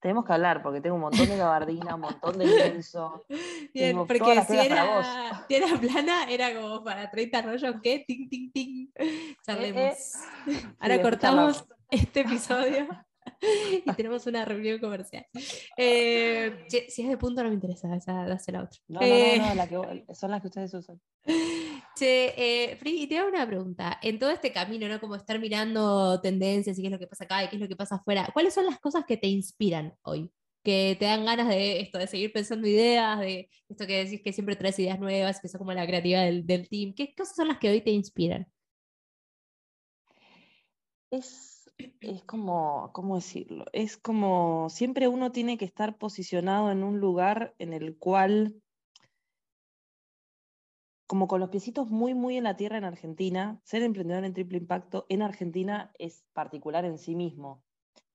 Tenemos 0.00 0.24
que 0.24 0.32
hablar 0.32 0.62
porque 0.62 0.80
tengo 0.80 0.96
un 0.96 1.02
montón 1.02 1.28
de 1.28 1.36
gabardina, 1.36 1.94
un 1.94 2.02
montón 2.02 2.38
de 2.38 2.46
lienzo. 2.46 3.24
Bien, 3.74 3.96
porque 3.96 4.42
si 4.46 4.56
era, 4.56 5.44
era, 5.48 5.80
plana, 5.80 6.24
era 6.28 6.54
como 6.54 6.84
para 6.84 7.10
30 7.10 7.42
rollos, 7.42 7.74
¿qué? 7.82 8.04
Ting, 8.06 8.28
ting, 8.28 8.52
ting. 8.52 8.88
Charlemos. 9.44 10.12
Ahora 10.80 11.02
cortamos 11.02 11.64
este 11.90 12.20
episodio 12.20 12.88
y 13.84 13.92
tenemos 13.94 14.26
una 14.26 14.44
reunión 14.44 14.78
comercial. 14.78 15.26
Eh, 15.76 16.66
si 16.68 17.02
es 17.02 17.08
de 17.08 17.16
punto, 17.16 17.42
no 17.42 17.48
me 17.48 17.54
interesa, 17.54 17.94
esa, 17.94 18.26
la 18.26 18.34
otra. 18.34 18.80
No, 18.88 19.00
no, 19.00 19.06
no, 19.06 19.06
no 19.06 19.06
eh, 19.06 19.54
la 19.54 19.68
que, 19.68 20.04
son 20.14 20.30
las 20.30 20.40
que 20.40 20.48
ustedes 20.48 20.74
usan. 20.74 21.00
Eh, 22.00 22.78
y 22.84 23.06
te 23.06 23.18
hago 23.18 23.28
una 23.28 23.46
pregunta. 23.46 23.98
En 24.02 24.18
todo 24.18 24.30
este 24.30 24.52
camino, 24.52 24.88
¿no? 24.88 25.00
Como 25.00 25.14
estar 25.14 25.38
mirando 25.38 26.20
tendencias 26.20 26.78
y 26.78 26.82
qué 26.82 26.88
es 26.88 26.92
lo 26.92 26.98
que 26.98 27.06
pasa 27.06 27.24
acá 27.24 27.44
y 27.44 27.48
qué 27.48 27.56
es 27.56 27.62
lo 27.62 27.68
que 27.68 27.76
pasa 27.76 27.96
afuera, 27.96 28.28
¿cuáles 28.32 28.54
son 28.54 28.66
las 28.66 28.78
cosas 28.80 29.04
que 29.06 29.16
te 29.16 29.28
inspiran 29.28 29.94
hoy? 30.02 30.32
Que 30.62 30.96
te 30.98 31.06
dan 31.06 31.24
ganas 31.24 31.48
de 31.48 31.80
esto, 31.80 31.98
de 31.98 32.06
seguir 32.08 32.32
pensando 32.32 32.66
ideas, 32.66 33.20
de 33.20 33.48
esto 33.68 33.86
que 33.86 34.04
decís 34.04 34.20
que 34.22 34.32
siempre 34.32 34.56
traes 34.56 34.78
ideas 34.78 34.98
nuevas, 34.98 35.40
que 35.40 35.48
son 35.48 35.58
como 35.58 35.72
la 35.72 35.86
creatividad 35.86 36.24
del, 36.24 36.46
del 36.46 36.68
team. 36.68 36.94
¿Qué 36.94 37.14
cosas 37.14 37.36
son 37.36 37.48
las 37.48 37.58
que 37.58 37.70
hoy 37.70 37.80
te 37.82 37.90
inspiran? 37.90 38.46
Es, 41.10 41.70
es 42.00 42.24
como, 42.24 42.90
¿cómo 42.92 43.16
decirlo? 43.16 43.66
Es 43.72 43.96
como 43.96 44.68
siempre 44.70 45.08
uno 45.08 45.32
tiene 45.32 45.56
que 45.58 45.64
estar 45.64 45.98
posicionado 45.98 46.70
en 46.70 46.82
un 46.84 47.00
lugar 47.00 47.54
en 47.58 47.72
el 47.72 47.96
cual 47.98 48.62
como 51.06 51.28
con 51.28 51.40
los 51.40 51.50
piecitos 51.50 51.88
muy, 51.88 52.14
muy 52.14 52.36
en 52.36 52.44
la 52.44 52.56
tierra 52.56 52.78
en 52.78 52.84
Argentina, 52.84 53.60
ser 53.62 53.82
emprendedor 53.82 54.24
en 54.24 54.34
triple 54.34 54.58
impacto 54.58 55.06
en 55.08 55.22
Argentina 55.22 55.92
es 55.98 56.24
particular 56.32 56.84
en 56.84 56.98
sí 56.98 57.14
mismo, 57.14 57.62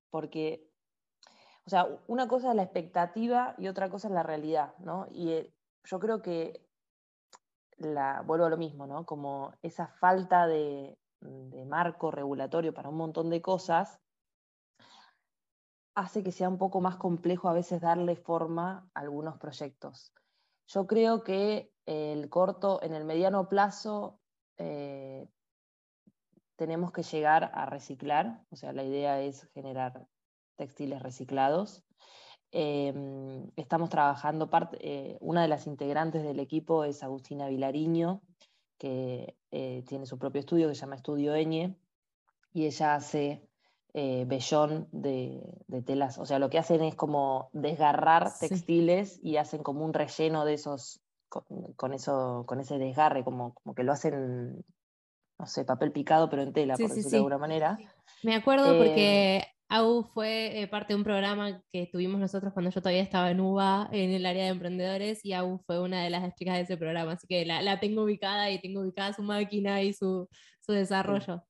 porque, 0.10 0.70
o 1.66 1.70
sea, 1.70 1.88
una 2.08 2.28
cosa 2.28 2.50
es 2.50 2.56
la 2.56 2.64
expectativa 2.64 3.56
y 3.58 3.68
otra 3.68 3.89
cosa 3.89 4.10
es 4.10 4.14
la 4.14 4.24
realidad, 4.24 4.74
¿no? 4.80 5.08
Y 5.12 5.32
eh, 5.32 5.54
yo 5.86 6.00
creo 6.00 6.22
que, 6.22 6.66
la, 7.78 8.22
vuelvo 8.22 8.46
a 8.46 8.50
lo 8.50 8.58
mismo, 8.58 8.86
¿no? 8.86 9.06
Como 9.06 9.54
esa 9.62 9.88
falta 9.88 10.46
de, 10.48 10.98
de 11.22 11.66
marco 11.66 12.12
regulatorio 12.12 12.74
para 12.74 12.89
un 12.89 12.98
montón 12.98 13.30
de 13.30 13.42
cosas 13.42 14.00
hace 15.96 16.24
que 16.24 16.32
sea 16.32 16.50
un 16.50 16.58
poco 16.58 16.82
más 16.82 16.98
complejo 16.98 17.50
a 17.50 17.54
veces 17.54 17.82
darle 17.82 18.16
forma 18.16 18.89
a 18.94 19.00
algunos 19.00 19.38
proyectos. 19.38 20.14
Yo 20.68 20.88
creo 20.88 21.24
que 21.24 21.70
el 21.86 22.30
corto, 22.30 22.82
en 22.84 22.94
el 22.94 23.06
mediano 23.06 23.50
plazo, 23.50 24.20
eh, 24.58 25.28
tenemos 26.56 26.92
que 26.92 27.04
llegar 27.04 27.52
a 27.54 27.66
reciclar, 27.66 28.44
o 28.52 28.56
sea, 28.56 28.74
la 28.74 28.84
idea 28.84 29.22
es 29.22 29.50
generar 29.54 30.08
textiles 30.56 31.02
reciclados. 31.02 31.84
Em, 32.52 33.50
estamos 33.56 33.90
trabajando, 33.90 34.50
eh, 34.74 35.18
una 35.22 35.42
de 35.42 35.48
las 35.48 35.68
integrantes 35.68 36.24
del 36.24 36.40
equipo 36.40 36.84
es 36.84 37.02
Agustina 37.02 37.48
Vilariño, 37.48 38.22
que 38.78 39.38
eh, 39.52 39.84
tiene 39.88 40.06
su 40.06 40.20
propio 40.20 40.40
estudio 40.40 40.68
que 40.68 40.76
se 40.76 40.82
llama 40.82 40.96
Estudio 40.96 41.34
Eñe, 41.34 41.78
y 42.54 42.66
ella 42.66 42.96
hace 42.96 43.48
eh, 43.94 44.26
vellón 44.26 44.88
de, 44.92 45.42
telas. 45.86 46.18
O 46.18 46.26
sea, 46.26 46.40
lo 46.40 46.50
que 46.50 46.58
hacen 46.58 46.82
es 46.82 46.96
como 46.96 47.50
desgarrar 47.54 48.32
textiles 48.40 49.20
y 49.22 49.38
hacen 49.38 49.64
como 49.64 49.84
un 49.84 49.94
relleno 49.94 50.46
de 50.46 50.54
esos, 50.54 51.02
con, 51.32 51.94
eso, 51.94 52.44
con 52.46 52.60
ese 52.60 52.78
desgarre, 52.78 53.24
como, 53.24 53.54
como 53.54 53.74
que 53.74 53.84
lo 53.84 53.94
hacen, 53.94 54.64
no 55.40 55.46
sé, 55.46 55.64
papel 55.64 55.92
picado, 55.92 56.30
pero 56.30 56.42
en 56.42 56.54
tela, 56.54 56.76
por 56.76 56.90
decirlo 56.90 57.10
de 57.10 57.18
alguna 57.18 57.38
manera. 57.38 57.78
Me 58.24 58.36
acuerdo 58.36 58.78
porque 58.78 59.38
eh, 59.38 59.48
AU 59.70 60.04
fue 60.14 60.62
eh, 60.62 60.68
parte 60.68 60.92
de 60.92 60.98
un 60.98 61.06
programa 61.06 61.64
que 61.72 61.88
tuvimos 61.88 62.20
nosotros 62.20 62.52
cuando 62.52 62.72
yo 62.72 62.82
todavía 62.82 63.02
estaba 63.02 63.32
en 63.32 63.40
UBA, 63.40 63.88
en 63.94 64.12
el 64.12 64.26
área 64.26 64.44
de 64.44 64.50
emprendedores, 64.50 65.24
y 65.24 65.32
AU 65.32 65.60
fue 65.66 65.80
una 65.80 66.04
de 66.04 66.10
las 66.10 66.36
chicas 66.36 66.56
de 66.56 66.62
ese 66.64 66.76
programa, 66.76 67.14
así 67.14 67.26
que 67.26 67.46
la, 67.46 67.80
tengo 67.80 68.04
ubicada 68.04 68.52
y 68.52 68.60
tengo 68.60 68.82
ubicada 68.82 69.14
su 69.14 69.24
máquina 69.24 69.82
y 69.82 69.94
su, 69.94 70.28
desarrollo. 70.68 71.44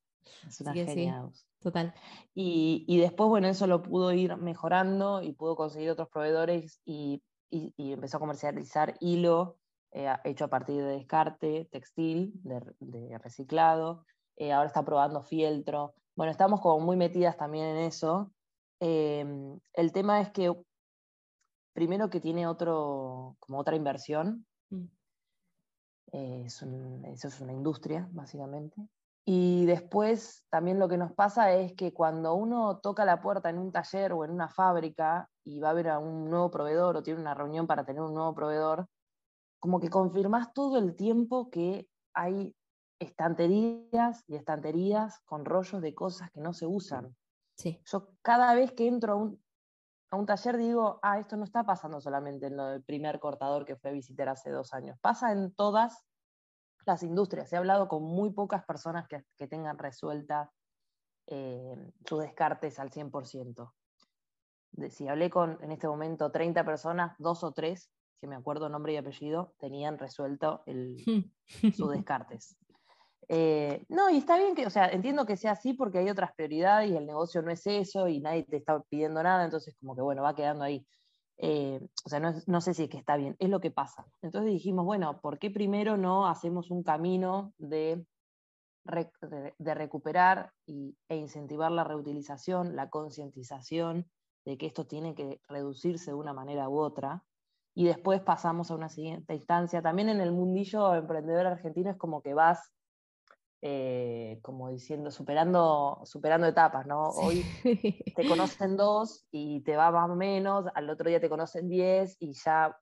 Es 0.48 0.60
una 0.60 0.72
genia. 0.72 1.28
total. 1.60 1.94
Y, 2.34 2.98
después, 2.98 3.28
bueno, 3.28 3.48
eso 3.48 3.66
lo 3.66 3.82
pudo 3.82 4.12
ir 4.12 4.36
mejorando 4.36 5.22
y 5.22 5.32
pudo 5.32 5.56
conseguir 5.56 5.90
otros 5.90 6.08
proveedores 6.08 6.80
y, 6.84 7.22
empezó 7.50 8.16
a 8.16 8.20
comercializar 8.20 8.94
hilo 9.00 9.58
eh, 9.92 10.10
hecho 10.24 10.46
a 10.46 10.48
partir 10.48 10.76
de 10.82 10.92
descarte, 10.92 11.68
textil, 11.70 12.32
de, 12.42 13.18
reciclado. 13.18 14.04
Eh, 14.36 14.52
ahora 14.52 14.66
está 14.66 14.84
probando 14.84 15.22
fieltro. 15.22 15.94
Bueno, 16.16 16.30
estamos 16.30 16.60
como 16.60 16.84
muy 16.84 16.96
metidas 16.96 17.36
también 17.36 17.66
en 17.66 17.76
eso. 17.78 18.32
Em, 18.80 19.58
el 19.74 19.92
tema 19.92 20.20
es 20.20 20.30
que 20.30 20.52
primero 21.74 22.10
que 22.10 22.20
tiene 22.20 22.46
otro, 22.46 23.36
como 23.38 23.58
otra 23.58 23.76
inversión. 23.76 24.46
Mm. 24.70 24.86
Eh, 26.12 26.44
eso 26.46 27.28
es 27.28 27.40
una 27.40 27.52
industria, 27.52 28.08
básicamente. 28.12 28.76
Y 29.24 29.66
después 29.66 30.44
también 30.50 30.78
lo 30.78 30.88
que 30.88 30.96
nos 30.96 31.12
pasa 31.12 31.52
es 31.52 31.74
que 31.74 31.92
cuando 31.92 32.34
uno 32.34 32.78
toca 32.78 33.04
la 33.04 33.20
puerta 33.20 33.50
en 33.50 33.58
un 33.58 33.70
taller 33.70 34.12
o 34.12 34.24
en 34.24 34.32
una 34.32 34.48
fábrica 34.48 35.28
y 35.44 35.60
va 35.60 35.70
a 35.70 35.74
ver 35.74 35.90
a 35.90 35.98
un 36.00 36.28
nuevo 36.28 36.50
proveedor 36.50 36.96
o 36.96 37.02
tiene 37.02 37.20
una 37.20 37.34
reunión 37.34 37.66
para 37.66 37.84
tener 37.84 38.02
un 38.02 38.14
nuevo 38.14 38.34
proveedor, 38.34 38.88
como 39.62 39.78
que 39.78 39.90
confirmás 39.90 40.52
todo 40.52 40.76
el 40.76 40.96
tiempo 40.96 41.48
que 41.48 41.88
hay 42.14 42.52
estanterías 42.98 44.24
y 44.26 44.34
estanterías 44.34 45.20
con 45.20 45.44
rollos 45.44 45.80
de 45.80 45.94
cosas 45.94 46.32
que 46.32 46.40
no 46.40 46.52
se 46.52 46.66
usan. 46.66 47.14
Sí. 47.56 47.80
Yo 47.84 48.08
cada 48.22 48.56
vez 48.56 48.72
que 48.72 48.88
entro 48.88 49.12
a 49.12 49.16
un, 49.16 49.40
a 50.10 50.16
un 50.16 50.26
taller 50.26 50.56
digo, 50.56 50.98
ah, 51.04 51.20
esto 51.20 51.36
no 51.36 51.44
está 51.44 51.62
pasando 51.62 52.00
solamente 52.00 52.48
en 52.48 52.56
lo 52.56 52.66
del 52.66 52.82
primer 52.82 53.20
cortador 53.20 53.64
que 53.64 53.76
fue 53.76 53.90
a 53.90 53.92
visitar 53.92 54.28
hace 54.28 54.50
dos 54.50 54.74
años, 54.74 54.98
pasa 55.00 55.30
en 55.30 55.54
todas 55.54 56.04
las 56.84 57.04
industrias. 57.04 57.52
He 57.52 57.56
hablado 57.56 57.86
con 57.86 58.02
muy 58.02 58.32
pocas 58.32 58.64
personas 58.64 59.06
que, 59.06 59.24
que 59.38 59.46
tengan 59.46 59.78
resuelta 59.78 60.50
eh, 61.28 61.92
sus 62.04 62.18
descartes 62.18 62.80
al 62.80 62.90
100%. 62.90 63.72
De, 64.72 64.90
si 64.90 65.06
hablé 65.06 65.30
con 65.30 65.56
en 65.62 65.70
este 65.70 65.86
momento 65.86 66.32
30 66.32 66.64
personas, 66.64 67.14
dos 67.20 67.44
o 67.44 67.52
tres, 67.52 67.92
que 68.20 68.26
me 68.26 68.36
acuerdo 68.36 68.68
nombre 68.68 68.92
y 68.92 68.96
apellido, 68.96 69.54
tenían 69.58 69.98
resuelto 69.98 70.62
el, 70.66 70.96
sus 71.74 71.90
descartes. 71.92 72.56
Eh, 73.28 73.84
no, 73.88 74.10
y 74.10 74.18
está 74.18 74.36
bien 74.36 74.54
que, 74.54 74.66
o 74.66 74.70
sea, 74.70 74.88
entiendo 74.88 75.24
que 75.24 75.36
sea 75.36 75.52
así 75.52 75.72
porque 75.72 75.98
hay 75.98 76.10
otras 76.10 76.34
prioridades 76.34 76.90
y 76.90 76.96
el 76.96 77.06
negocio 77.06 77.40
no 77.42 77.50
es 77.50 77.66
eso 77.66 78.08
y 78.08 78.20
nadie 78.20 78.42
te 78.42 78.58
está 78.58 78.80
pidiendo 78.82 79.22
nada, 79.22 79.44
entonces 79.44 79.74
como 79.80 79.94
que 79.94 80.02
bueno, 80.02 80.22
va 80.22 80.34
quedando 80.34 80.64
ahí. 80.64 80.86
Eh, 81.38 81.80
o 82.04 82.08
sea, 82.08 82.20
no, 82.20 82.60
sé 82.60 82.74
si 82.74 82.84
es 82.84 82.88
que 82.90 82.98
está 82.98 83.16
bien, 83.16 83.36
es 83.38 83.48
lo 83.48 83.60
que 83.60 83.70
pasa. 83.70 84.06
Entonces 84.22 84.52
dijimos, 84.52 84.84
bueno, 84.84 85.20
¿por 85.20 85.38
qué 85.38 85.50
primero 85.50 85.96
no 85.96 86.28
hacemos 86.28 86.70
un 86.70 86.82
camino 86.82 87.52
de, 87.58 88.04
de, 88.84 89.74
recuperar 89.74 90.52
y, 90.66 90.96
e 91.08 91.16
incentivar 91.16 91.72
la 91.72 91.84
reutilización, 91.84 92.76
la 92.76 92.90
concientización 92.90 94.10
de 94.44 94.58
que 94.58 94.66
esto 94.66 94.86
tiene 94.86 95.14
que 95.14 95.40
reducirse 95.48 96.10
de 96.10 96.16
una 96.16 96.32
manera 96.32 96.68
u 96.68 96.78
otra? 96.78 97.24
Y 97.74 97.86
después 97.86 98.20
pasamos 98.20 98.70
a 98.70 98.74
una 98.74 98.88
siguiente 98.88 99.34
instancia. 99.34 99.80
También 99.80 100.08
en 100.08 100.20
el 100.20 100.32
mundillo 100.32 100.94
emprendedor 100.94 101.46
argentino 101.46 101.90
es 101.90 101.96
como 101.96 102.20
que 102.20 102.34
vas 102.34 102.72
eh, 103.64 104.40
como 104.42 104.70
diciendo, 104.70 105.12
superando, 105.12 106.00
superando 106.04 106.48
etapas, 106.48 106.84
¿no? 106.84 107.10
Hoy 107.10 107.44
te 108.16 108.26
conocen 108.26 108.76
dos 108.76 109.24
y 109.30 109.60
te 109.60 109.76
va 109.76 109.92
más 109.92 110.10
o 110.10 110.16
menos, 110.16 110.66
al 110.74 110.90
otro 110.90 111.08
día 111.08 111.20
te 111.20 111.28
conocen 111.28 111.68
diez 111.68 112.16
y 112.18 112.32
ya 112.32 112.76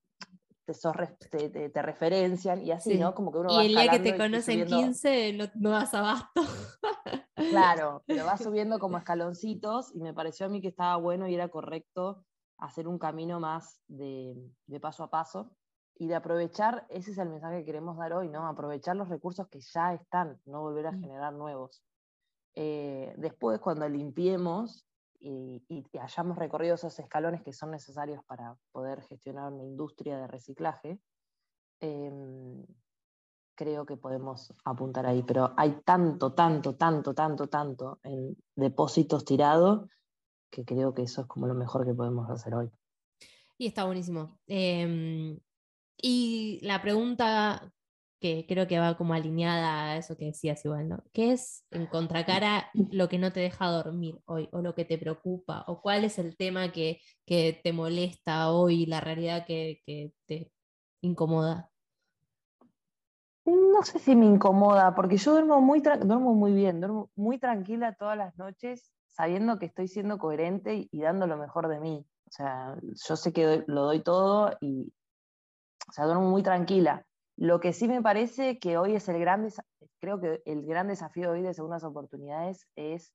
te, 1.31 1.69
te, 1.69 1.83
referencian 1.83 2.63
y 2.63 2.71
así, 2.71 2.99
¿no? 2.99 3.15
Como 3.15 3.31
que 3.31 3.39
uno 3.39 3.63
y 3.63 3.67
el 3.67 3.73
día 3.73 3.91
que 3.91 3.99
te 3.99 4.17
conocen 4.17 4.65
15 4.65 5.33
no, 5.35 5.51
no 5.57 5.71
das 5.71 5.93
abasto. 5.93 6.41
Claro, 7.35 8.03
pero 8.07 8.25
va 8.25 8.37
subiendo 8.39 8.79
como 8.79 8.97
escaloncitos 8.97 9.95
y 9.95 10.01
me 10.01 10.15
pareció 10.15 10.47
a 10.47 10.49
mí 10.49 10.63
que 10.63 10.69
estaba 10.69 10.97
bueno 10.97 11.29
y 11.29 11.35
era 11.35 11.49
correcto 11.49 12.25
hacer 12.61 12.87
un 12.89 12.99
camino 12.99 13.41
más 13.41 13.81
de, 13.89 14.37
de 14.67 14.81
paso 14.81 15.05
a 15.05 15.11
paso 15.11 15.51
y 16.01 16.07
de 16.07 16.15
aprovechar, 16.15 16.87
ese 16.89 17.11
es 17.11 17.19
el 17.19 17.29
mensaje 17.29 17.59
que 17.59 17.67
queremos 17.67 17.99
dar 17.99 18.15
hoy, 18.15 18.31
¿no? 18.31 18.47
Aprovechar 18.47 18.97
los 18.97 19.11
recursos 19.11 19.49
que 19.49 19.61
ya 19.61 19.93
están, 19.93 20.41
no 20.47 20.63
volver 20.63 20.87
a 20.87 20.93
mm. 20.93 21.01
generar 21.01 21.35
nuevos. 21.35 21.83
Eh, 22.55 23.15
después, 23.19 23.61
cuando 23.61 23.87
limpiemos 23.87 24.87
y, 25.19 25.63
hayamos 26.01 26.39
recorrido 26.39 26.77
esos 26.77 26.99
escalones 26.99 27.43
que 27.43 27.53
son 27.53 27.71
necesarios 27.71 28.25
para 28.25 28.57
poder 28.73 29.03
gestionar 29.03 29.53
una 29.53 29.63
industria 29.63 30.17
de 30.17 30.27
reciclaje, 30.27 30.99
em, 31.81 32.65
creo 33.55 33.85
que 33.85 33.99
podemos 33.99 34.55
apuntar 34.65 35.05
ahí. 35.05 35.23
Pero 35.23 35.53
hay 35.57 35.83
tanto, 35.85 36.33
tanto, 36.33 36.77
tanto, 36.77 37.13
tanto, 37.13 37.47
tanto 37.49 37.99
en 38.03 38.37
depósitos 38.57 39.27
tirados 39.27 39.87
que 40.51 40.65
creo 40.65 40.95
que 40.95 41.03
eso 41.03 41.23
es 41.23 41.27
como 41.27 41.47
lo 41.47 41.55
mejor 41.55 41.87
que 41.87 41.95
podemos 41.95 42.29
hacer 42.31 42.55
hoy. 42.55 42.71
Y 43.57 43.67
está 43.67 43.85
buenísimo. 43.85 44.39
Em, 44.47 45.39
y 45.97 46.61
la 46.63 46.81
pregunta 46.81 47.73
que 48.21 48.45
creo 48.47 48.67
que 48.67 48.79
va 48.79 48.97
como 48.97 49.15
alineada 49.15 49.93
a 49.93 49.97
eso 49.97 50.17
que 50.17 50.27
decías 50.27 50.65
igual, 50.65 50.89
¿no? 50.89 51.03
¿Qué 51.13 51.33
es 51.33 51.67
en 51.71 51.87
contracara 51.87 52.71
lo 52.75 53.09
que 53.09 53.19
no 53.19 53.33
te 53.33 53.41
deja 53.41 53.71
dormir 53.71 54.21
hoy 54.27 54.49
o 54.53 54.61
lo 54.61 54.75
que 54.75 54.85
te 54.85 54.99
preocupa 54.99 55.65
o 55.67 55.81
cuál 55.81 56.05
es 56.05 56.19
el 56.19 56.37
tema 56.37 56.71
que, 56.71 57.01
te 57.27 57.73
molesta 57.73 58.51
hoy, 58.51 58.87
la 58.87 59.01
realidad 59.01 59.47
que, 59.47 59.81
te 60.27 60.53
incomoda? 61.01 61.71
No 63.47 63.83
sé 63.83 63.99
si 63.99 64.15
me 64.15 64.27
incomoda, 64.27 64.95
porque 64.95 65.17
yo 65.17 65.33
duermo 65.33 65.61
muy, 65.61 65.81
duermo 65.81 66.35
muy 66.35 66.53
bien, 66.53 66.81
duermo 66.81 67.11
muy 67.17 67.39
tranquila 67.39 67.95
todas 67.95 68.19
las 68.19 68.37
noches, 68.37 68.93
sabiendo 69.13 69.59
que 69.59 69.67
estoy 69.67 69.89
siendo 69.89 70.19
coherente 70.19 70.89
y 70.91 71.01
dando 71.01 71.27
lo 71.27 71.37
mejor 71.37 71.69
de 71.69 71.81
mí. 71.81 72.07
O 72.29 72.33
sea, 72.33 72.77
yo 72.83 73.17
sé 73.17 73.33
que 73.33 73.65
lo 73.67 73.83
doy 73.83 74.03
todo 74.03 74.57
y, 74.61 74.93
o 75.89 75.93
sea, 75.93 76.07
duermo 76.07 76.31
muy 76.31 76.43
tranquila. 76.43 77.05
Lo 77.37 77.59
que 77.59 77.73
sí 77.73 77.89
me 77.89 78.03
parece 78.03 78.59
que 78.59 78.79
hoy 78.79 78.95
es 78.95 79.09
el 79.09 79.19
gran, 79.19 79.49
creo 79.99 80.21
que 80.21 80.43
el 80.45 80.65
gran 80.65 80.89
desafío 80.89 81.31
hoy 81.31 81.43
de 81.43 81.55
segundas 81.55 81.83
oportunidades 81.85 82.69
es 82.77 83.13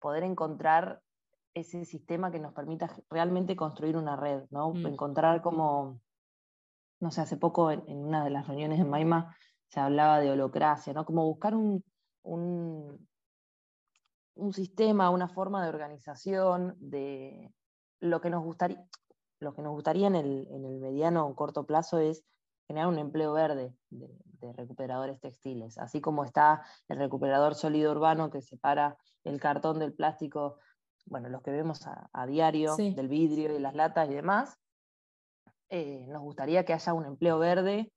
poder 0.00 0.24
encontrar 0.24 1.00
ese 1.54 1.84
sistema 1.84 2.32
que 2.32 2.40
nos 2.40 2.52
permita 2.52 2.90
realmente 3.08 3.54
construir 3.54 3.96
una 3.96 4.16
red, 4.16 4.42
¿no? 4.50 4.74
Mm. 4.74 4.86
Encontrar 4.86 5.40
como, 5.40 6.00
no 7.00 7.10
sé, 7.10 7.20
hace 7.20 7.36
poco 7.36 7.70
en, 7.70 7.82
una 7.86 8.24
de 8.24 8.30
las 8.30 8.48
reuniones 8.48 8.80
en 8.80 8.90
Maima 8.90 9.36
se 9.68 9.78
hablaba 9.78 10.18
de 10.18 10.30
holocracia, 10.30 10.92
¿no? 10.92 11.04
Como 11.04 11.24
buscar 11.24 11.54
un, 11.54 11.84
un, 12.22 12.83
un 14.34 14.52
sistema, 14.52 15.10
una 15.10 15.28
forma 15.28 15.62
de 15.62 15.68
organización, 15.68 16.76
de 16.78 17.52
lo 18.00 18.20
que 18.20 18.30
nos 18.30 18.42
gustaría, 18.42 18.84
lo 19.40 19.54
que 19.54 19.62
nos 19.62 19.72
gustaría 19.72 20.06
en 20.08 20.16
el, 20.16 20.46
mediano 20.80 21.26
o 21.26 21.34
corto 21.34 21.66
plazo 21.66 21.98
es 21.98 22.24
generar 22.66 22.88
un 22.88 22.98
empleo 22.98 23.32
verde 23.32 23.74
de, 23.90 24.08
recuperadores 24.52 25.18
textiles, 25.20 25.78
así 25.78 26.02
como 26.02 26.22
está 26.22 26.62
el 26.88 26.98
recuperador 26.98 27.54
sólido 27.54 27.92
urbano 27.92 28.30
que 28.30 28.42
separa 28.42 28.98
el 29.24 29.40
cartón 29.40 29.78
del 29.78 29.94
plástico, 29.94 30.58
bueno, 31.06 31.30
los 31.30 31.40
que 31.40 31.50
vemos 31.50 31.86
a, 31.86 32.26
diario, 32.26 32.76
del 32.76 33.08
vidrio 33.08 33.56
y 33.56 33.58
las 33.58 33.74
latas 33.74 34.10
y 34.10 34.12
demás. 34.12 34.58
Eh, 35.70 36.06
nos 36.08 36.20
gustaría 36.20 36.66
que 36.66 36.74
haya 36.74 36.92
un 36.92 37.06
empleo 37.06 37.38
verde 37.38 37.90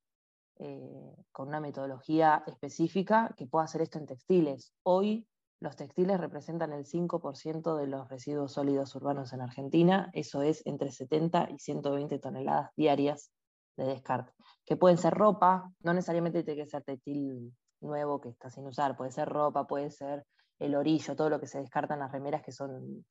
eh, 0.60 1.16
con 1.34 1.50
una 1.50 1.60
metodología 1.60 2.44
específica 2.48 3.34
que 3.36 3.46
pueda 3.46 3.66
hacer 3.66 3.82
esto 3.82 4.00
en 4.00 4.06
textiles. 4.06 4.72
Hoy 4.84 5.28
los 5.60 5.76
textiles 5.76 6.20
representan 6.20 6.74
el 6.74 6.86
5% 6.86 7.78
de 7.78 7.88
los 7.88 8.08
residuos 8.10 8.54
sólidos 8.54 8.96
urbanos 8.96 9.34
en 9.34 9.42
Argentina, 9.42 10.10
eso 10.14 10.42
es 10.42 10.66
entre 10.66 10.92
70 10.92 11.50
y 11.52 11.60
120 11.60 12.20
toneladas 12.20 12.72
diarias 12.76 13.32
de 13.76 13.86
descarte, 13.86 14.34
que 14.66 14.76
pueden 14.76 14.98
ser 14.98 15.14
ropa, 15.14 15.72
no 15.82 15.94
necesariamente 15.94 16.44
tiene 16.44 16.64
que 16.64 16.70
ser 16.70 16.84
textil 16.84 17.54
nuevo 17.82 18.22
que 18.22 18.30
está 18.30 18.50
sin 18.50 18.66
usar, 18.66 18.96
puede 18.98 19.12
ser 19.12 19.30
ropa, 19.30 19.66
puede 19.68 19.92
ser 19.92 20.26
el 20.60 20.76
orillo, 20.76 21.16
todo 21.16 21.30
lo 21.30 21.40
que 21.40 21.48
se 21.48 21.60
descarta 21.60 21.94
en 21.94 22.00
las 22.02 22.12
remeras 22.12 22.42
que 22.42 22.52
son 22.52 23.06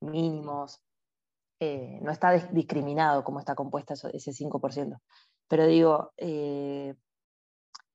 mínimos. 0.00 0.80
Eh, 1.58 1.98
no 2.02 2.10
está 2.10 2.32
discriminado 2.32 3.24
como 3.24 3.38
está 3.38 3.54
compuesta 3.54 3.94
ese 3.94 4.32
5%. 4.32 5.00
Pero 5.48 5.66
digo, 5.66 6.12
eh, 6.16 6.94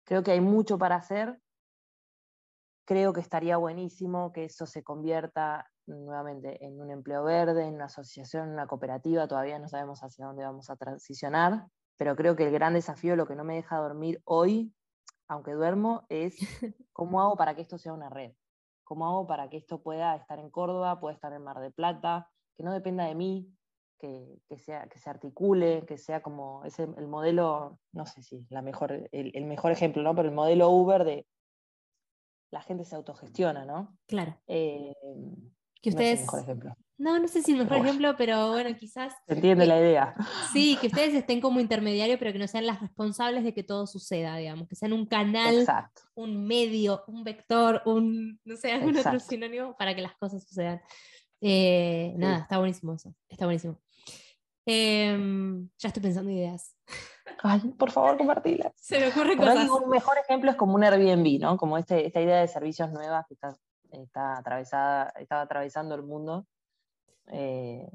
creo 0.04 0.24
que 0.24 0.32
hay 0.32 0.42
mucho 0.42 0.78
para 0.78 0.96
hacer 0.96 1.40
creo 2.92 3.14
que 3.14 3.22
estaría 3.22 3.56
buenísimo 3.56 4.34
que 4.34 4.44
eso 4.44 4.66
se 4.66 4.84
convierta 4.84 5.66
nuevamente 5.88 6.66
en 6.66 6.78
un 6.82 6.92
empleo 6.92 7.24
verde, 7.24 7.66
en 7.66 7.76
una 7.76 7.86
asociación, 7.86 8.50
en 8.50 8.54
una 8.56 8.68
cooperativa, 8.68 9.30
todavía 9.30 9.58
no 9.60 9.70
sabemos 9.70 10.04
hacia 10.04 10.26
dónde 10.26 10.44
vamos 10.44 10.70
a 10.70 10.76
transicionar, 10.76 11.68
pero 11.96 12.18
creo 12.18 12.36
que 12.36 12.44
el 12.44 12.52
gran 12.52 12.74
desafío, 12.74 13.16
lo 13.16 13.26
que 13.26 13.38
no 13.38 13.46
me 13.46 13.56
deja 13.56 13.78
dormir 13.78 14.22
hoy, 14.26 14.74
aunque 15.30 15.54
duermo, 15.54 16.06
es 16.10 16.36
cómo 16.92 17.22
hago 17.22 17.38
para 17.38 17.56
que 17.56 17.62
esto 17.62 17.78
sea 17.78 17.94
una 17.94 18.10
red, 18.10 18.34
cómo 18.84 19.08
hago 19.08 19.26
para 19.26 19.50
que 19.50 19.56
esto 19.56 19.82
pueda 19.82 20.14
estar 20.18 20.40
en 20.40 20.50
Córdoba, 20.50 21.00
pueda 21.00 21.16
estar 21.16 21.32
en 21.32 21.46
Mar 21.46 21.62
de 21.62 21.72
Plata, 21.72 22.30
que 22.58 22.64
no 22.64 22.74
dependa 22.74 23.06
de 23.06 23.16
mí, 23.16 23.56
que, 24.00 24.58
sea, 24.58 24.90
que 24.90 25.00
se 25.00 25.10
articule, 25.10 25.86
que 25.86 25.98
sea 25.98 26.22
como 26.22 26.66
ese, 26.66 26.84
el 26.98 27.08
modelo, 27.08 27.80
no 27.94 28.06
sé 28.06 28.22
si 28.22 28.46
la 28.50 28.62
mejor, 28.62 29.08
el, 29.14 29.46
mejor 29.46 29.72
ejemplo, 29.72 30.04
¿no? 30.04 30.14
pero 30.14 30.28
el 30.28 30.36
modelo 30.36 30.70
Uber 30.72 31.06
de 31.06 31.26
la 32.52 32.62
gente 32.62 32.86
se 32.86 32.96
autogestiona, 32.96 33.66
¿no? 33.66 33.98
Claro. 34.08 34.38
Eh, 34.48 34.94
que 35.82 35.90
ustedes... 35.90 36.20
No, 36.20 36.26
mejor 36.26 36.40
ejemplo. 36.42 36.78
no, 36.98 37.20
no 37.20 37.28
sé 37.28 37.42
si 37.42 37.54
el 37.54 37.60
mejor 37.60 37.78
ejemplo, 37.78 38.16
pero 38.18 38.52
bueno, 38.52 38.76
quizás... 38.78 39.14
Se 39.26 39.34
entiende 39.34 39.66
la 39.66 39.80
idea. 39.80 40.14
Sí, 40.54 40.78
que 40.80 40.88
ustedes 40.88 41.16
estén 41.16 41.42
como 41.42 41.60
intermediarios, 41.60 42.20
pero 42.20 42.32
que 42.34 42.40
no 42.40 42.48
sean 42.48 42.68
las 42.68 42.82
responsables 42.82 43.44
de 43.44 43.54
que 43.54 43.64
todo 43.64 43.88
suceda, 43.88 44.36
digamos, 44.38 44.68
que 44.68 44.76
sean 44.76 44.94
un 44.94 45.06
canal, 45.06 45.66
un 46.14 46.46
medio, 46.46 47.04
un 47.08 47.24
vector, 47.24 47.82
un, 47.86 48.40
no 48.44 48.56
sé, 48.58 48.74
algún 48.74 48.98
otro 48.98 49.20
sinónimo 49.20 49.76
para 49.78 49.96
que 49.96 50.02
las 50.02 50.16
cosas 50.18 50.44
sucedan. 50.44 50.82
Eh, 51.40 52.14
nada, 52.18 52.40
está 52.40 52.60
buenísimo 52.60 52.94
eso, 52.94 53.16
está 53.28 53.46
buenísimo. 53.46 53.82
Em, 54.66 55.68
ya 55.80 55.88
estoy 55.88 56.04
pensando 56.04 56.30
ideas. 56.30 56.76
Ay, 57.44 57.60
por 57.78 57.92
favor, 57.92 58.18
compartilas. 58.18 58.74
Se 58.76 59.00
me 59.00 59.10
ocurre 59.10 59.38
cosas. 59.38 59.70
Un 59.70 59.90
mejor 59.90 60.18
ejemplo 60.18 60.52
es 60.52 60.58
como 60.58 60.76
un 60.76 60.84
Airbnb, 60.84 61.40
¿no? 61.40 61.58
Como 61.58 61.78
este, 61.78 62.06
esta 62.06 62.22
idea 62.22 62.40
de 62.40 62.48
servicios 62.48 62.92
nuevas 62.92 63.26
que 63.28 63.34
está 63.36 63.56
está 63.92 64.38
atravesada, 64.38 65.14
estaba 65.18 65.42
atravesando 65.42 65.96
el 65.96 66.04
mundo. 66.04 66.48
Eh, 67.28 67.90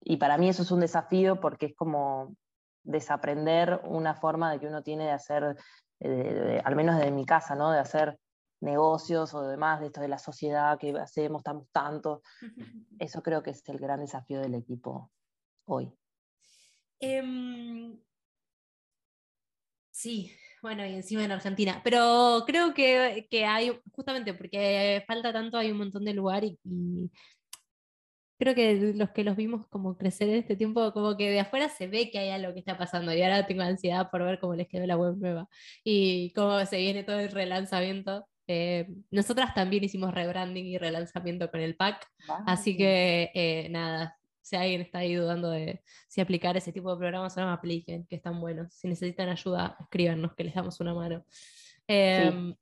y 0.00 0.16
para 0.16 0.38
mí 0.38 0.48
eso 0.48 0.62
es 0.62 0.70
un 0.70 0.80
desafío 0.80 1.40
porque 1.40 1.66
es 1.66 1.74
como 1.74 2.36
desaprender 2.82 3.80
una 3.84 4.14
forma 4.14 4.52
de 4.52 4.60
que 4.60 4.66
uno 4.66 4.82
tiene 4.82 5.04
de 5.04 5.12
hacer, 5.12 5.56
eh, 6.00 6.60
al 6.64 6.76
menos 6.76 6.96
desde 6.96 7.10
mi 7.10 7.24
casa, 7.24 7.54
¿no? 7.54 7.70
de 7.70 7.78
hacer 7.78 8.18
negocios 8.60 9.34
o 9.34 9.42
demás, 9.42 9.80
de 9.80 9.86
esto 9.86 10.00
de 10.00 10.08
la 10.08 10.18
sociedad 10.18 10.78
que 10.78 10.90
hacemos, 10.98 11.40
estamos 11.40 11.68
tanto. 11.70 12.22
Eso 12.98 13.22
creo 13.22 13.42
que 13.42 13.50
es 13.50 13.66
el 13.68 13.78
gran 13.78 14.00
desafío 14.00 14.40
del 14.40 14.54
equipo 14.54 15.10
hoy. 15.66 15.92
Em, 17.00 17.98
sí, 20.04 20.30
bueno, 20.60 20.84
y 20.86 20.94
encima 20.94 21.24
en 21.24 21.32
Argentina. 21.32 21.80
Pero 21.82 22.44
creo 22.46 22.74
que, 22.74 23.26
hay, 23.46 23.72
justamente 23.92 24.34
porque 24.34 25.02
falta 25.06 25.32
tanto, 25.32 25.56
hay 25.56 25.70
un 25.70 25.78
montón 25.78 26.04
de 26.04 26.12
lugar 26.12 26.44
y, 26.44 26.58
creo 28.38 28.54
que 28.54 28.92
los 28.94 29.10
que 29.10 29.24
los 29.24 29.36
vimos 29.36 29.66
como 29.68 29.96
crecer 29.96 30.28
en 30.28 30.36
este 30.36 30.56
tiempo, 30.56 30.92
como 30.92 31.16
que 31.16 31.30
de 31.30 31.40
afuera 31.40 31.68
se 31.70 31.86
ve 31.86 32.10
que 32.10 32.18
hay 32.18 32.30
algo 32.30 32.52
que 32.52 32.58
está 32.60 32.76
pasando 32.76 33.14
y 33.14 33.22
ahora 33.22 33.46
tengo 33.46 33.62
ansiedad 33.62 34.10
por 34.10 34.22
ver 34.24 34.38
cómo 34.40 34.54
les 34.54 34.68
quedó 34.68 34.86
la 34.86 34.96
web 34.98 35.16
nueva 35.16 35.48
y 35.84 36.32
cómo 36.34 36.64
se 36.66 36.78
viene 36.78 37.04
todo 37.04 37.18
el 37.20 37.30
relanzamiento. 37.30 38.26
Eh, 38.46 38.88
nosotras 39.10 39.54
también 39.54 39.84
hicimos 39.84 40.12
rebranding 40.12 40.66
y 40.66 40.78
relanzamiento 40.78 41.50
con 41.50 41.60
el 41.60 41.76
pack, 41.76 42.06
así 42.46 42.76
que 42.76 43.30
eh, 43.34 43.68
nada, 43.70 44.18
si 44.44 44.56
alguien 44.56 44.82
está 44.82 44.98
ahí 44.98 45.14
dudando 45.14 45.50
de 45.50 45.82
si 46.06 46.20
aplicar 46.20 46.54
ese 46.54 46.70
tipo 46.70 46.90
de 46.90 46.98
programas, 46.98 47.34
no 47.38 47.50
apliquen, 47.50 48.06
que 48.06 48.16
están 48.16 48.40
buenos. 48.42 48.74
Si 48.74 48.86
necesitan 48.86 49.30
ayuda, 49.30 49.74
escríbanos, 49.80 50.34
que 50.34 50.44
les 50.44 50.54
damos 50.54 50.78
una 50.80 50.92
mano. 50.92 51.24
Em, 51.86 52.54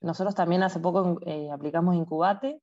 Nosotros 0.00 0.34
también 0.34 0.62
hace 0.62 0.80
poco 0.80 1.20
eh, 1.26 1.50
aplicamos 1.52 1.94
Incubate. 1.96 2.62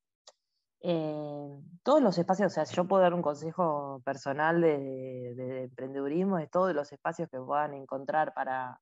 Eh, 0.82 1.48
todos 1.84 2.02
los 2.02 2.18
espacios, 2.18 2.50
o 2.50 2.54
sea, 2.54 2.64
yo 2.64 2.88
puedo 2.88 3.02
dar 3.02 3.14
un 3.14 3.22
consejo 3.22 4.02
personal 4.04 4.60
de, 4.60 5.34
de, 5.36 5.62
emprendedurismo, 5.64 6.36
de 6.36 6.48
todos 6.48 6.74
los 6.74 6.90
espacios 6.90 7.28
que 7.30 7.38
puedan 7.38 7.74
encontrar 7.74 8.34
para, 8.34 8.80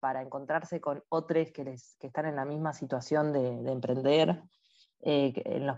para 0.00 0.22
encontrarse 0.22 0.80
con 0.80 1.04
otros 1.10 1.50
que, 1.52 1.64
les, 1.64 1.96
que 2.00 2.06
están 2.06 2.24
en 2.24 2.36
la 2.36 2.46
misma 2.46 2.72
situación 2.72 3.34
de, 3.34 3.62
de 3.62 3.70
emprender, 3.70 4.42
eh, 5.02 5.34
en 5.44 5.66
los 5.66 5.76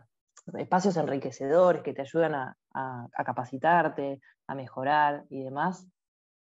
espacios 0.58 0.96
enriquecedores 0.96 1.82
que 1.82 1.92
te 1.92 2.02
ayudan 2.02 2.34
a, 2.34 2.56
capacitarte, 3.24 4.20
a 4.46 4.54
mejorar 4.54 5.24
y 5.28 5.42
demás, 5.42 5.86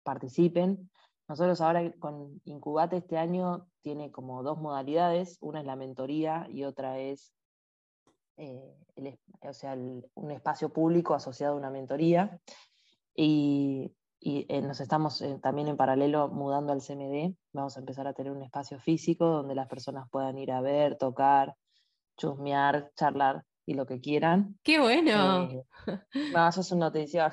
participen. 0.03 0.89
Nosotros 1.27 1.61
ahora 1.61 1.91
con 1.99 2.41
Incubate 2.45 2.97
este 2.97 3.17
año 3.17 3.67
tiene 3.81 4.11
como 4.11 4.43
dos 4.43 4.59
modalidades, 4.59 5.37
una 5.41 5.59
es 5.59 5.65
la 5.65 5.75
mentoría 5.75 6.47
y 6.49 6.63
otra 6.63 6.97
es 6.99 7.33
eh, 8.37 8.75
o 9.41 9.53
sea, 9.53 9.75
un 10.15 10.31
espacio 10.31 10.69
público 10.69 11.13
asociado 11.13 11.53
a 11.53 11.57
una 11.57 11.69
mentoría. 11.69 12.39
Y, 13.15 13.93
eh, 14.21 14.61
nos 14.61 14.81
estamos 14.81 15.21
eh, 15.21 15.39
también 15.41 15.67
en 15.67 15.77
paralelo 15.77 16.29
mudando 16.29 16.73
al 16.73 16.81
CMD. 16.81 17.35
Vamos 17.53 17.77
a 17.77 17.79
empezar 17.79 18.07
a 18.07 18.13
tener 18.13 18.31
un 18.31 18.43
espacio 18.43 18.79
físico 18.79 19.25
donde 19.25 19.55
las 19.55 19.67
personas 19.67 20.09
puedan 20.09 20.37
ir 20.37 20.51
a 20.51 20.61
ver, 20.61 20.97
tocar, 20.97 21.55
chusmear, 22.17 22.91
charlar 22.95 23.43
y 23.69 23.75
lo 23.75 23.85
que 23.85 24.01
quieran. 24.01 24.57
¡Qué 24.63 24.79
bueno! 24.79 25.43
Eh, 25.43 25.63
no, 26.35 26.47
eso 26.47 26.61
es 26.61 26.71
una 26.71 26.87
noticia. 26.87 27.31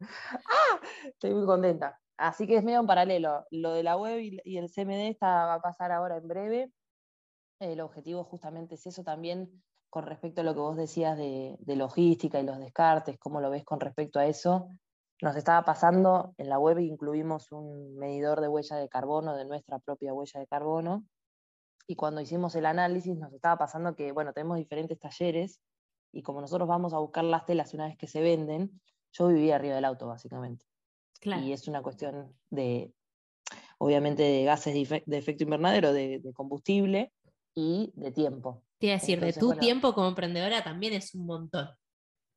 ¡Ah! 0.00 0.80
Estoy 1.06 1.32
muy 1.32 1.46
contenta. 1.46 1.98
Así 2.18 2.46
que 2.46 2.56
es 2.58 2.64
medio 2.64 2.80
en 2.80 2.86
paralelo. 2.86 3.46
Lo 3.50 3.72
de 3.72 3.82
la 3.82 3.96
web 3.96 4.20
y, 4.20 4.58
el 4.58 4.68
CMD 4.68 5.08
está, 5.08 5.46
va 5.46 5.54
a 5.54 5.62
pasar 5.62 5.90
ahora 5.90 6.18
en 6.18 6.28
breve. 6.28 6.72
El 7.58 7.80
objetivo 7.80 8.22
justamente 8.22 8.74
es 8.74 8.86
eso 8.86 9.02
también 9.02 9.62
con 9.88 10.04
respecto 10.04 10.42
a 10.42 10.44
lo 10.44 10.52
que 10.52 10.60
vos 10.60 10.76
decías 10.76 11.16
de, 11.16 11.56
de 11.58 11.76
logística 11.76 12.38
y 12.38 12.44
los 12.44 12.58
descartes, 12.58 13.16
cómo 13.18 13.40
lo 13.40 13.48
ves 13.48 13.64
con 13.64 13.80
respecto 13.80 14.18
a 14.18 14.26
eso. 14.26 14.68
Nos 15.22 15.36
estaba 15.36 15.64
pasando, 15.64 16.34
en 16.36 16.50
la 16.50 16.58
web 16.58 16.80
incluimos 16.80 17.50
un 17.50 17.96
medidor 17.96 18.42
de 18.42 18.48
huella 18.48 18.76
de 18.76 18.90
carbono, 18.90 19.34
de 19.34 19.46
nuestra 19.46 19.78
propia 19.78 20.12
huella 20.12 20.38
de 20.38 20.46
carbono, 20.46 21.06
y 21.90 21.96
cuando 21.96 22.20
hicimos 22.20 22.54
el 22.54 22.66
análisis 22.66 23.16
nos 23.16 23.32
estaba 23.32 23.56
pasando 23.56 23.96
que, 23.96 24.12
bueno, 24.12 24.34
tenemos 24.34 24.58
diferentes 24.58 24.98
talleres 24.98 25.58
y 26.12 26.22
como 26.22 26.40
nosotros 26.40 26.68
vamos 26.68 26.92
a 26.94 26.98
buscar 26.98 27.24
las 27.24 27.44
telas 27.46 27.74
una 27.74 27.86
vez 27.86 27.96
que 27.96 28.06
se 28.06 28.20
venden, 28.20 28.80
yo 29.12 29.28
vivía 29.28 29.56
arriba 29.56 29.74
del 29.74 29.84
auto, 29.84 30.06
básicamente. 30.06 30.66
Y 31.22 31.52
es 31.52 31.66
una 31.66 31.82
cuestión 31.82 32.34
de, 32.50 32.92
obviamente, 33.78 34.22
de 34.22 34.44
gases 34.44 34.74
de, 34.74 35.18
efecto 35.18 35.44
invernadero, 35.44 35.92
de, 35.92 36.22
combustible 36.34 37.12
y 37.54 37.92
de 37.96 38.12
tiempo. 38.12 38.62
Te 38.78 38.88
decir, 38.88 39.20
de 39.20 39.32
tu 39.32 39.54
tiempo 39.54 39.92
como 39.92 40.08
emprendedora 40.08 40.62
también 40.62 40.92
es 40.92 41.14
un 41.14 41.26
montón. 41.26 41.68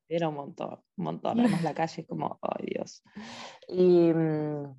Era 0.10 0.30
un 0.30 0.36
montón, 0.36 0.80
un 0.98 1.04
montón. 1.04 1.40
Además 1.40 1.64
la 1.64 1.74
calle 1.74 2.06
como, 2.06 2.40
ay 2.42 2.66
Dios. 2.74 3.04
Y, 3.68 4.12
mm, 4.12 4.76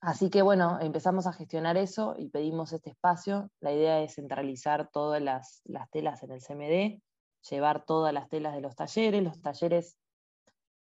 así 0.00 0.28
que 0.28 0.42
bueno, 0.42 0.78
empezamos 0.80 1.26
a 1.28 1.32
gestionar 1.32 1.76
eso 1.76 2.16
y 2.18 2.28
pedimos 2.28 2.72
este 2.72 2.90
espacio. 2.90 3.50
La 3.60 3.72
idea 3.72 4.02
es 4.02 4.16
centralizar 4.16 4.90
todas 4.90 5.22
las, 5.22 5.62
las 5.64 5.88
telas 5.90 6.22
en 6.24 6.32
el 6.32 6.40
CMD 6.40 7.00
llevar 7.48 7.84
todas 7.84 8.12
las 8.12 8.28
telas 8.28 8.54
de 8.54 8.60
los 8.60 8.76
talleres. 8.76 9.22
Los 9.22 9.40
talleres 9.40 9.96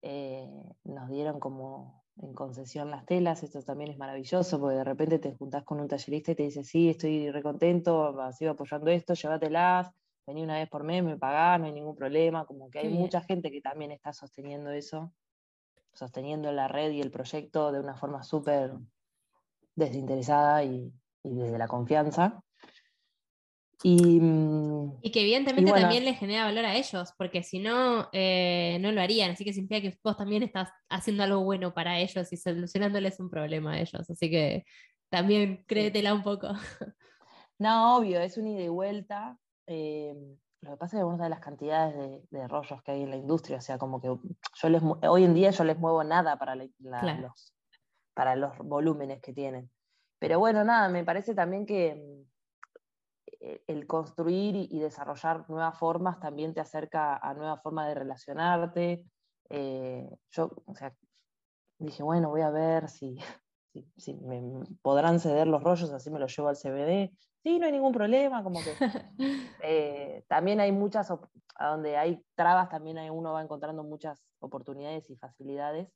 eh, 0.02 0.50
nos 0.84 1.10
dieron 1.10 1.40
como 1.40 2.04
en 2.18 2.34
concesión 2.34 2.92
las 2.92 3.06
telas, 3.06 3.44
esto 3.44 3.64
también 3.64 3.92
es 3.92 3.98
maravilloso, 3.98 4.60
porque 4.60 4.78
de 4.78 4.84
repente 4.84 5.20
te 5.20 5.36
juntás 5.36 5.64
con 5.64 5.80
un 5.80 5.88
tallerista 5.88 6.32
y 6.32 6.36
te 6.36 6.44
dice, 6.44 6.64
sí, 6.64 6.90
estoy 6.90 7.32
recontento, 7.32 8.16
sigo 8.34 8.52
apoyando 8.52 8.92
esto, 8.92 9.14
llévatelas, 9.14 9.92
vení 10.28 10.44
una 10.44 10.56
vez 10.56 10.70
por 10.70 10.84
mes, 10.84 11.04
me 11.04 11.18
pagás, 11.18 11.60
no 11.60 11.66
hay 11.66 11.72
ningún 11.72 11.96
problema, 11.96 12.46
como 12.46 12.70
que 12.70 12.80
hay 12.80 12.90
mucha 12.90 13.22
gente 13.22 13.50
que 13.52 13.62
también 13.62 13.92
está 13.92 14.14
sosteniendo 14.14 14.72
eso, 14.72 15.12
sosteniendo 15.94 16.52
la 16.52 16.68
red 16.68 16.92
y 16.92 17.02
el 17.02 17.12
proyecto 17.12 17.72
de 17.72 17.80
una 17.80 17.96
forma 17.96 18.24
súper 18.24 18.74
desinteresada 19.76 20.64
y 20.64 20.94
desde 21.24 21.58
la 21.58 21.68
confianza. 21.68 22.44
Mm, 23.84 24.92
y, 25.02 25.12
que 25.12 25.22
evidentemente 25.22 25.72
también 25.72 26.06
les 26.06 26.18
genera 26.18 26.46
valor 26.46 26.66
a 26.66 26.76
ellos, 26.76 27.14
porque 27.18 27.44
si 27.44 27.60
no, 27.60 28.10
eh, 28.12 28.78
no 28.82 28.92
lo 28.92 29.02
harían. 29.02 29.32
Así 29.32 29.44
que 29.44 29.54
significa 29.54 29.82
que 29.82 29.98
vos 30.04 30.18
también 30.18 30.44
estás 30.44 30.70
haciendo 30.90 31.24
algo 31.24 31.44
bueno 31.44 31.74
para 31.74 32.00
ellos 32.00 32.32
y 32.32 32.38
solucionándoles 32.38 33.20
un 33.20 33.30
problema 33.30 33.74
a 33.74 33.80
ellos. 33.80 34.10
Así 34.10 34.30
que 34.30 34.66
también 35.10 35.64
créetela 35.68 36.14
un 36.14 36.24
poco. 36.24 36.48
No, 37.60 37.98
obvio, 37.98 38.20
es 38.22 38.38
un 38.38 38.48
ida 38.48 38.64
y 38.64 38.70
vuelta. 38.70 39.38
Eh, 39.68 40.16
lo 40.62 40.72
que 40.72 40.78
pasa 40.78 40.98
es 40.98 41.02
que 41.02 41.06
una 41.06 41.26
de 41.26 41.30
las 41.30 41.42
cantidades 41.42 42.24
de, 42.32 42.48
rollos 42.48 42.82
que 42.82 42.92
hay 42.92 43.04
en 43.04 43.12
la 43.12 43.18
industria, 43.18 43.60
o 43.60 43.62
sea, 43.62 43.78
como 43.78 44.02
que 44.02 44.08
yo 44.08 44.70
les, 44.70 44.82
hoy 45.08 45.26
en 45.26 45.36
día 45.36 45.52
yo 45.52 45.64
les 45.64 45.78
muevo 45.78 46.04
nada 46.04 46.40
para, 46.40 46.56
los, 46.56 46.72
para 48.16 48.36
los 48.36 48.58
volúmenes 48.58 49.22
que 49.22 49.32
tienen. 49.32 49.70
Pero 50.18 50.40
bueno, 50.40 50.64
nada, 50.64 50.90
me 50.90 51.04
parece 51.04 51.36
también 51.36 51.68
que 51.68 51.90
eh, 51.90 52.26
el 53.42 53.88
construir 53.88 54.56
y, 54.56 54.80
desarrollar 54.80 55.50
nuevas 55.50 55.78
formas 55.78 56.20
también 56.20 56.54
te 56.54 56.60
acerca 56.60 57.18
a 57.18 57.34
nuevas 57.34 57.62
formas 57.62 57.88
de 57.88 57.96
relacionarte. 57.96 59.06
Eh, 59.50 60.10
yo, 60.32 60.52
o 60.66 60.76
sea, 60.76 60.96
dije, 61.80 62.04
bueno, 62.04 62.30
voy 62.30 62.42
a 62.42 62.52
ver 62.52 62.88
si, 62.88 63.18
si, 63.98 64.14
me 64.14 64.64
podrán 64.82 65.20
ceder 65.20 65.48
los 65.48 65.64
rollos, 65.64 65.92
así 65.92 66.12
me 66.12 66.20
los 66.20 66.36
llevo 66.36 66.50
al 66.50 66.56
CBD. 66.56 67.12
sí, 67.44 67.58
no 67.58 67.66
hay 67.66 67.72
ningún 67.72 67.94
problema, 67.94 68.44
como 68.44 68.60
que 68.60 68.74
eh, 69.64 70.24
también 70.28 70.60
hay 70.60 70.72
muchas, 70.72 71.10
a 71.10 71.68
donde 71.68 71.98
hay 71.98 72.24
trabas, 72.36 72.70
también 72.70 73.00
hay, 73.00 73.10
uno 73.10 73.34
va 73.34 73.42
encontrando 73.42 73.84
muchas 73.84 74.24
oportunidades 74.40 75.10
y 75.10 75.16
facilidades. 75.16 75.90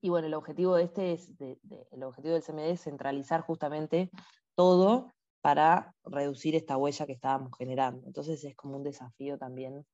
Y 0.00 0.08
bueno, 0.08 0.26
el 0.26 0.34
objetivo 0.34 0.76
de 0.76 0.84
este 0.84 1.12
es, 1.12 1.30
el 1.40 2.02
objetivo 2.02 2.34
del 2.34 2.42
CMD 2.42 2.70
es 2.70 2.82
centralizar 2.82 3.40
justamente 3.40 4.10
todo 4.54 5.14
para 5.44 5.94
reducir 6.06 6.54
esta 6.54 6.78
huella 6.78 7.04
que 7.04 7.12
estábamos 7.12 7.52
generando. 7.58 8.06
Entonces 8.06 8.42
es 8.44 8.56
como 8.56 8.78
un 8.78 8.82
desafío 8.82 9.36
también, 9.36 9.84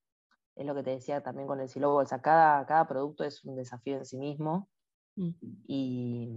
es 0.55 0.65
lo 0.65 0.77
que 0.77 0.85
te 0.85 0.91
decía 0.91 1.25
también 1.25 1.49
con 1.49 1.59
el 1.59 1.69
silo 1.69 1.91
bolsa, 1.91 2.23
cada, 2.23 2.65
cada 2.67 2.87
producto 2.87 3.25
es 3.25 3.43
un 3.45 3.57
desafío 3.57 3.97
en 3.97 4.05
sí 4.05 4.17
mismo 4.17 4.69
mm. 5.17 5.31
y, 5.67 6.29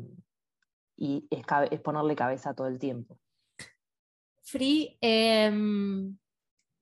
y 0.97 1.28
es, 1.30 1.45
es, 1.70 1.82
ponerle 1.82 2.16
cabeza 2.16 2.55
todo 2.55 2.66
el 2.66 2.80
tiempo. 2.80 3.20
Free, 4.41 4.97
em, 4.99 6.18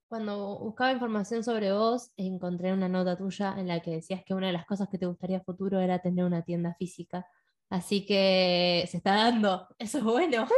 cuando 0.08 0.58
buscaba 0.60 0.94
información 0.94 1.44
sobre 1.44 1.74
vos, 1.74 2.14
encontré 2.16 2.72
una 2.72 2.88
nota 2.88 3.18
tuya 3.18 3.56
en 3.58 3.68
la 3.68 3.82
que 3.82 3.92
decías 3.92 4.24
que 4.26 4.34
una 4.34 4.48
de 4.48 4.54
las 4.54 4.66
cosas 4.66 4.88
que 4.88 4.98
te 4.98 5.06
gustaría 5.06 5.40
a 5.40 5.44
futuro 5.44 5.82
era 5.82 6.00
tener 6.00 6.24
una 6.24 6.44
tienda 6.44 6.76
física. 6.76 7.28
Así 7.70 8.06
que 8.06 8.86
se 8.90 8.96
está 8.98 9.16
dando, 9.16 9.68
eso 9.78 9.98
es 9.98 10.04
bueno. 10.06 10.48
Sí, 10.48 10.54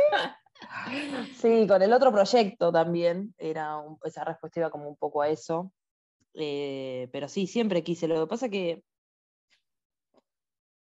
con 1.68 1.82
el 1.82 1.94
otro 1.94 2.12
proyecto 2.12 2.72
también, 2.72 3.34
era 3.38 3.82
esa 4.04 4.24
respuesta 4.24 4.60
iba 4.60 4.70
como 4.70 4.88
un 4.88 4.96
poco 4.96 5.22
a 5.22 5.30
eso. 5.30 5.72
Eh, 6.34 7.10
pero 7.12 7.28
sí, 7.28 7.48
siempre 7.48 7.84
quise. 7.84 8.08
Lo 8.08 8.22
que 8.22 8.28
pasa 8.28 8.50
que 8.50 8.84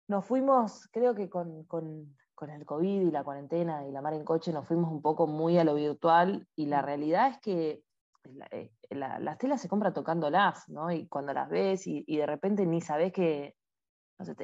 nos 0.07 0.25
fuimos, 0.25 0.87
creo 0.91 1.15
que 1.15 1.29
con, 1.29 1.65
el 2.49 2.65
COVID 2.65 3.07
y 3.07 3.11
la 3.11 3.23
cuarentena 3.23 3.87
y 3.87 3.91
la 3.91 4.01
mar 4.01 4.13
en 4.13 4.23
coche, 4.23 4.51
nos 4.51 4.67
fuimos 4.67 4.91
un 4.91 5.01
poco 5.01 5.27
muy 5.27 5.57
a 5.57 5.63
lo 5.63 5.75
virtual 5.75 6.47
y 6.55 6.67
la 6.67 6.81
realidad 6.81 7.29
es 7.29 7.39
que 7.39 7.83
eh, 8.51 8.71
las 8.89 9.37
telas 9.37 9.61
se 9.61 9.69
compra 9.69 9.93
tocándolas, 9.93 10.67
¿no? 10.69 10.91
Y 10.91 11.07
cuando 11.07 11.33
las 11.33 11.49
ves 11.49 11.87
y, 11.87 12.03
y 12.07 12.17
de 12.17 12.25
repente 12.25 12.65
ni 12.65 12.81
sabes 12.81 13.13
que, 13.13 13.55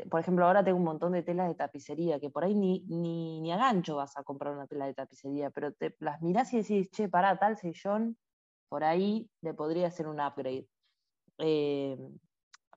por 0.09 0.19
ejemplo, 0.19 0.45
ahora 0.45 0.63
tengo 0.63 0.77
un 0.77 0.83
montón 0.83 1.13
de 1.13 1.23
telas 1.23 1.47
de 1.47 1.55
tapicería 1.55 2.19
que 2.19 2.29
por 2.29 2.43
ahí 2.43 2.53
ni, 2.55 2.85
ni, 2.87 3.39
ni 3.41 3.51
a 3.51 3.57
gancho 3.57 3.95
vas 3.95 4.17
a 4.17 4.23
comprar 4.23 4.53
una 4.53 4.67
tela 4.67 4.85
de 4.85 4.93
tapicería, 4.93 5.49
pero 5.49 5.73
te 5.73 5.95
las 5.99 6.21
mirás 6.21 6.53
y 6.53 6.57
decís, 6.57 6.89
che, 6.91 7.07
pará, 7.07 7.37
tal 7.37 7.57
sillón, 7.57 8.17
por 8.69 8.83
ahí 8.83 9.29
le 9.41 9.53
podría 9.53 9.87
hacer 9.87 10.07
un 10.07 10.19
upgrade. 10.19 10.67
Eh, 11.37 11.97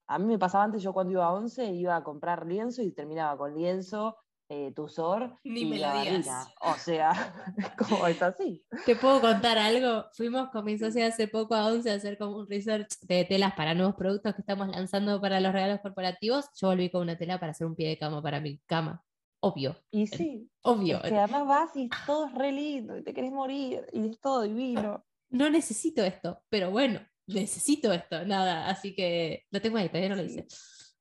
a 0.06 0.18
mí 0.18 0.26
me 0.26 0.38
pasaba 0.38 0.64
antes, 0.64 0.82
yo 0.82 0.92
cuando 0.92 1.12
iba 1.12 1.24
a 1.24 1.32
11 1.32 1.66
iba 1.66 1.96
a 1.96 2.04
comprar 2.04 2.46
lienzo 2.46 2.82
y 2.82 2.92
terminaba 2.92 3.36
con 3.38 3.54
lienzo 3.54 4.16
eh, 4.54 4.72
Tusor 4.72 5.38
Ni 5.42 5.62
y 5.62 5.66
me 5.66 5.78
lo 5.78 6.00
digas. 6.00 6.48
O 6.60 6.74
sea, 6.74 7.12
como 7.78 8.06
es 8.06 8.22
así. 8.22 8.64
¿Te 8.86 8.94
puedo 8.94 9.20
contar 9.20 9.58
algo? 9.58 10.04
Fuimos 10.12 10.50
con 10.50 10.64
mi 10.64 10.78
socia 10.78 11.08
hace 11.08 11.26
poco 11.26 11.54
a 11.54 11.66
11 11.66 11.90
a 11.90 11.94
hacer 11.94 12.16
como 12.16 12.36
un 12.38 12.48
research 12.48 13.00
de 13.02 13.24
telas 13.24 13.54
para 13.54 13.74
nuevos 13.74 13.96
productos 13.96 14.34
que 14.34 14.42
estamos 14.42 14.68
lanzando 14.68 15.20
para 15.20 15.40
los 15.40 15.52
regalos 15.52 15.80
corporativos. 15.80 16.46
Yo 16.60 16.68
volví 16.68 16.90
con 16.90 17.02
una 17.02 17.18
tela 17.18 17.40
para 17.40 17.52
hacer 17.52 17.66
un 17.66 17.74
pie 17.74 17.88
de 17.88 17.98
cama 17.98 18.22
para 18.22 18.40
mi 18.40 18.58
cama. 18.66 19.02
Obvio. 19.40 19.76
Y 19.90 20.06
sí. 20.06 20.48
Obvio. 20.62 21.02
que 21.02 21.16
además 21.16 21.46
vas 21.46 21.76
y 21.76 21.90
todo 22.06 22.28
es 22.28 22.34
re 22.34 22.52
lindo 22.52 22.96
y 22.96 23.02
te 23.02 23.12
querés 23.12 23.32
morir 23.32 23.84
y 23.92 24.08
es 24.08 24.20
todo 24.20 24.42
divino. 24.42 25.04
No 25.30 25.50
necesito 25.50 26.04
esto, 26.04 26.42
pero 26.48 26.70
bueno, 26.70 27.00
necesito 27.26 27.92
esto, 27.92 28.24
nada. 28.24 28.68
Así 28.68 28.94
que 28.94 29.44
lo 29.50 29.60
tengo 29.60 29.78
ahí, 29.78 29.88
todavía 29.88 30.10
no 30.10 30.16
lo 30.16 30.24
hice. 30.24 30.46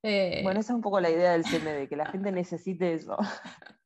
Eh, 0.04 0.42
bueno, 0.44 0.60
esa 0.60 0.74
es 0.74 0.76
un 0.76 0.82
poco 0.82 1.00
la 1.00 1.10
idea 1.10 1.32
del 1.32 1.46
CMD, 1.46 1.88
que 1.88 1.96
la 1.96 2.06
gente 2.06 2.32
necesite 2.32 2.94
eso. 2.94 3.16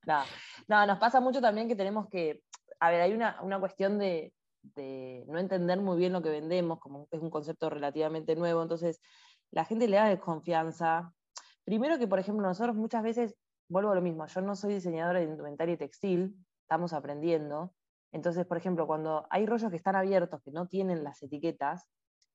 no, 0.67 0.85
nos 0.87 0.97
pasa 0.97 1.21
mucho 1.21 1.39
también 1.39 1.67
que 1.67 1.75
tenemos 1.75 2.09
que, 2.09 2.41
a 2.79 2.89
ver, 2.89 3.01
hay 3.01 3.13
una, 3.13 3.59
cuestión 3.59 3.99
de, 3.99 4.33
no 5.27 5.37
entender 5.37 5.79
muy 5.79 5.97
bien 5.97 6.13
lo 6.13 6.23
que 6.23 6.29
vendemos, 6.29 6.79
como 6.79 7.07
es 7.11 7.21
un 7.21 7.29
concepto 7.29 7.69
relativamente 7.69 8.35
nuevo, 8.35 8.63
entonces 8.63 8.99
la 9.51 9.63
gente 9.63 9.87
le 9.87 9.97
da 9.97 10.09
desconfianza. 10.09 11.13
Primero 11.63 11.99
que, 11.99 12.07
por 12.07 12.17
ejemplo, 12.17 12.47
nosotros 12.47 12.75
muchas 12.75 13.03
veces, 13.03 13.35
vuelvo 13.69 13.91
a 13.91 13.95
lo 13.95 14.01
mismo, 14.01 14.25
yo 14.25 14.41
no 14.41 14.55
soy 14.55 14.73
diseñadora 14.73 15.19
de 15.19 15.25
indumentaria 15.25 15.75
y 15.75 15.77
textil, 15.77 16.35
estamos 16.63 16.93
aprendiendo. 16.93 17.73
Entonces, 18.11 18.45
por 18.47 18.57
ejemplo, 18.57 18.87
cuando 18.87 19.27
hay 19.29 19.45
rollos 19.45 19.69
que 19.69 19.77
están 19.77 19.95
abiertos, 19.95 20.41
que 20.41 20.51
no 20.51 20.67
tienen 20.67 21.03
las 21.03 21.21
etiquetas, 21.21 21.87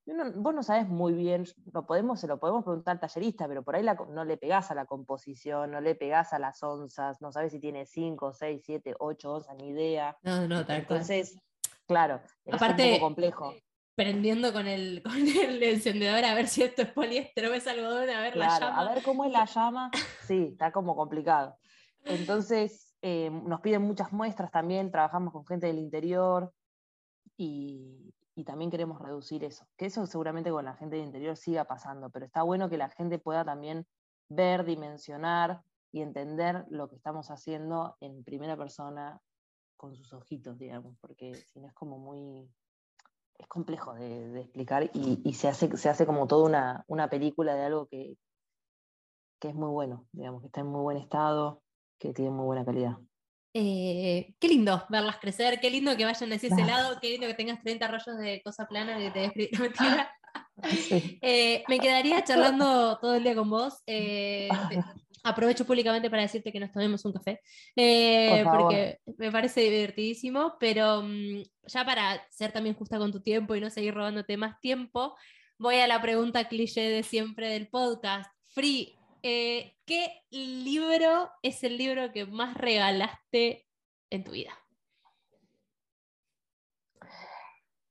vos 0.06 0.54
no 0.54 0.62
sabes 0.62 0.88
muy 0.88 1.12
bien, 1.12 1.44
lo 1.72 1.86
podemos, 1.86 2.20
se 2.20 2.26
lo 2.26 2.38
podemos 2.38 2.64
preguntar 2.64 2.92
al 2.92 3.00
tallerista, 3.00 3.46
pero 3.46 3.62
por 3.62 3.76
ahí 3.76 3.86
no 4.10 4.24
le 4.24 4.36
pegás 4.36 4.70
a 4.70 4.74
la 4.74 4.86
composición, 4.86 5.70
no 5.70 5.80
le 5.80 5.94
pegás 5.94 6.32
a 6.32 6.38
las 6.38 6.62
onzas, 6.62 7.20
no 7.20 7.32
sabes 7.32 7.52
si 7.52 7.60
tiene 7.60 7.86
5, 7.86 8.32
6, 8.32 8.62
7, 8.64 8.94
8 8.98 9.32
onzas, 9.32 9.56
ni 9.56 9.68
idea. 9.68 10.16
No, 10.22 10.48
no, 10.48 10.66
tal 10.66 10.80
Entonces, 10.80 11.38
claro, 11.86 12.20
es 12.44 12.60
un 12.60 12.76
poco 12.76 13.00
complejo. 13.00 13.54
Prendiendo 13.94 14.52
con 14.52 14.66
el, 14.66 15.02
con 15.04 15.14
el 15.14 15.62
encendedor 15.62 16.24
a 16.24 16.34
ver 16.34 16.48
si 16.48 16.62
esto 16.62 16.82
es 16.82 16.88
poliéster 16.88 17.46
o 17.46 17.54
es 17.54 17.66
algodón, 17.66 18.10
a 18.10 18.20
ver 18.20 18.36
la 18.36 18.58
llama. 18.58 18.80
A 18.80 18.94
ver 18.94 19.02
cómo 19.04 19.24
es 19.24 19.32
la 19.32 19.44
llama, 19.44 19.90
sí, 20.26 20.48
está 20.52 20.72
como 20.72 20.96
complicado. 20.96 21.56
Entonces, 22.04 22.96
eh, 23.02 23.30
nos 23.30 23.60
piden 23.60 23.82
muchas 23.82 24.12
muestras 24.12 24.50
también, 24.50 24.90
trabajamos 24.90 25.32
con 25.32 25.46
gente 25.46 25.68
del 25.68 25.78
interior 25.78 26.52
y, 27.36 28.12
y 28.34 28.44
también 28.44 28.70
queremos 28.70 29.00
reducir 29.00 29.44
eso. 29.44 29.66
Que 29.76 29.86
eso 29.86 30.06
seguramente 30.06 30.50
con 30.50 30.64
la 30.64 30.74
gente 30.74 30.96
del 30.96 31.06
interior 31.06 31.36
siga 31.36 31.64
pasando, 31.64 32.10
pero 32.10 32.26
está 32.26 32.42
bueno 32.42 32.68
que 32.68 32.78
la 32.78 32.88
gente 32.88 33.18
pueda 33.18 33.44
también 33.44 33.86
ver, 34.28 34.64
dimensionar 34.64 35.62
y 35.92 36.00
entender 36.00 36.64
lo 36.70 36.88
que 36.88 36.96
estamos 36.96 37.30
haciendo 37.30 37.96
en 38.00 38.24
primera 38.24 38.56
persona 38.56 39.20
con 39.76 39.94
sus 39.94 40.12
ojitos, 40.12 40.58
digamos, 40.58 40.96
porque 41.00 41.34
si 41.34 41.60
no 41.60 41.68
es 41.68 41.74
como 41.74 41.98
muy... 41.98 42.48
es 43.38 43.46
complejo 43.48 43.92
de, 43.94 44.40
explicar 44.40 44.90
y, 44.94 45.34
se, 45.34 45.48
hace, 45.48 45.76
se 45.76 45.88
hace 45.88 46.06
como 46.06 46.26
toda 46.26 46.44
una, 46.46 46.84
una 46.86 47.10
película 47.10 47.54
de 47.54 47.64
algo 47.64 47.86
que, 47.86 48.16
que 49.40 49.48
es 49.48 49.54
muy 49.54 49.70
bueno, 49.70 50.06
digamos, 50.12 50.40
que 50.40 50.46
está 50.46 50.60
en 50.60 50.68
muy 50.68 50.82
buen 50.82 50.96
estado, 50.96 51.60
que 51.98 52.14
tiene 52.14 52.30
muy 52.30 52.46
buena 52.46 52.64
calidad. 52.64 52.96
Eh, 53.54 54.34
qué 54.38 54.48
lindo 54.48 54.84
verlas 54.88 55.18
crecer, 55.18 55.60
qué 55.60 55.70
lindo 55.70 55.94
que 55.96 56.06
vayan 56.06 56.32
hacia 56.32 56.48
ese 56.48 56.64
lado, 56.64 56.98
qué 57.00 57.10
lindo 57.10 57.26
que 57.26 57.34
tengas 57.34 57.62
30 57.62 57.86
rollos 57.86 58.18
de 58.18 58.40
cosa 58.42 58.66
plana 58.66 58.96
que 58.96 59.10
te 59.10 59.50
eh, 61.20 61.64
me 61.68 61.78
quedaría 61.78 62.24
charlando 62.24 62.98
todo 62.98 63.16
el 63.16 63.24
día 63.24 63.34
con 63.34 63.50
vos. 63.50 63.82
Eh, 63.86 64.48
aprovecho 65.24 65.66
públicamente 65.66 66.10
para 66.10 66.22
decirte 66.22 66.50
que 66.50 66.58
nos 66.58 66.72
tomemos 66.72 67.04
un 67.04 67.12
café, 67.12 67.40
porque 67.74 68.98
me 69.18 69.30
parece 69.30 69.60
divertidísimo, 69.60 70.56
pero 70.58 71.02
mm, 71.02 71.42
ya 71.66 71.84
para 71.84 72.26
ser 72.30 72.52
también 72.52 72.74
justa 72.74 72.98
con 72.98 73.12
tu 73.12 73.20
tiempo 73.20 73.54
y 73.54 73.60
no 73.60 73.70
seguir 73.70 73.94
robándote 73.94 74.36
más 74.36 74.58
tiempo, 74.60 75.14
voy 75.58 75.76
a 75.76 75.86
la 75.86 76.00
pregunta 76.00 76.48
cliché 76.48 76.80
de 76.80 77.02
siempre 77.02 77.50
del 77.50 77.68
podcast. 77.68 78.30
Free, 78.48 78.98
eh, 79.22 79.76
¿qué 79.86 80.24
libro 80.30 81.30
es 81.42 81.62
el 81.64 81.78
libro 81.78 82.12
que 82.12 82.26
más 82.26 82.54
regalaste 82.54 83.66
en 84.10 84.24
tu 84.24 84.32
vida? 84.32 84.52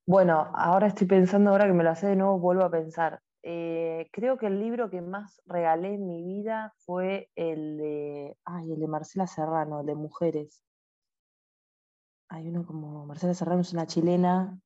Bueno, 0.05 0.51
ahora 0.55 0.87
estoy 0.87 1.07
pensando, 1.07 1.51
ahora 1.51 1.67
que 1.67 1.73
me 1.73 1.83
lo 1.83 1.91
hace 1.91 2.07
de 2.07 2.15
nuevo, 2.15 2.39
vuelvo 2.39 2.63
a 2.63 2.71
pensar. 2.71 3.21
Eh, 3.43 4.09
creo 4.11 4.37
que 4.37 4.47
el 4.47 4.59
libro 4.59 4.89
que 4.89 5.01
más 5.01 5.41
regalé 5.45 5.93
en 5.93 6.05
mi 6.05 6.21
vida 6.23 6.73
fue 6.79 7.29
el 7.35 7.77
de, 7.77 8.37
ay, 8.43 8.73
el 8.73 8.79
de 8.79 8.87
Marcela 8.87 9.25
Serrano, 9.25 9.83
de 9.83 9.95
Mujeres. 9.95 10.63
Hay 12.27 12.47
uno 12.47 12.65
como, 12.65 13.05
Marcela 13.05 13.33
Serrano 13.33 13.61
es 13.61 13.73
una 13.73 13.87
chilena. 13.87 14.59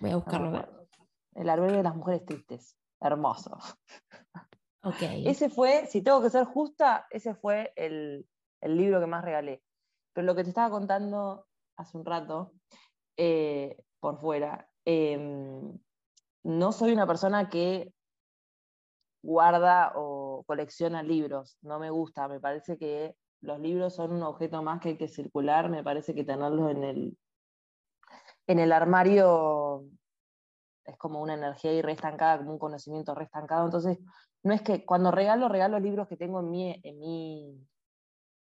Voy 0.00 0.10
a 0.10 0.16
buscarlo. 0.16 0.86
el 1.34 1.48
albergue 1.48 1.78
de 1.78 1.82
las 1.82 1.96
mujeres 1.96 2.24
tristes 2.24 2.77
hermoso. 3.00 3.58
Okay. 4.82 5.26
Ese 5.28 5.50
fue, 5.50 5.86
si 5.86 6.02
tengo 6.02 6.22
que 6.22 6.30
ser 6.30 6.44
justa, 6.44 7.06
ese 7.10 7.34
fue 7.34 7.72
el, 7.76 8.26
libro 8.62 9.00
que 9.00 9.06
más 9.06 9.24
regalé. 9.24 9.62
Pero 10.12 10.26
lo 10.26 10.34
que 10.34 10.42
te 10.42 10.50
estaba 10.50 10.70
contando 10.70 11.46
hace 11.76 11.96
un 11.96 12.04
rato, 12.04 12.52
eh, 13.16 13.76
por 14.00 14.20
fuera, 14.20 14.68
em, 14.84 15.78
no 16.44 16.72
soy 16.72 16.92
una 16.92 17.06
persona 17.06 17.48
que 17.48 17.92
guarda 19.22 19.92
o 19.94 20.44
colecciona 20.46 21.02
libros, 21.02 21.58
no 21.62 21.78
me 21.78 21.90
gusta, 21.90 22.28
me 22.28 22.40
parece 22.40 22.78
que 22.78 23.14
los 23.40 23.60
libros 23.60 23.94
son 23.94 24.12
un 24.12 24.22
objeto 24.22 24.62
más 24.62 24.80
que 24.80 24.90
hay 24.90 24.96
que 24.96 25.08
circular, 25.08 25.68
me 25.68 25.84
parece 25.84 26.14
que 26.14 26.24
tenerlos 26.24 26.70
en 26.70 26.84
el, 26.84 27.18
en 28.46 28.58
el 28.58 28.72
armario 28.72 29.84
es 30.88 30.96
como 30.96 31.20
una 31.20 31.34
energía 31.34 31.70
ahí 31.70 31.82
restancada, 31.82 32.38
como 32.38 32.52
un 32.52 32.58
conocimiento 32.58 33.14
restancado. 33.14 33.66
Entonces, 33.66 33.98
no 34.42 34.54
es 34.54 34.62
que 34.62 34.84
cuando 34.84 35.10
regalo, 35.10 35.48
regalo 35.48 35.78
libros 35.78 36.08
que 36.08 36.16
tengo 36.16 36.40
en 36.40 36.50
mi, 36.50 36.80
en 36.82 36.98
mi, 36.98 37.68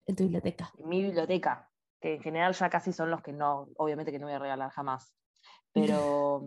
en 0.07 0.17
tu 0.17 0.23
biblioteca. 0.25 0.73
En 0.79 0.89
mi 0.89 1.03
biblioteca, 1.03 1.71
que 2.01 2.15
en 2.15 2.23
general 2.23 2.55
ya 2.55 2.71
casi 2.71 2.93
son 2.93 3.11
los 3.11 3.23
que 3.23 3.33
no, 3.33 3.69
obviamente 3.77 4.13
que 4.13 4.19
no 4.19 4.27
voy 4.27 4.35
a 4.35 4.39
regalar 4.39 4.71
jamás. 4.71 5.13
Pero, 5.73 6.43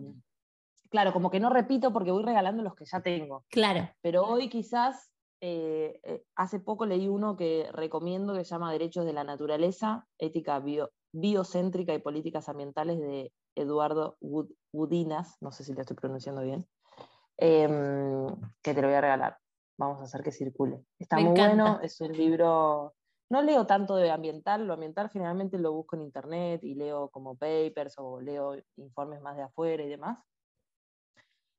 claro, 0.90 1.12
como 1.12 1.30
que 1.30 1.40
no 1.40 1.50
repito 1.50 1.92
porque 1.92 2.10
voy 2.10 2.24
regalando 2.24 2.62
los 2.62 2.74
que 2.74 2.84
ya 2.84 3.00
tengo. 3.00 3.44
Claro. 3.50 3.88
Pero 4.00 4.24
hoy 4.24 4.48
quizás, 4.48 5.12
eh, 5.40 6.00
eh, 6.02 6.24
hace 6.34 6.60
poco 6.60 6.86
leí 6.86 7.08
uno 7.08 7.36
que 7.36 7.68
recomiendo 7.72 8.34
que 8.34 8.44
se 8.44 8.50
llama 8.50 8.72
Derechos 8.72 9.04
de 9.04 9.12
la 9.12 9.24
Naturaleza, 9.24 10.06
Ética 10.18 10.58
bio, 10.58 10.90
biocéntrica 11.12 11.94
y 11.94 11.98
políticas 11.98 12.48
ambientales 12.48 12.98
de 12.98 13.32
Eduardo 13.62 14.16
Gudinas, 14.72 15.36
no 15.40 15.52
sé 15.52 15.64
si 15.64 15.72
lo 15.72 15.80
estoy 15.80 15.96
pronunciando 15.96 16.42
bien, 16.42 16.66
em, 17.36 18.26
que 18.62 18.74
te 18.74 18.82
lo 18.82 18.88
voy 18.88 18.96
a 18.96 19.00
regalar. 19.00 19.38
Vamos 19.78 20.00
a 20.00 20.04
hacer 20.04 20.22
que 20.22 20.32
circule. 20.32 20.84
Está 20.98 21.18
muy 21.18 21.32
bueno, 21.32 21.80
es 21.80 22.00
un 22.00 22.12
libro, 22.12 22.94
no 23.30 23.42
leo 23.42 23.66
tanto 23.66 23.96
de 23.96 24.10
ambiental, 24.10 24.66
lo 24.66 24.74
ambiental 24.74 25.08
generalmente 25.08 25.58
lo 25.58 25.72
busco 25.72 25.96
en 25.96 26.02
internet 26.02 26.62
y 26.62 26.74
leo 26.74 27.08
como 27.08 27.36
papers 27.36 27.94
o 27.98 28.20
leo 28.20 28.56
informes 28.76 29.22
más 29.22 29.36
de 29.36 29.42
afuera 29.42 29.82
y 29.82 29.88
demás. 29.88 30.18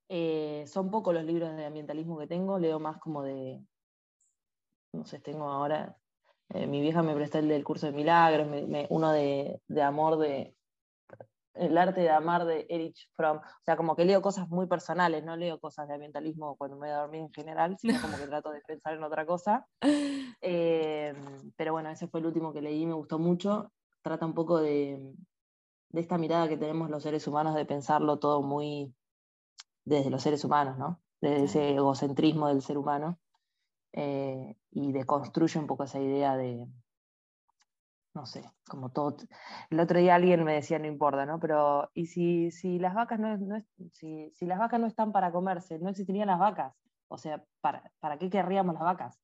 Eh, 0.10 0.66
son 0.68 0.92
pocos 0.92 1.14
los 1.14 1.24
libros 1.24 1.56
de 1.56 1.66
ambientalismo 1.66 2.20
que 2.20 2.28
tengo, 2.28 2.60
leo 2.60 2.80
más 2.80 2.98
como 2.98 3.24
de, 3.24 3.66
no 4.92 5.06
sé, 5.06 5.20
tengo 5.20 5.50
ahora, 5.50 5.98
eh, 6.50 6.68
mi 6.68 6.82
vieja 6.82 7.02
me 7.02 7.16
prestó 7.16 7.40
el 7.40 7.48
del 7.48 7.64
curso 7.64 7.86
de 7.86 7.94
milagros, 7.94 8.48
uno 8.90 9.12
de, 9.14 9.62
de, 9.70 9.82
amor 9.82 10.18
de, 10.18 10.54
el 11.54 11.78
arte 11.78 12.02
de 12.02 12.10
amar 12.10 12.46
de 12.46 12.66
Erich 12.70 13.10
Fromm, 13.16 13.38
o 13.38 13.64
sea, 13.64 13.76
como 13.76 13.96
que 13.96 14.06
leo 14.06 14.22
cosas 14.22 14.48
muy 14.50 14.68
personales, 14.68 15.24
no 15.24 15.36
leo 15.36 15.60
cosas 15.60 15.88
de 15.88 15.96
ambientalismo 15.96 16.56
cuando 16.56 16.78
me 16.78 16.88
voy 16.88 16.96
a 16.96 17.02
dormir 17.02 17.22
en 17.22 17.34
general, 17.34 17.78
sino 17.78 18.00
como 18.02 18.18
que 18.18 18.28
trato 18.28 18.52
de 18.52 18.62
pensar 18.68 18.94
en 18.94 19.04
otra 19.04 19.26
cosa. 19.26 19.68
Eh, 20.42 21.14
pero 21.56 21.74
bueno, 21.74 21.90
ese 21.90 22.08
fue 22.08 22.20
el 22.20 22.28
último 22.28 22.54
que 22.54 22.62
leí, 22.62 22.86
me 22.86 22.94
gustó 22.94 23.20
mucho, 23.20 23.72
trata 24.02 24.26
un 24.26 24.34
poco 24.34 24.60
de, 24.60 25.14
de 25.90 26.02
esta 26.02 26.18
mirada 26.18 26.48
que 26.48 26.58
tenemos 26.58 26.90
los 26.90 27.04
seres 27.04 27.28
humanos 27.28 27.56
de 27.56 27.66
pensarlo 27.66 28.18
todo 28.20 28.42
muy 28.42 28.94
desde 29.84 30.10
los 30.10 30.22
seres 30.22 30.44
humanos, 30.46 30.78
¿no? 30.78 31.02
Desde 31.20 31.44
ese 31.44 31.70
egocentrismo 31.76 32.48
del 32.48 32.62
ser 32.62 32.78
humano. 32.78 33.20
Eh, 33.94 34.56
y 34.72 34.94
deconstruye 34.94 35.60
un 35.60 35.68
poco 35.68 35.84
esa 35.84 36.00
idea 36.00 36.38
de, 36.38 36.66
no 38.14 38.26
sé, 38.26 38.44
como 38.68 38.90
todo. 38.90 39.18
El 39.70 39.80
otro 39.80 40.00
día 40.00 40.16
alguien 40.16 40.44
me 40.44 40.54
decía, 40.54 40.80
no 40.80 40.88
importa, 40.88 41.26
¿no? 41.26 41.40
Pero, 41.40 41.90
¿y 41.94 42.08
si, 42.08 42.52
si 42.52 42.80
las 42.80 42.94
vacas 42.94 43.20
no, 43.20 43.38
no 43.38 43.64
si, 43.94 44.32
si, 44.34 44.46
las 44.46 44.60
vacas 44.60 44.80
no 44.80 44.88
están 44.88 45.12
para 45.12 45.32
comerse, 45.32 45.80
no 45.80 45.90
existirían 45.90 46.28
las 46.28 46.40
vacas? 46.40 46.74
O 47.08 47.18
sea, 47.18 47.44
¿para, 47.62 47.92
¿para 48.00 48.18
qué 48.18 48.30
querríamos 48.30 48.76
las 48.76 48.84
vacas? 48.84 49.20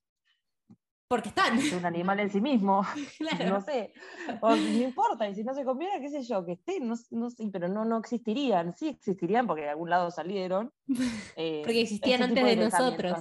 Porque 1.07 1.29
están. 1.29 1.57
Es 1.57 1.71
un 1.71 1.85
animal 1.85 2.19
en 2.19 2.29
sí 2.29 2.41
mismo. 2.41 2.81
No 3.47 3.61
sé. 3.61 3.93
O, 4.41 4.49
no 4.49 4.55
importa, 4.55 5.27
y 5.29 5.35
si 5.35 5.43
no 5.43 5.53
se 5.53 5.63
conviene, 5.63 6.01
qué 6.01 6.09
sé 6.09 6.21
yo, 6.23 6.45
que 6.45 6.53
estén, 6.53 6.88
no, 6.88 6.95
no, 7.11 7.29
pero 7.51 7.67
no, 7.69 7.85
no 7.85 7.97
existirían. 7.97 8.73
Sí 8.73 8.89
existirían 8.89 9.47
porque 9.47 9.63
de 9.63 9.69
algún 9.69 9.89
lado 9.89 10.11
salieron. 10.11 10.71
Eh, 11.39 11.61
porque 11.63 11.81
existían 11.81 12.23
antes 12.23 12.43
de, 12.43 12.55
nosotros. 12.55 13.19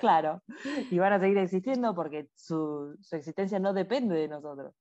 Claro. 0.00 0.42
Y 0.90 0.98
van 0.98 1.12
a 1.12 1.20
seguir 1.20 1.38
existiendo 1.38 1.94
porque 1.94 2.28
su, 2.34 2.96
su 3.00 3.16
existencia 3.16 3.58
no 3.58 3.72
depende 3.72 4.14
de 4.14 4.28
nosotros. 4.28 4.74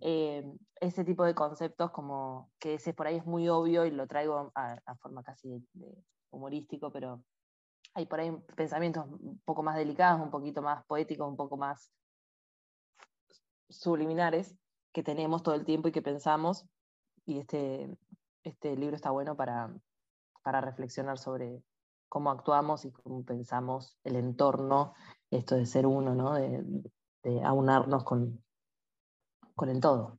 Eh, 0.00 0.44
ese 0.80 1.04
tipo 1.04 1.24
de 1.24 1.34
conceptos 1.34 1.90
como 1.90 2.50
que 2.58 2.74
ese 2.74 2.94
por 2.94 3.06
ahí 3.06 3.16
es 3.16 3.26
muy 3.26 3.48
obvio 3.48 3.84
y 3.86 3.90
lo 3.90 4.06
traigo 4.06 4.52
a, 4.54 4.94
forma 4.96 5.22
casi 5.22 5.64
humorístico, 6.30 6.92
pero 6.92 7.22
hay 7.94 8.06
por 8.06 8.20
ahí 8.20 8.30
pensamientos 8.56 9.06
un 9.08 9.40
poco 9.44 9.62
más 9.62 9.76
delicados, 9.76 10.20
un 10.20 10.30
poquito 10.30 10.62
más 10.62 10.84
poéticos, 10.86 11.28
un 11.28 11.36
poco 11.36 11.56
más 11.56 11.90
subliminares 13.68 14.56
que 14.92 15.02
tenemos 15.02 15.42
todo 15.42 15.54
el 15.54 15.64
tiempo 15.64 15.88
y 15.88 15.92
que 15.92 16.02
pensamos. 16.02 16.66
Y 17.24 17.38
este, 17.38 17.96
este 18.42 18.76
libro 18.76 18.96
está 18.96 19.10
bueno 19.10 19.36
para, 19.36 19.74
para 20.42 20.60
reflexionar 20.60 21.18
sobre 21.18 21.62
cómo 22.08 22.30
actuamos 22.30 22.84
y 22.84 22.90
cómo 22.90 23.24
pensamos 23.24 23.98
el 24.04 24.16
entorno, 24.16 24.94
esto 25.30 25.56
de 25.56 25.66
ser 25.66 25.86
uno, 25.86 26.14
¿no? 26.14 26.34
de, 26.34 26.92
aunarnos 27.44 28.04
con, 28.04 28.42
con 29.54 29.68
el 29.68 29.80
todo. 29.80 30.18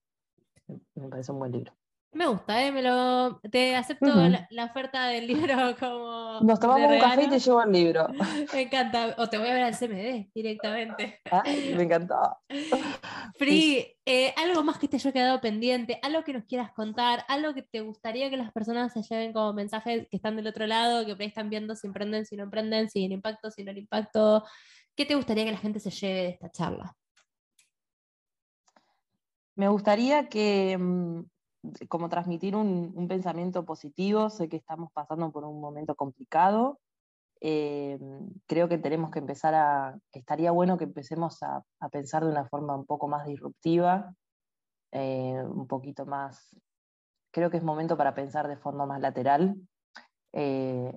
Me 0.94 1.10
parece 1.10 1.32
un 1.32 1.40
buen 1.40 1.52
libro. 1.52 1.79
Me 2.12 2.26
gusta, 2.26 2.66
¿eh? 2.66 2.72
Me 2.72 2.82
lo, 2.82 3.40
te 3.52 3.76
acepto 3.76 4.08
la, 4.50 4.66
oferta 4.66 5.08
del 5.08 5.28
libro 5.28 5.56
como. 5.80 6.40
Nos 6.42 6.60
tomamos 6.60 6.92
un 6.92 7.00
café 7.00 7.24
y 7.26 7.30
te 7.30 7.38
llevo 7.38 7.62
el 7.62 7.72
libro. 7.72 8.08
Me 8.54 8.62
encanta. 8.62 9.16
O 9.20 9.30
te 9.30 9.38
voy 9.38 9.48
a 9.48 9.54
ver 9.54 9.64
al 9.64 9.76
CMD 9.76 10.32
directamente. 10.34 11.22
me 11.46 11.84
encantó. 11.84 12.16
Free, 13.38 13.96
eh, 14.06 14.34
algo 14.38 14.64
más 14.64 14.80
que 14.80 14.88
te 14.88 14.98
haya 14.98 15.12
quedado 15.12 15.40
pendiente, 15.40 16.00
algo 16.02 16.24
que 16.24 16.34
nos 16.34 16.46
quieras 16.46 16.72
contar, 16.72 17.26
algo 17.28 17.54
que 17.54 17.62
te 17.62 17.82
gustaría 17.82 18.32
que 18.32 18.38
las 18.38 18.52
personas 18.52 18.92
se 18.92 19.04
lleven 19.04 19.32
como 19.32 19.54
mensajes 19.54 20.08
que 20.10 20.18
están 20.18 20.36
del 20.36 20.48
otro 20.48 20.66
lado, 20.66 21.06
que 21.06 21.14
por 21.14 21.22
ahí 21.22 21.28
están 21.28 21.52
viendo 21.52 21.76
si 21.76 21.86
emprenden, 21.86 22.26
si 22.26 22.36
no 22.36 22.44
emprenden, 22.44 22.90
si 22.90 23.06
el 23.06 23.12
impacto, 23.12 23.52
si 23.52 23.64
no 23.64 23.70
el 23.70 23.78
impacto. 23.78 24.44
¿Qué 24.96 25.06
te 25.06 25.14
gustaría 25.14 25.46
que 25.46 25.52
la 25.52 25.58
gente 25.58 25.80
se 25.80 25.92
lleve 25.92 26.24
de 26.24 26.30
esta 26.30 26.50
charla? 26.50 26.96
Me 29.56 29.68
gustaría 29.68 30.28
que 30.28 30.76
mm, 30.78 31.22
como 31.88 32.10
transmitir 32.10 32.56
un, 32.56 33.08
pensamiento 33.08 33.66
positivo. 33.66 34.30
Sé 34.30 34.50
que 34.50 34.58
estamos 34.58 34.92
pasando 34.92 35.32
por 35.32 35.44
un 35.44 35.60
momento 35.60 35.96
complicado. 35.96 36.80
Eh, 37.42 37.98
creo 38.48 38.68
que 38.68 38.78
tenemos 38.78 39.12
que 39.12 39.20
empezar 39.20 39.56
a, 39.56 39.98
estaría 40.12 40.52
bueno 40.52 40.78
que 40.78 40.84
empecemos 40.84 41.42
a, 41.44 41.64
pensar 41.92 42.26
de 42.26 42.32
una 42.32 42.46
forma 42.48 42.76
un 42.76 42.86
poco 42.86 43.08
más 43.08 43.26
disruptiva, 43.26 44.14
eh, 44.92 45.42
un 45.46 45.68
poquito 45.68 46.06
más, 46.06 46.56
creo 47.32 47.50
que 47.50 47.58
es 47.58 47.64
momento 47.64 47.96
para 47.96 48.14
pensar 48.14 48.48
de 48.48 48.58
forma 48.58 48.86
más 48.86 49.00
lateral. 49.00 49.56
Eh, 50.34 50.92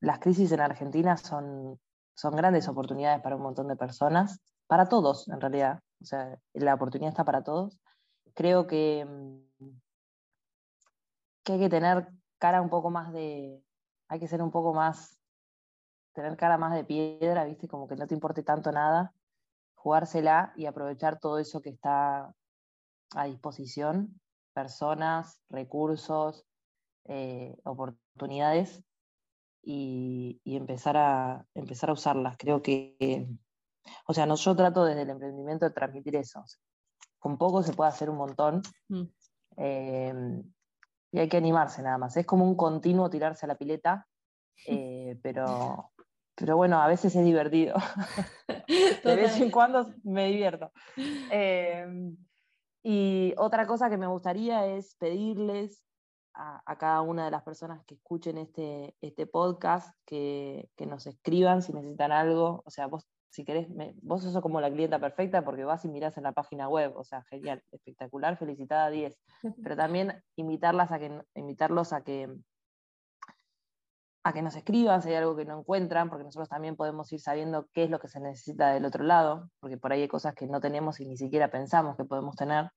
las 0.00 0.18
crisis 0.18 0.50
en 0.52 0.60
Argentina 0.60 1.16
son, 1.18 1.78
son 2.14 2.36
grandes 2.36 2.68
oportunidades 2.68 3.20
para 3.20 3.36
un 3.36 3.42
montón 3.42 3.68
de 3.68 3.76
personas, 3.76 4.40
para 4.66 4.88
todos 4.88 5.28
en 5.28 5.40
realidad, 5.40 5.80
o 6.00 6.04
sea, 6.04 6.38
la 6.54 6.74
oportunidad 6.74 7.10
está 7.10 7.24
para 7.24 7.42
todos. 7.42 7.78
Creo 8.34 8.66
que 8.66 9.04
mm, 9.04 9.66
que 11.46 11.52
hay 11.52 11.60
que 11.60 11.68
tener 11.68 12.08
cara 12.38 12.60
un 12.60 12.68
poco 12.68 12.90
más 12.90 13.12
de, 13.12 13.62
hay 14.08 14.18
que 14.18 14.26
ser 14.26 14.42
un 14.42 14.50
poco 14.50 14.74
más, 14.74 15.16
tener 16.12 16.36
cara 16.36 16.58
más 16.58 16.74
de 16.74 16.84
piedra, 16.84 17.44
¿viste? 17.44 17.68
Como 17.68 17.86
que 17.86 17.94
no 17.94 18.08
te 18.08 18.14
importe 18.14 18.42
tanto 18.42 18.72
nada, 18.72 19.14
jugársela 19.76 20.52
y 20.56 20.66
aprovechar 20.66 21.20
todo 21.20 21.38
eso 21.38 21.62
que 21.62 21.70
está 21.70 22.34
a 23.14 23.24
disposición, 23.26 24.20
personas, 24.52 25.40
recursos, 25.48 26.44
eh, 27.04 27.56
oportunidades, 27.64 28.82
y, 29.62 30.40
empezar, 30.44 30.96
a, 30.96 31.44
empezar 31.54 31.90
a 31.90 31.94
usarlas. 31.94 32.36
Creo 32.38 32.62
que, 32.62 33.26
o 34.06 34.14
sea, 34.14 34.24
no, 34.24 34.36
yo 34.36 34.54
trato 34.54 34.84
desde 34.84 35.02
el 35.02 35.10
emprendimiento 35.10 35.64
de 35.64 35.72
transmitir 35.72 36.14
eso. 36.14 36.44
Con 37.18 37.36
poco 37.36 37.64
se 37.64 37.72
puede 37.72 37.90
hacer 37.90 38.08
un 38.08 38.16
montón. 38.16 38.62
Mm. 38.88 39.02
Em, 39.56 40.54
y 41.16 41.18
hay 41.18 41.30
que 41.30 41.38
animarse 41.38 41.82
nada 41.82 41.96
más. 41.96 42.14
Es 42.18 42.26
como 42.26 42.44
un 42.44 42.56
continuo 42.56 43.08
tirarse 43.08 43.46
a 43.46 43.48
la 43.48 43.54
pileta, 43.54 44.06
eh, 44.66 45.18
pero, 45.22 45.90
pero 46.34 46.58
bueno, 46.58 46.78
a 46.78 46.86
veces 46.88 47.16
es 47.16 47.24
divertido. 47.24 47.74
de 49.02 49.16
vez 49.16 49.40
en 49.40 49.50
cuando 49.50 49.94
me 50.04 50.26
divierto. 50.26 50.72
Em, 51.30 52.18
y 52.82 53.32
otra 53.38 53.66
cosa 53.66 53.88
que 53.88 53.96
me 53.96 54.06
gustaría 54.06 54.66
es 54.66 54.94
pedirles 54.96 55.82
a, 56.34 56.76
cada 56.76 57.00
una 57.00 57.24
de 57.24 57.30
las 57.30 57.42
personas 57.42 57.82
que 57.86 57.94
escuchen 57.94 58.36
este, 58.36 58.94
este 59.00 59.26
podcast 59.26 59.96
que, 60.04 60.68
que, 60.76 60.84
nos 60.84 61.06
escriban 61.06 61.62
si 61.62 61.72
necesitan 61.72 62.12
algo. 62.12 62.62
O 62.66 62.70
sea, 62.70 62.88
vos 62.88 63.06
si 63.36 63.44
querés, 63.44 63.68
vos 64.00 64.22
sos 64.22 64.40
como 64.40 64.62
la 64.62 64.70
clienta 64.70 64.98
perfecta 64.98 65.44
porque 65.44 65.66
vas 65.66 65.84
y 65.84 65.88
mirás 65.88 66.16
en 66.16 66.22
la 66.22 66.32
página 66.32 66.70
web, 66.70 66.96
o 66.96 67.04
sea, 67.04 67.22
genial, 67.24 67.62
espectacular, 67.70 68.38
felicitada 68.38 68.88
10. 68.88 69.14
Pero 69.62 69.76
también 69.76 70.24
invitarlas 70.36 70.90
a 70.90 70.98
que, 70.98 71.20
invitarlos 71.34 71.92
a 71.92 72.00
que, 72.00 72.34
a 74.24 74.32
que 74.32 74.40
nos 74.40 74.56
escriban 74.56 75.02
si 75.02 75.10
hay 75.10 75.16
algo 75.16 75.36
que 75.36 75.44
no 75.44 75.58
encuentran, 75.58 76.08
porque 76.08 76.24
nosotros 76.24 76.48
también 76.48 76.76
podemos 76.76 77.12
ir 77.12 77.20
sabiendo 77.20 77.68
qué 77.74 77.84
es 77.84 77.90
lo 77.90 77.98
que 77.98 78.08
se 78.08 78.20
necesita 78.20 78.72
del 78.72 78.86
otro 78.86 79.04
lado, 79.04 79.50
porque 79.60 79.76
por 79.76 79.92
ahí 79.92 80.00
hay 80.00 80.08
cosas 80.08 80.34
que 80.34 80.46
no 80.46 80.58
tenemos 80.62 80.98
y 81.00 81.04
ni 81.04 81.18
siquiera 81.18 81.50
pensamos 81.50 81.94
que 81.98 82.06
podemos 82.06 82.36
tener. 82.36 82.70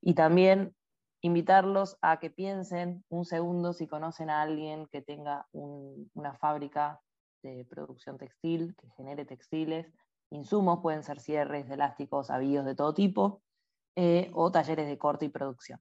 Y 0.00 0.14
también 0.14 0.74
invitarlos 1.20 1.98
a 2.00 2.20
que 2.20 2.30
piensen 2.30 3.04
un 3.10 3.26
segundo 3.26 3.74
si 3.74 3.86
conocen 3.86 4.30
a 4.30 4.40
alguien 4.40 4.86
que 4.86 5.02
tenga 5.02 5.46
una 5.52 6.32
fábrica 6.38 7.02
de 7.42 7.64
producción 7.64 8.18
textil 8.18 8.74
que 8.76 8.88
genere 8.90 9.24
textiles, 9.24 9.86
insumos, 10.30 10.80
pueden 10.80 11.02
ser 11.02 11.20
cierres 11.20 11.68
de 11.68 11.74
elásticos, 11.74 12.30
avíos 12.30 12.64
de 12.64 12.74
todo 12.74 12.94
tipo, 12.94 13.42
eh, 13.96 14.30
o 14.34 14.50
talleres 14.50 14.86
de 14.86 14.98
corte 14.98 15.26
y 15.26 15.28
producción. 15.28 15.80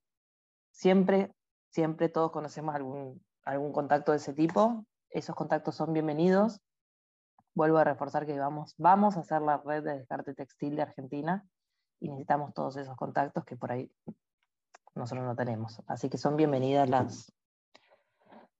Siempre, 0.71 1.33
siempre 1.69 2.09
todos 2.09 2.31
conocemos 2.31 2.75
algún, 2.75 3.23
algún 3.43 3.71
contacto 3.71 4.11
de 4.11 4.17
ese 4.17 4.33
tipo, 4.33 4.85
esos 5.09 5.35
contactos 5.35 5.75
son 5.75 5.93
bienvenidos. 5.93 6.61
Vuelvo 7.55 7.77
a 7.79 7.83
reforzar 7.83 8.25
que 8.25 8.37
vamos, 8.37 8.75
vamos 8.77 9.17
a 9.17 9.21
hacer 9.21 9.41
la 9.41 9.57
red 9.57 9.83
de 9.83 9.97
descarte 9.97 10.33
textil 10.33 10.75
de 10.75 10.83
Argentina 10.83 11.45
y 11.99 12.09
necesitamos 12.09 12.53
todos 12.53 12.77
esos 12.77 12.95
contactos 12.95 13.43
que 13.43 13.57
por 13.57 13.71
ahí 13.71 13.91
nosotros 14.95 15.25
no 15.25 15.35
tenemos. 15.35 15.81
Así 15.87 16.09
que 16.09 16.17
son 16.17 16.35
bienvenidas 16.35 16.89
las, 16.89 17.33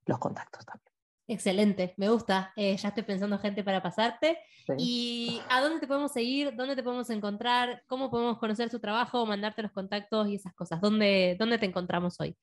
los 0.06 0.18
contactos 0.18 0.66
también. 0.66 0.89
Excelente, 1.30 1.94
me 1.96 2.08
gusta. 2.08 2.52
Eh, 2.56 2.76
ya 2.76 2.88
estoy 2.88 3.04
pensando 3.04 3.38
gente 3.38 3.62
para 3.62 3.80
pasarte. 3.80 4.36
¿Y 4.76 5.40
a 5.48 5.60
dónde 5.60 5.78
te 5.78 5.86
podemos 5.86 6.10
seguir? 6.10 6.56
¿Dónde 6.56 6.74
te 6.74 6.82
podemos 6.82 7.08
encontrar? 7.08 7.84
¿Cómo 7.86 8.10
podemos 8.10 8.38
conocer 8.38 8.68
tu 8.68 8.80
trabajo? 8.80 9.24
Mandarte 9.26 9.62
los 9.62 9.70
contactos 9.70 10.26
y 10.26 10.34
esas 10.34 10.52
cosas. 10.54 10.80
¿Dónde, 10.80 11.36
dónde 11.38 11.58
te 11.58 11.66
encontramos 11.66 12.20
hoy? 12.20 12.36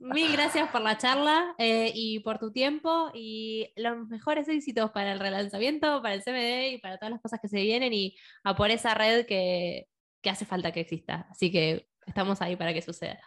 Mil 0.00 0.32
gracias 0.32 0.70
por 0.70 0.80
la 0.80 0.98
charla 0.98 1.54
eh, 1.58 1.92
y 1.94 2.20
por 2.20 2.38
tu 2.38 2.52
tiempo 2.52 3.10
y 3.14 3.72
los 3.76 4.08
mejores 4.08 4.48
éxitos 4.48 4.90
para 4.90 5.12
el 5.12 5.20
relanzamiento, 5.20 6.02
para 6.02 6.14
el 6.14 6.22
CMD 6.22 6.74
y 6.74 6.78
para 6.78 6.98
todas 6.98 7.12
las 7.12 7.20
cosas 7.20 7.40
que 7.40 7.48
se 7.48 7.60
vienen 7.60 7.92
y 7.92 8.16
a 8.44 8.54
por 8.56 8.70
esa 8.70 8.94
red 8.94 9.26
que, 9.26 9.88
hace 10.24 10.44
falta 10.44 10.72
que 10.72 10.80
exista. 10.80 11.26
Así 11.30 11.50
que 11.50 11.88
estamos 12.06 12.40
ahí 12.42 12.56
para 12.56 12.72
que 12.72 12.82
suceda. 12.82 13.18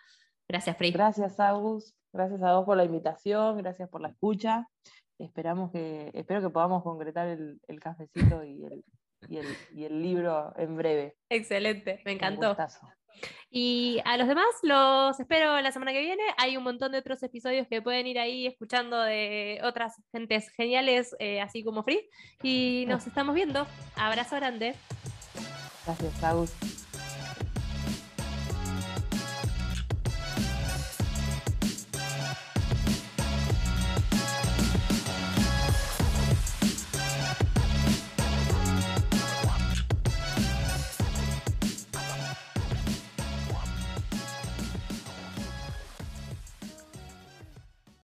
Gracias, 0.48 0.78
Free. 0.78 0.92
Gracias, 0.92 1.40
Agus. 1.40 1.96
Gracias 2.14 2.42
a 2.44 2.54
vos 2.56 2.66
por 2.66 2.78
la 2.78 2.86
invitación, 2.86 3.58
gracias 3.58 3.90
por 3.90 4.02
la 4.02 4.10
escucha. 4.10 4.70
Esperamos 5.18 5.72
que, 5.72 6.12
espero 6.14 6.42
que 6.42 6.50
podamos 6.50 6.84
concretar 6.84 7.28
el, 7.28 7.80
cafecito 7.82 8.44
y 8.44 8.64
el, 8.64 8.84
y 9.74 9.84
el, 9.84 10.02
libro 10.02 10.54
en 10.58 10.76
breve. 10.78 11.18
Excelente, 11.30 12.02
me 12.06 12.14
encantó. 12.14 12.56
Y 13.50 14.00
a 14.06 14.18
los 14.18 14.28
demás 14.28 14.46
los 14.64 15.20
espero 15.20 15.60
la 15.62 15.72
semana 15.72 15.94
que 15.94 16.02
viene. 16.02 16.24
Hay 16.38 16.58
un 16.58 16.64
montón 16.64 16.92
de 16.92 16.98
otros 16.98 17.24
episodios 17.24 17.68
que 17.70 17.82
pueden 17.82 18.06
ir 18.08 18.20
ahí 18.20 18.48
escuchando 18.48 19.02
de 19.02 19.62
otras 19.64 19.96
gentes 20.12 20.50
geniales, 20.50 21.16
eh, 21.20 21.42
así 21.42 21.64
como 21.64 21.84
Free. 21.84 22.10
Y 22.44 22.86
nos 22.88 23.08
estamos 23.08 23.34
viendo. 23.34 23.66
Abrazo 23.96 24.36
grande. 24.36 24.76
Gracias, 25.86 26.24
Agus. 26.24 26.85